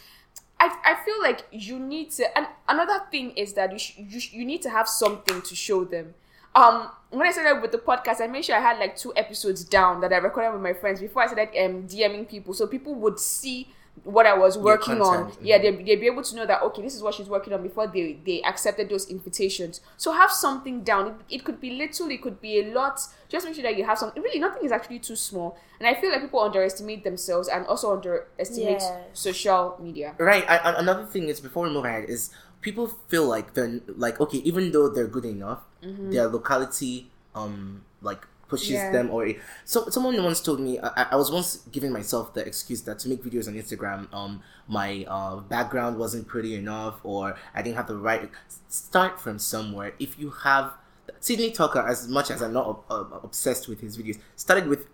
I, 0.59 0.67
I 0.85 1.03
feel 1.05 1.19
like 1.21 1.45
you 1.51 1.79
need 1.79 2.11
to 2.11 2.37
and 2.37 2.45
another 2.67 2.99
thing 3.09 3.31
is 3.31 3.53
that 3.53 3.71
you, 3.71 3.79
sh- 3.79 3.97
you, 3.97 4.19
sh- 4.19 4.33
you 4.33 4.45
need 4.45 4.61
to 4.63 4.69
have 4.69 4.87
something 4.87 5.41
to 5.41 5.55
show 5.55 5.83
them 5.85 6.13
um 6.55 6.89
when 7.11 7.27
i 7.27 7.31
started 7.31 7.61
with 7.61 7.71
the 7.71 7.77
podcast 7.77 8.21
i 8.21 8.27
made 8.27 8.43
sure 8.43 8.55
i 8.55 8.59
had 8.61 8.77
like 8.79 8.95
two 8.95 9.13
episodes 9.15 9.63
down 9.63 10.01
that 10.01 10.11
i 10.13 10.17
recorded 10.17 10.51
with 10.53 10.61
my 10.61 10.73
friends 10.73 10.99
before 10.99 11.21
i 11.23 11.27
started 11.27 11.49
um 11.63 11.87
dming 11.87 12.27
people 12.27 12.53
so 12.53 12.67
people 12.67 12.93
would 12.95 13.19
see 13.19 13.67
what 14.03 14.25
i 14.25 14.33
was 14.37 14.55
Your 14.55 14.63
working 14.65 15.01
on 15.01 15.25
content, 15.25 15.37
yeah 15.45 15.57
mhm. 15.59 15.61
they'd, 15.63 15.85
they'd 15.85 15.95
be 16.01 16.05
able 16.07 16.23
to 16.23 16.35
know 16.35 16.45
that 16.45 16.61
okay 16.63 16.81
this 16.81 16.95
is 16.95 17.03
what 17.03 17.13
she's 17.13 17.27
working 17.27 17.51
on 17.53 17.61
before 17.61 17.87
they 17.87 18.17
they 18.25 18.41
accepted 18.43 18.89
those 18.89 19.09
invitations 19.09 19.81
so 19.97 20.13
have 20.13 20.31
something 20.31 20.81
down 20.83 21.07
it, 21.07 21.13
it 21.35 21.43
could 21.43 21.59
be 21.59 21.71
little 21.71 22.09
it 22.09 22.21
could 22.21 22.39
be 22.41 22.59
a 22.61 22.71
lot 22.73 22.99
just 23.29 23.45
make 23.45 23.53
sure 23.53 23.63
that 23.63 23.75
you 23.77 23.83
have 23.83 23.97
something 23.97 24.23
really 24.23 24.39
nothing 24.39 24.63
is 24.63 24.71
actually 24.71 24.97
too 24.99 25.15
small 25.15 25.57
and 25.79 25.87
i 25.87 25.93
feel 25.99 26.09
like 26.09 26.21
people 26.21 26.39
underestimate 26.39 27.03
themselves 27.03 27.47
and 27.49 27.65
also 27.67 27.91
underestimate 27.93 28.79
Yes. 28.81 28.93
social 29.13 29.77
media 29.81 30.15
Right. 30.17 30.45
I, 30.49 30.57
I- 30.57 30.79
another 30.79 31.05
thing 31.05 31.27
is 31.27 31.39
before 31.41 31.63
we 31.67 31.73
move 31.73 31.85
ahead 31.85 32.09
is 32.09 32.29
people 32.61 32.87
feel 33.09 33.25
like 33.25 33.53
they're 33.55 33.81
like 33.87 34.19
okay, 34.21 34.37
even 34.39 34.71
though 34.71 34.87
they're 34.89 35.07
good 35.07 35.25
enough, 35.25 35.61
Mhm. 35.83 36.11
their 36.11 36.27
locality 36.27 37.09
um 37.35 37.83
like 38.01 38.27
pushes 38.47 38.71
Yeah. 38.71 38.91
them 38.91 39.09
or 39.09 39.27
so 39.63 39.89
someone 39.89 40.21
once 40.21 40.41
told 40.41 40.59
me 40.59 40.77
I, 40.79 41.07
I 41.11 41.15
was 41.15 41.31
once 41.31 41.57
giving 41.71 41.91
myself 41.93 42.33
the 42.33 42.45
excuse 42.45 42.81
that 42.81 42.99
to 42.99 43.09
make 43.09 43.23
videos 43.23 43.47
on 43.47 43.53
Instagram 43.53 44.13
um 44.13 44.41
my 44.67 45.05
uh 45.07 45.37
background 45.37 45.97
wasn't 45.97 46.27
pretty 46.27 46.55
enough 46.55 46.99
or 47.03 47.35
I 47.55 47.61
didn't 47.61 47.77
have 47.77 47.87
the 47.87 47.95
right 47.97 48.29
start 48.67 49.19
from 49.21 49.39
somewhere 49.39 49.93
if 49.99 50.19
you 50.19 50.29
have 50.43 50.73
Sydney 51.19 51.51
Talker 51.51 51.79
as 51.79 52.07
much 52.07 52.29
as 52.29 52.41
I'm 52.41 52.53
not 52.53 52.83
uh, 52.89 53.05
obsessed 53.23 53.67
with 53.69 53.79
his 53.79 53.97
videos 53.97 54.19
started 54.35 54.67
with 54.67 54.87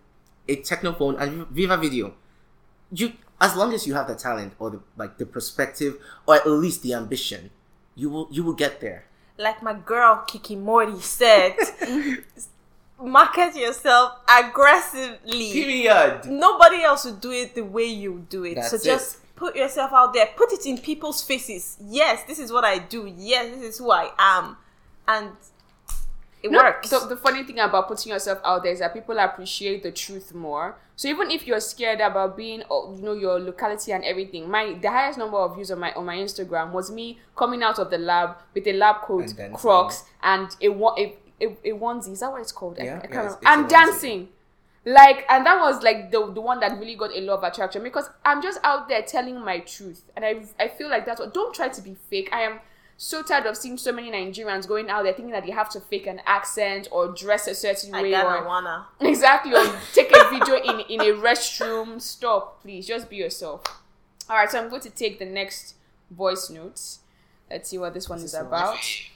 a 0.47 0.57
Tecno 0.57 0.95
phone 0.97 1.15
and 1.17 1.47
Viva 1.47 1.77
Video 1.77 2.13
you 2.91 3.13
as 3.41 3.55
long 3.55 3.73
as 3.73 3.85
you 3.88 3.93
have 3.95 4.07
the 4.07 4.15
talent 4.15 4.53
or 4.59 4.69
the 4.69 4.79
like 4.95 5.17
the 5.17 5.25
perspective 5.25 5.97
or 6.27 6.35
at 6.35 6.47
least 6.47 6.83
the 6.83 6.93
ambition 6.93 7.49
you 7.95 8.09
will 8.09 8.27
you 8.31 8.43
will 8.43 8.53
get 8.53 8.79
there. 8.81 9.05
Like 9.38 9.61
my 9.61 9.73
girl 9.73 10.23
Kiki 10.27 10.55
Mordi 10.55 11.01
said, 11.01 11.55
market 13.03 13.55
yourself 13.55 14.13
aggressively. 14.27 15.51
Period. 15.53 16.21
Nobody 16.25 16.83
else 16.83 17.05
will 17.05 17.15
do 17.15 17.31
it 17.31 17.55
the 17.55 17.63
way 17.63 17.85
you 17.85 18.25
do 18.29 18.43
it. 18.45 18.55
That's 18.55 18.71
so 18.71 18.75
it. 18.77 18.83
just 18.83 19.35
put 19.35 19.55
yourself 19.55 19.91
out 19.93 20.13
there. 20.13 20.27
Put 20.35 20.51
it 20.51 20.65
in 20.65 20.77
people's 20.77 21.23
faces. 21.23 21.77
Yes, 21.81 22.23
this 22.23 22.39
is 22.39 22.51
what 22.51 22.65
I 22.65 22.79
do. 22.79 23.13
Yes, 23.17 23.55
this 23.55 23.63
is 23.63 23.77
who 23.77 23.91
I 23.91 24.11
am. 24.17 24.57
And 25.07 25.29
it 26.43 26.51
No, 26.51 26.59
works. 26.59 26.89
So 26.89 27.07
the 27.07 27.17
funny 27.17 27.43
thing 27.43 27.59
about 27.59 27.88
putting 27.88 28.11
yourself 28.11 28.39
out 28.45 28.63
there 28.63 28.71
is 28.71 28.79
that 28.79 28.93
people 28.93 29.17
appreciate 29.17 29.83
the 29.83 29.91
truth 29.91 30.33
more. 30.33 30.75
So 30.95 31.07
even 31.07 31.29
if 31.31 31.45
you're 31.47 31.59
scared 31.59 31.99
about 31.99 32.35
being, 32.38 32.63
oh, 32.69 32.95
you 32.95 33.01
know, 33.01 33.13
your 33.13 33.39
locality 33.39 33.91
and 33.91 34.03
everything, 34.03 34.49
my 34.49 34.73
the 34.81 34.89
highest 34.89 35.17
number 35.19 35.38
of 35.38 35.55
views 35.55 35.71
on 35.71 35.79
my 35.79 35.91
on 35.93 36.05
my 36.05 36.15
Instagram 36.17 36.71
was 36.71 36.89
me 36.91 37.19
coming 37.35 37.61
out 37.63 37.79
of 37.79 37.89
the 37.89 37.97
lab 37.97 38.38
with 38.53 38.67
a 38.67 38.73
lab 38.73 39.01
coat, 39.01 39.33
And. 39.39 39.53
Crocs, 39.55 40.03
and 40.23 40.55
a 40.61 40.67
a, 40.67 41.15
a, 41.41 41.45
a 41.65 41.71
onesie. 41.73 42.11
Is 42.13 42.19
that 42.21 42.31
what 42.31 42.41
it's 42.41 42.51
called? 42.51 42.79
I- 42.79 42.83
Yeah, 42.85 43.01
I, 43.03 43.07
yeah, 43.07 43.19
it's- 43.21 43.33
it's 43.35 43.45
and 43.45 43.69
dancing. 43.69 44.29
Like 44.85 45.25
and 45.29 45.45
that 45.45 45.59
was 45.59 45.83
like 45.83 46.11
the 46.11 46.31
the 46.31 46.39
one 46.39 46.61
that 46.61 46.79
really 46.79 46.95
got 46.95 47.11
a 47.13 47.19
lot 47.19 47.39
of 47.39 47.43
attraction 47.43 47.83
because 47.83 48.09
I'm 48.23 48.41
just 48.41 48.57
out 48.63 48.88
there 48.88 49.01
telling 49.01 49.38
my 49.43 49.59
truth 49.59 50.01
and 50.15 50.23
I 50.23 50.43
I 50.57 50.69
feel 50.69 50.89
like 50.89 51.05
that's 51.05 51.19
what 51.19 51.33
don't 51.33 51.53
try 51.53 51.67
to 51.67 51.81
be 51.81 51.93
fake. 52.09 52.29
I 52.31 52.41
am 52.43 52.59
so 52.99 53.21
tired 53.21 53.45
of 53.45 53.55
seeing 53.55 53.77
so 53.77 53.91
many 53.91 54.09
Nigerians 54.11 54.67
going 54.67 54.89
out 54.89 55.03
there 55.03 55.13
thinking 55.13 55.31
that 55.31 55.45
they 55.45 55.51
have 55.51 55.69
to 55.69 55.79
fake 55.79 56.07
an 56.07 56.19
accent 56.25 56.87
or 56.91 57.09
dress 57.09 57.47
a 57.47 57.53
certain 57.53 57.93
I 57.93 58.01
way 58.01 58.11
gotta 58.11 58.41
or 58.41 58.45
wanna. 58.45 58.87
exactly 58.99 59.53
or 59.53 59.63
take 59.93 60.11
a 60.15 60.29
video 60.29 60.55
in 60.55 60.79
in 60.89 61.01
a 61.01 61.13
restroom. 61.21 62.01
Stop, 62.01 62.61
please. 62.61 62.87
Just 62.87 63.09
be 63.09 63.17
yourself. 63.17 63.61
All 64.29 64.35
right, 64.35 64.49
so 64.49 64.59
I'm 64.61 64.69
going 64.69 64.81
to 64.81 64.89
take 64.89 65.19
the 65.19 65.25
next 65.25 65.75
voice 66.11 66.49
notes. 66.49 66.99
Let's 67.49 67.69
see 67.69 67.77
what 67.77 67.93
this 67.93 68.09
one 68.09 68.19
is 68.19 68.33
about. 68.33 68.75
Hey, 68.75 69.07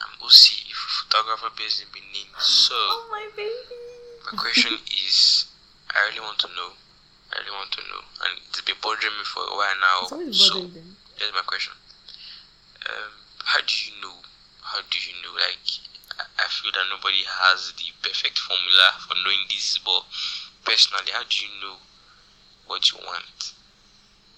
I'm 0.00 0.22
OC, 0.24 0.72
photographer 0.72 1.48
based 1.58 1.82
in 1.82 1.88
Benin. 1.92 2.30
So, 2.38 2.74
Oh 2.74 3.08
my 3.10 3.28
baby. 3.36 3.52
my 4.32 4.38
question 4.40 4.72
is 5.06 5.46
I 5.90 6.08
really 6.08 6.20
want 6.20 6.38
to 6.38 6.46
know. 6.48 6.70
I 7.34 7.38
really 7.40 7.50
want 7.50 7.72
to 7.72 7.80
know. 7.82 8.00
And 8.24 8.40
it's 8.48 8.60
been 8.62 8.76
bothering 8.80 9.12
me 9.18 9.24
for 9.24 9.40
a 9.42 9.56
while 9.56 9.76
now. 9.80 9.98
It's 10.04 10.12
always 10.12 10.36
so, 10.40 10.54
bothering 10.54 10.72
them. 10.74 10.96
here's 11.18 11.32
my 11.32 11.42
question. 11.44 11.74
Um, 12.88 13.12
how 13.44 13.60
do 13.60 13.74
you 13.84 14.00
know? 14.00 14.14
How 14.62 14.80
do 14.80 14.98
you 14.98 15.14
know? 15.22 15.32
Like, 15.34 15.58
I- 16.38 16.48
feel 16.48 16.72
that 16.72 16.88
nobody 16.88 17.22
has 17.24 17.72
the 17.74 17.92
perfect 18.02 18.38
formula 18.38 18.94
for 19.06 19.14
knowing 19.16 19.44
this, 19.50 19.76
but 19.78 20.04
personally, 20.64 21.12
how 21.12 21.22
do 21.24 21.36
you 21.44 21.50
know 21.60 21.76
what 22.66 22.90
you 22.90 22.98
want? 22.98 23.52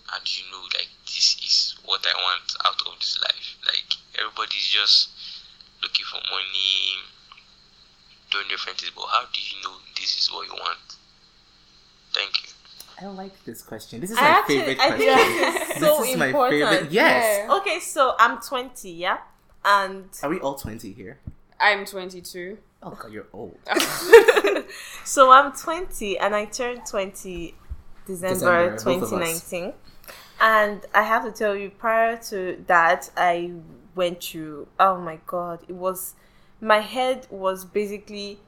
How 0.07 0.19
do 0.19 0.31
you 0.41 0.51
know, 0.51 0.63
like, 0.75 0.89
this 1.07 1.37
is 1.45 1.77
what 1.85 2.05
I 2.07 2.15
want 2.15 2.57
out 2.65 2.81
of 2.87 2.99
this 2.99 3.19
life? 3.21 3.57
Like, 3.67 3.95
everybody's 4.19 4.67
just 4.69 5.11
looking 5.83 6.07
for 6.07 6.21
money, 6.31 6.99
doing 8.31 8.49
different 8.49 8.79
things, 8.81 8.93
but 8.97 9.07
how 9.07 9.27
do 9.33 9.41
you 9.41 9.63
know 9.63 9.77
this 9.97 10.19
is 10.19 10.33
what 10.33 10.47
you 10.47 10.55
want? 10.55 10.97
Thank 12.13 12.43
you. 12.43 12.48
I 13.01 13.07
like 13.07 13.45
this 13.45 13.63
question. 13.63 14.01
This 14.01 14.11
is 14.11 14.19
I 14.19 14.23
my 14.23 14.29
actually- 14.29 14.59
favorite 14.59 14.81
I 14.81 14.89
question. 14.89 15.17
think 15.17 15.59
this 15.69 15.77
is 15.77 15.83
so 15.83 16.01
this 16.01 16.11
is 16.11 16.17
my 16.17 16.33
favorite. 16.33 16.91
Yes. 16.93 17.45
Yeah. 17.47 17.57
Okay, 17.57 17.81
so 17.81 18.15
I'm 18.19 18.41
20, 18.41 18.91
yeah? 18.91 19.19
And 19.65 20.05
Are 20.23 20.31
we 20.31 20.41
all 20.41 20.55
20 20.55 20.93
here? 20.93 21.19
I'm 21.61 21.85
22. 21.85 22.59
Oh 22.83 22.91
god, 22.91 23.13
you're 23.13 23.27
old. 23.33 23.59
so 25.05 25.33
I'm 25.33 25.53
20 25.53 26.19
and 26.19 26.35
I 26.35 26.45
turned 26.45 26.83
20 26.87 27.55
December, 28.07 28.35
December, 28.35 28.71
both 28.71 29.13
of 29.13 29.21
us. 29.21 29.51
2019. 29.51 29.73
And 30.41 30.87
I 30.95 31.03
have 31.03 31.25
to 31.25 31.33
tell 31.33 31.57
you, 31.57 31.71
prior 31.71 32.17
to 32.31 32.63
that, 32.69 33.11
I 33.17 33.53
went 33.97 34.23
through, 34.23 34.69
oh 34.79 34.97
my 34.99 35.19
god, 35.27 35.61
it 35.69 35.75
was, 35.75 36.15
my 36.61 36.79
head 36.79 37.27
was 37.31 37.65
basically 37.65 38.39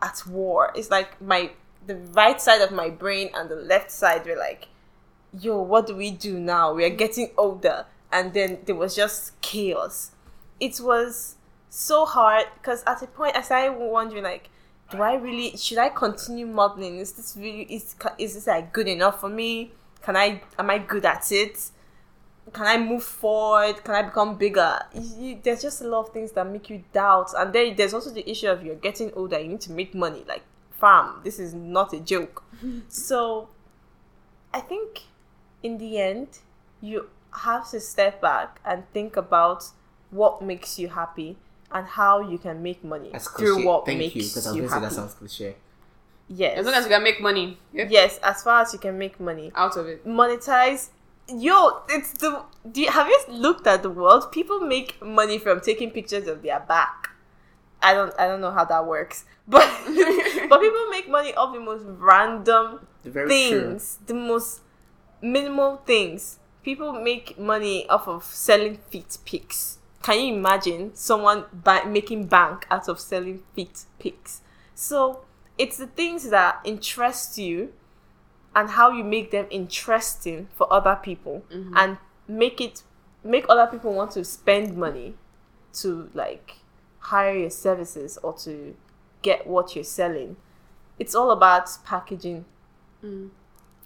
at 0.00 0.22
war. 0.28 0.70
It's 0.76 0.90
like 0.90 1.20
my, 1.20 1.50
the 1.88 1.96
right 1.96 2.40
side 2.40 2.60
of 2.62 2.70
my 2.72 2.90
brain 2.90 3.30
and 3.34 3.50
the 3.50 3.56
left 3.56 3.90
side 3.90 4.26
were 4.26 4.36
like, 4.36 4.68
yo, 5.38 5.60
what 5.62 5.86
do 5.86 5.96
we 5.96 6.10
do 6.10 6.38
now? 6.38 6.74
We 6.74 6.84
are 6.84 6.90
getting 6.90 7.30
older. 7.36 7.86
And 8.12 8.32
then 8.34 8.60
there 8.66 8.74
was 8.76 8.96
just 8.96 9.40
chaos. 9.40 10.12
It 10.60 10.80
was 10.80 11.36
so 11.70 12.04
hard 12.06 12.46
because 12.56 12.84
at 12.86 13.02
a 13.02 13.06
point 13.06 13.36
I 13.36 13.42
started 13.42 13.78
wondering 13.78 14.24
like, 14.24 14.50
do 14.90 15.02
I 15.02 15.14
really 15.16 15.56
should 15.56 15.78
I 15.78 15.90
continue 15.90 16.46
modeling? 16.46 16.98
Is 16.98 17.12
this 17.12 17.36
really 17.36 17.64
is 17.64 17.94
is 18.18 18.34
this 18.34 18.46
like 18.46 18.72
good 18.72 18.88
enough 18.88 19.20
for 19.20 19.28
me? 19.28 19.72
Can 20.02 20.16
I 20.16 20.42
am 20.58 20.70
I 20.70 20.78
good 20.78 21.04
at 21.04 21.30
it? 21.32 21.70
Can 22.52 22.66
I 22.66 22.78
move 22.78 23.04
forward? 23.04 23.84
Can 23.84 23.94
I 23.94 24.02
become 24.02 24.36
bigger? 24.36 24.80
You- 24.94 25.38
there's 25.42 25.62
just 25.62 25.82
a 25.82 25.88
lot 25.88 26.06
of 26.06 26.12
things 26.14 26.32
that 26.32 26.46
make 26.46 26.70
you 26.70 26.82
doubt, 26.92 27.32
and 27.36 27.52
then 27.52 27.76
there's 27.76 27.92
also 27.92 28.10
the 28.10 28.28
issue 28.30 28.48
of 28.48 28.64
you're 28.64 28.74
getting 28.76 29.12
older. 29.14 29.38
You 29.38 29.48
need 29.48 29.60
to 29.62 29.72
make 29.72 29.94
money. 29.94 30.24
Like, 30.26 30.42
fam, 30.80 31.04
mm-hmm. 31.06 31.22
this 31.24 31.38
is 31.38 31.54
not 31.54 31.92
a 31.92 32.00
joke. 32.00 32.44
so, 32.88 33.48
I 34.52 34.60
think 34.60 35.02
in 35.62 35.78
the 35.78 35.98
end, 35.98 36.38
you 36.80 37.08
have 37.32 37.70
to 37.70 37.80
step 37.80 38.20
back 38.20 38.60
and 38.64 38.84
think 38.92 39.16
about 39.16 39.64
what 40.10 40.40
makes 40.42 40.78
you 40.78 40.88
happy 40.88 41.36
and 41.70 41.86
how 41.86 42.20
you 42.20 42.38
can 42.38 42.62
make 42.62 42.82
money 42.82 43.10
That's 43.12 43.28
through 43.28 43.54
cliche. 43.56 43.66
what 43.66 43.86
Thank 43.86 43.98
makes 43.98 44.14
you, 44.14 44.22
because 44.22 44.46
I 44.46 44.50
was 44.50 44.56
you 44.56 44.62
going 44.62 44.68
to 44.68 44.74
say 44.74 44.80
happy. 44.80 44.94
that 44.94 45.00
sounds 45.00 45.14
cliche. 45.14 45.56
yes. 46.28 46.58
As 46.58 46.66
long 46.66 46.74
as 46.74 46.84
you 46.84 46.90
can 46.90 47.02
make 47.02 47.20
money 47.20 47.58
yeah, 47.72 47.86
yes, 47.90 48.18
as 48.22 48.42
far 48.42 48.62
as 48.62 48.72
you 48.72 48.78
can 48.78 48.98
make 48.98 49.20
money. 49.20 49.52
out 49.54 49.76
of 49.76 49.86
it. 49.86 50.06
Monetize. 50.06 50.88
Yo, 51.30 51.82
it's 51.90 52.12
the. 52.14 52.42
Do 52.72 52.80
you, 52.80 52.90
have 52.90 53.06
you 53.06 53.20
looked 53.28 53.66
at 53.66 53.82
the 53.82 53.90
world? 53.90 54.32
People 54.32 54.60
make 54.60 55.02
money 55.02 55.38
from 55.38 55.60
taking 55.60 55.90
pictures 55.90 56.26
of 56.26 56.42
their 56.42 56.60
back. 56.60 57.07
I 57.82 57.94
don't. 57.94 58.12
I 58.18 58.26
don't 58.26 58.40
know 58.40 58.50
how 58.50 58.64
that 58.64 58.86
works, 58.86 59.24
but 59.48 59.68
but 60.48 60.60
people 60.60 60.88
make 60.90 61.08
money 61.08 61.34
off 61.34 61.54
the 61.54 61.60
most 61.60 61.84
random 61.86 62.86
Very 63.04 63.28
true. 63.28 63.28
things, 63.28 63.98
the 64.06 64.14
most 64.14 64.60
minimal 65.22 65.78
things. 65.86 66.38
People 66.62 66.92
make 66.92 67.38
money 67.38 67.88
off 67.88 68.08
of 68.08 68.24
selling 68.24 68.78
feet 68.90 69.16
pics. 69.24 69.78
Can 70.02 70.20
you 70.20 70.34
imagine 70.34 70.94
someone 70.94 71.44
making 71.86 72.26
bank 72.26 72.66
out 72.70 72.88
of 72.88 73.00
selling 73.00 73.42
feet 73.54 73.84
pics? 73.98 74.42
So 74.74 75.24
it's 75.56 75.76
the 75.76 75.86
things 75.86 76.30
that 76.30 76.60
interest 76.64 77.38
you 77.38 77.72
and 78.54 78.70
how 78.70 78.90
you 78.90 79.04
make 79.04 79.30
them 79.30 79.46
interesting 79.50 80.48
for 80.54 80.72
other 80.72 80.98
people 81.02 81.44
mm-hmm. 81.52 81.76
and 81.76 81.98
make 82.26 82.60
it 82.60 82.82
make 83.24 83.44
other 83.48 83.66
people 83.66 83.92
want 83.92 84.12
to 84.12 84.24
spend 84.24 84.76
money 84.76 85.14
to 85.72 86.10
like 86.14 86.56
hire 86.98 87.36
your 87.36 87.50
services 87.50 88.18
or 88.22 88.34
to 88.38 88.74
get 89.22 89.46
what 89.46 89.74
you're 89.74 89.84
selling. 89.84 90.36
It's 90.98 91.14
all 91.14 91.30
about 91.30 91.68
packaging. 91.84 92.44
Mm. 93.04 93.30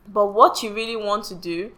But 0.09 0.27
what 0.27 0.63
you 0.63 0.75
really 0.75 0.97
want 0.97 1.25
to 1.25 1.35
do 1.35 1.73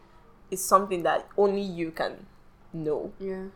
is 0.51 0.64
something 0.64 1.03
that 1.03 1.26
only 1.37 1.61
you 1.62 1.91
can 1.91 2.26
know. 2.72 3.12
Yeah. 3.18 3.47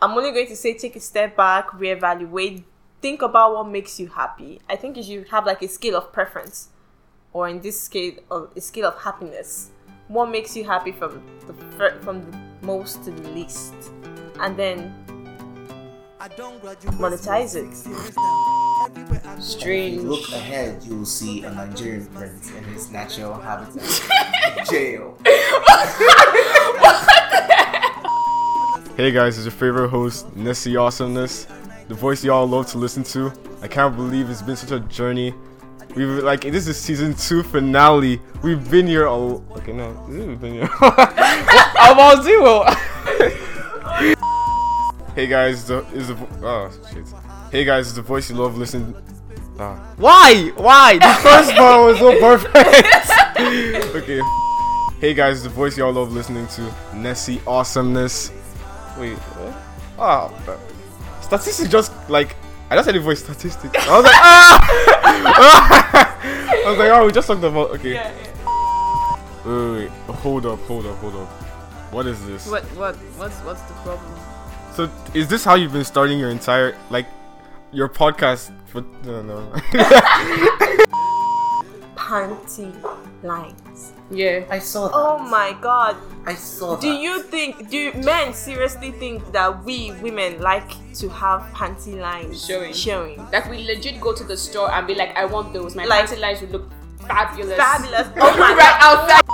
I'm 0.00 0.12
only 0.12 0.32
going 0.32 0.46
to 0.48 0.56
say 0.56 0.74
take 0.74 0.96
a 0.96 1.00
step 1.00 1.36
back, 1.36 1.68
reevaluate, 1.70 2.64
think 3.00 3.22
about 3.22 3.54
what 3.54 3.68
makes 3.68 3.98
you 3.98 4.08
happy. 4.08 4.60
I 4.68 4.76
think 4.76 4.96
you 4.96 5.02
should 5.02 5.28
have 5.28 5.46
like 5.46 5.62
a 5.62 5.68
scale 5.68 5.96
of 5.96 6.12
preference, 6.12 6.68
or 7.32 7.48
in 7.48 7.60
this 7.60 7.80
scale, 7.80 8.14
of 8.30 8.50
a 8.56 8.60
scale 8.60 8.86
of 8.86 9.00
happiness. 9.02 9.70
What 10.08 10.30
makes 10.30 10.56
you 10.56 10.64
happy 10.64 10.92
from 10.92 11.22
the 11.46 11.52
from 12.00 12.30
the 12.30 12.38
most 12.62 13.04
to 13.04 13.10
the 13.10 13.28
least, 13.30 13.74
and 14.40 14.56
then 14.56 14.94
monetize 16.18 17.54
it. 17.56 17.74
Strange. 19.42 20.02
Look 20.02 20.28
ahead, 20.30 20.82
you 20.84 20.96
will 20.98 21.06
see 21.06 21.44
a 21.44 21.50
Nigerian 21.52 22.06
prince 22.06 22.50
in 22.52 22.64
his 22.64 22.90
natural 22.90 23.34
habitat. 23.34 24.66
Jail. 24.70 25.16
Hey 28.96 29.12
guys, 29.12 29.36
it's 29.36 29.44
your 29.44 29.52
favorite 29.52 29.88
host, 29.90 30.34
Nessie 30.34 30.76
Awesomeness, 30.76 31.46
the 31.86 31.94
voice 31.94 32.24
y'all 32.24 32.46
love 32.46 32.66
to 32.68 32.78
listen 32.78 33.04
to. 33.04 33.32
I 33.62 33.68
can't 33.68 33.94
believe 33.94 34.28
it's 34.28 34.42
been 34.42 34.56
such 34.56 34.72
a 34.72 34.80
journey. 34.80 35.32
We've 35.94 36.22
like 36.22 36.42
this 36.42 36.66
is 36.66 36.76
season 36.76 37.14
two 37.14 37.42
finale. 37.42 38.20
We've 38.42 38.70
been 38.70 38.86
here 38.86 39.06
all 39.06 39.44
okay 39.52 39.72
no, 39.72 39.90
we've 40.08 40.40
been 40.40 40.54
here. 40.54 40.68
I'm 40.80 41.98
on 41.98 42.22
zero. 42.22 42.64
Hey 45.18 45.26
guys, 45.26 45.66
the 45.66 45.84
is 45.94 46.06
the 46.06 46.16
oh 46.42 46.70
shit. 46.92 47.04
Hey 47.50 47.64
guys, 47.64 47.88
it's 47.88 47.96
the 47.96 48.02
voice 48.02 48.30
you 48.30 48.36
love 48.36 48.56
listening. 48.56 48.94
Ah. 49.58 49.92
Why? 49.96 50.52
Why? 50.54 50.96
The 50.96 51.12
first 51.22 51.50
part 51.54 51.86
was 51.86 51.98
so 51.98 52.16
perfect. 52.20 52.54
okay. 53.96 54.20
Hey 55.00 55.14
guys, 55.14 55.42
the 55.42 55.48
voice 55.48 55.76
y'all 55.76 55.92
love 55.92 56.12
listening 56.12 56.46
to, 56.54 56.72
Nessie 56.94 57.40
Awesomeness. 57.48 58.30
Wait, 58.96 59.18
what? 59.18 59.56
Oh, 59.98 60.52
uh, 60.52 61.20
statistics 61.20 61.68
just 61.68 61.90
like 62.08 62.36
I 62.70 62.76
just 62.76 62.86
said 62.86 62.94
the 62.94 63.00
voice 63.00 63.18
statistics. 63.18 63.74
I 63.88 63.96
was 63.96 64.04
like, 64.04 64.14
ah! 64.14 64.62
I 66.64 66.70
was 66.70 66.78
like, 66.78 66.90
oh, 66.92 67.06
we 67.06 67.10
just 67.10 67.26
talked 67.26 67.42
about 67.42 67.70
okay. 67.70 67.94
Wait, 69.44 69.52
wait, 69.52 69.78
wait, 69.80 69.90
hold 70.14 70.46
up, 70.46 70.60
hold 70.60 70.86
up, 70.86 70.96
hold 70.98 71.16
up. 71.16 71.28
What 71.92 72.06
is 72.06 72.24
this? 72.24 72.46
What 72.46 72.62
what 72.76 72.94
what's 73.18 73.40
what's 73.40 73.62
the 73.62 73.74
problem? 73.82 74.37
So 74.78 74.88
is 75.12 75.26
this 75.26 75.42
how 75.42 75.56
you've 75.56 75.72
been 75.72 75.82
starting 75.82 76.20
your 76.20 76.30
entire 76.30 76.78
like 76.88 77.08
your 77.72 77.88
podcast 77.88 78.54
for 78.66 78.84
no 79.02 79.22
no 79.22 79.38
Panty 81.96 82.70
lines. 83.24 83.92
Yeah. 84.08 84.44
I 84.48 84.60
saw 84.60 84.84
oh 84.84 84.86
that. 84.86 84.94
Oh 84.94 85.18
my 85.28 85.56
god. 85.60 85.96
I 86.26 86.36
saw 86.36 86.76
that. 86.76 86.80
Do 86.80 86.92
you 86.92 87.24
think 87.24 87.68
do 87.68 87.92
men 87.94 88.32
seriously 88.32 88.92
think 88.92 89.32
that 89.32 89.64
we 89.64 89.90
women 90.00 90.40
like 90.40 90.70
to 90.94 91.08
have 91.08 91.40
panty 91.52 91.98
lines 91.98 92.46
Showing. 92.46 92.72
Showing. 92.72 93.18
Like 93.32 93.50
we 93.50 93.64
legit 93.64 94.00
go 94.00 94.14
to 94.14 94.22
the 94.22 94.36
store 94.36 94.70
and 94.70 94.86
be 94.86 94.94
like, 94.94 95.10
I 95.16 95.24
want 95.24 95.52
those. 95.52 95.74
My 95.74 95.86
Like- 95.86 96.06
panty 96.06 96.20
lines 96.20 96.40
would 96.40 96.52
look 96.52 96.70
fabulous. 97.00 97.56
Fabulous. 97.56 98.06
Oh 98.14 98.30
my 98.38 98.54
right 98.54 98.78
god. 98.80 99.10
outside. 99.10 99.27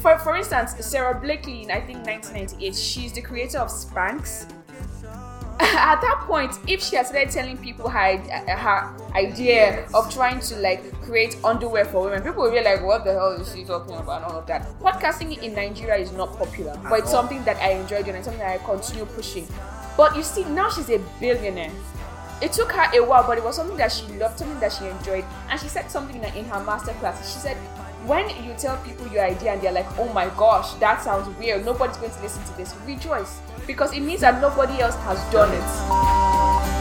For, 0.00 0.18
for 0.18 0.36
instance, 0.36 0.74
Sara 0.84 1.14
Blakely 1.20 1.62
in 1.64 1.70
I 1.70 1.80
think 1.80 2.04
1998, 2.06 2.74
she's 2.74 3.12
the 3.12 3.20
creator 3.22 3.58
of 3.58 3.68
Spanx. 3.68 4.50
At 5.60 6.00
that 6.00 6.24
point, 6.26 6.58
if 6.66 6.82
she 6.82 6.96
had 6.96 7.06
started 7.06 7.30
telling 7.30 7.58
people 7.58 7.86
her, 7.90 8.16
her 8.16 8.94
idea 9.14 9.86
of 9.92 10.10
trying 10.12 10.40
to 10.40 10.56
like 10.56 10.90
create 11.02 11.36
underwear 11.44 11.84
for 11.84 12.04
women, 12.04 12.22
people 12.22 12.42
would 12.44 12.52
be 12.54 12.62
like, 12.62 12.82
"What 12.82 13.04
the 13.04 13.12
hell 13.12 13.32
is 13.32 13.52
she 13.54 13.64
talking 13.64 13.94
about?" 13.94 14.22
and 14.22 14.32
all 14.32 14.38
of 14.38 14.46
that. 14.46 14.66
Podcasting 14.80 15.36
in 15.42 15.54
Nigeria 15.54 15.96
is 15.96 16.12
not 16.12 16.38
popular, 16.38 16.80
but 16.88 17.00
it's 17.00 17.10
something 17.10 17.44
that 17.44 17.58
I 17.58 17.72
enjoy 17.72 18.02
doing 18.02 18.16
and 18.16 18.24
something 18.24 18.40
that 18.40 18.58
I 18.58 18.64
continue 18.64 19.04
pushing. 19.04 19.46
But 19.98 20.16
you 20.16 20.22
see, 20.22 20.44
now 20.44 20.70
she's 20.70 20.88
a 20.88 20.98
billionaire. 21.20 21.70
It 22.40 22.52
took 22.52 22.72
her 22.72 22.88
a 22.98 23.04
while, 23.04 23.26
but 23.26 23.36
it 23.36 23.44
was 23.44 23.56
something 23.56 23.76
that 23.76 23.92
she 23.92 24.06
loved, 24.14 24.38
something 24.38 24.58
that 24.60 24.72
she 24.72 24.86
enjoyed. 24.86 25.26
And 25.50 25.60
she 25.60 25.68
said 25.68 25.90
something 25.90 26.16
in 26.16 26.22
her- 26.22 26.38
in 26.38 26.46
her 26.46 26.64
master 26.64 26.92
class. 26.94 27.20
She 27.30 27.38
said, 27.38 27.58
when 28.06 28.28
you 28.44 28.54
tell 28.58 28.76
people 28.78 29.06
your 29.08 29.24
idea 29.24 29.52
and 29.52 29.60
they're 29.62 29.72
like, 29.72 29.86
oh 29.98 30.10
my 30.12 30.28
gosh, 30.36 30.72
that 30.74 31.02
sounds 31.02 31.28
weird, 31.38 31.64
nobody's 31.64 31.96
going 31.98 32.10
to 32.12 32.22
listen 32.22 32.42
to 32.44 32.56
this, 32.56 32.74
rejoice. 32.86 33.38
Because 33.66 33.92
it 33.92 34.00
means 34.00 34.20
that 34.22 34.40
nobody 34.40 34.80
else 34.80 34.96
has 34.96 35.18
done 35.32 35.52
it. 35.52 36.80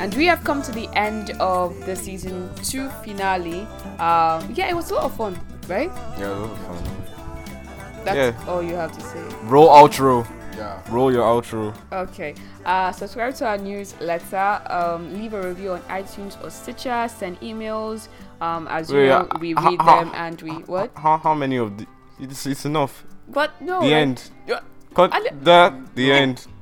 And 0.00 0.14
we 0.14 0.24
have 0.26 0.42
come 0.44 0.62
to 0.62 0.72
the 0.72 0.88
end 0.96 1.30
of 1.40 1.78
the 1.84 1.94
season 1.94 2.48
two 2.62 2.88
finale. 3.04 3.60
Um, 3.98 4.50
yeah, 4.54 4.68
it 4.70 4.74
was 4.74 4.90
a 4.90 4.94
lot 4.94 5.04
of 5.04 5.14
fun, 5.14 5.38
right? 5.68 5.90
Yeah, 6.18 6.28
that 6.28 6.40
was 6.40 6.58
fun. 6.60 8.04
That's 8.04 8.16
Yeah. 8.16 8.48
all 8.50 8.62
you 8.62 8.76
have 8.76 8.92
to 8.92 9.00
say. 9.02 9.20
Roll 9.42 9.68
outro. 9.68 10.26
Yeah. 10.60 10.80
Roll 10.90 11.10
your 11.10 11.24
outro. 11.24 11.74
Okay. 11.90 12.34
Uh, 12.66 12.92
subscribe 12.92 13.34
to 13.36 13.46
our 13.46 13.56
newsletter. 13.56 14.60
Um, 14.66 15.14
leave 15.18 15.32
a 15.32 15.40
review 15.42 15.72
on 15.72 15.80
iTunes 15.88 16.36
or 16.44 16.50
Stitcher. 16.50 17.08
Send 17.08 17.40
emails. 17.40 18.08
Um, 18.42 18.68
as 18.68 18.90
you 18.90 19.06
know, 19.06 19.26
uh, 19.30 19.38
we 19.40 19.52
how- 19.54 19.70
read 19.70 19.80
how- 19.80 20.00
them 20.04 20.12
and 20.14 20.42
we 20.42 20.50
what? 20.68 20.90
How 20.94 21.16
how 21.16 21.34
many 21.34 21.56
of 21.56 21.78
the? 21.78 21.86
It's, 22.18 22.44
it's 22.46 22.66
enough. 22.66 23.04
But 23.28 23.50
no. 23.60 23.80
the 23.80 23.86
like- 23.86 23.92
end. 23.94 24.30
Yeah. 24.46 24.60
Cut 24.94 25.14
I 25.14 25.20
li- 25.20 25.30
that. 25.44 25.72
The 25.94 26.12
end. 26.12 26.46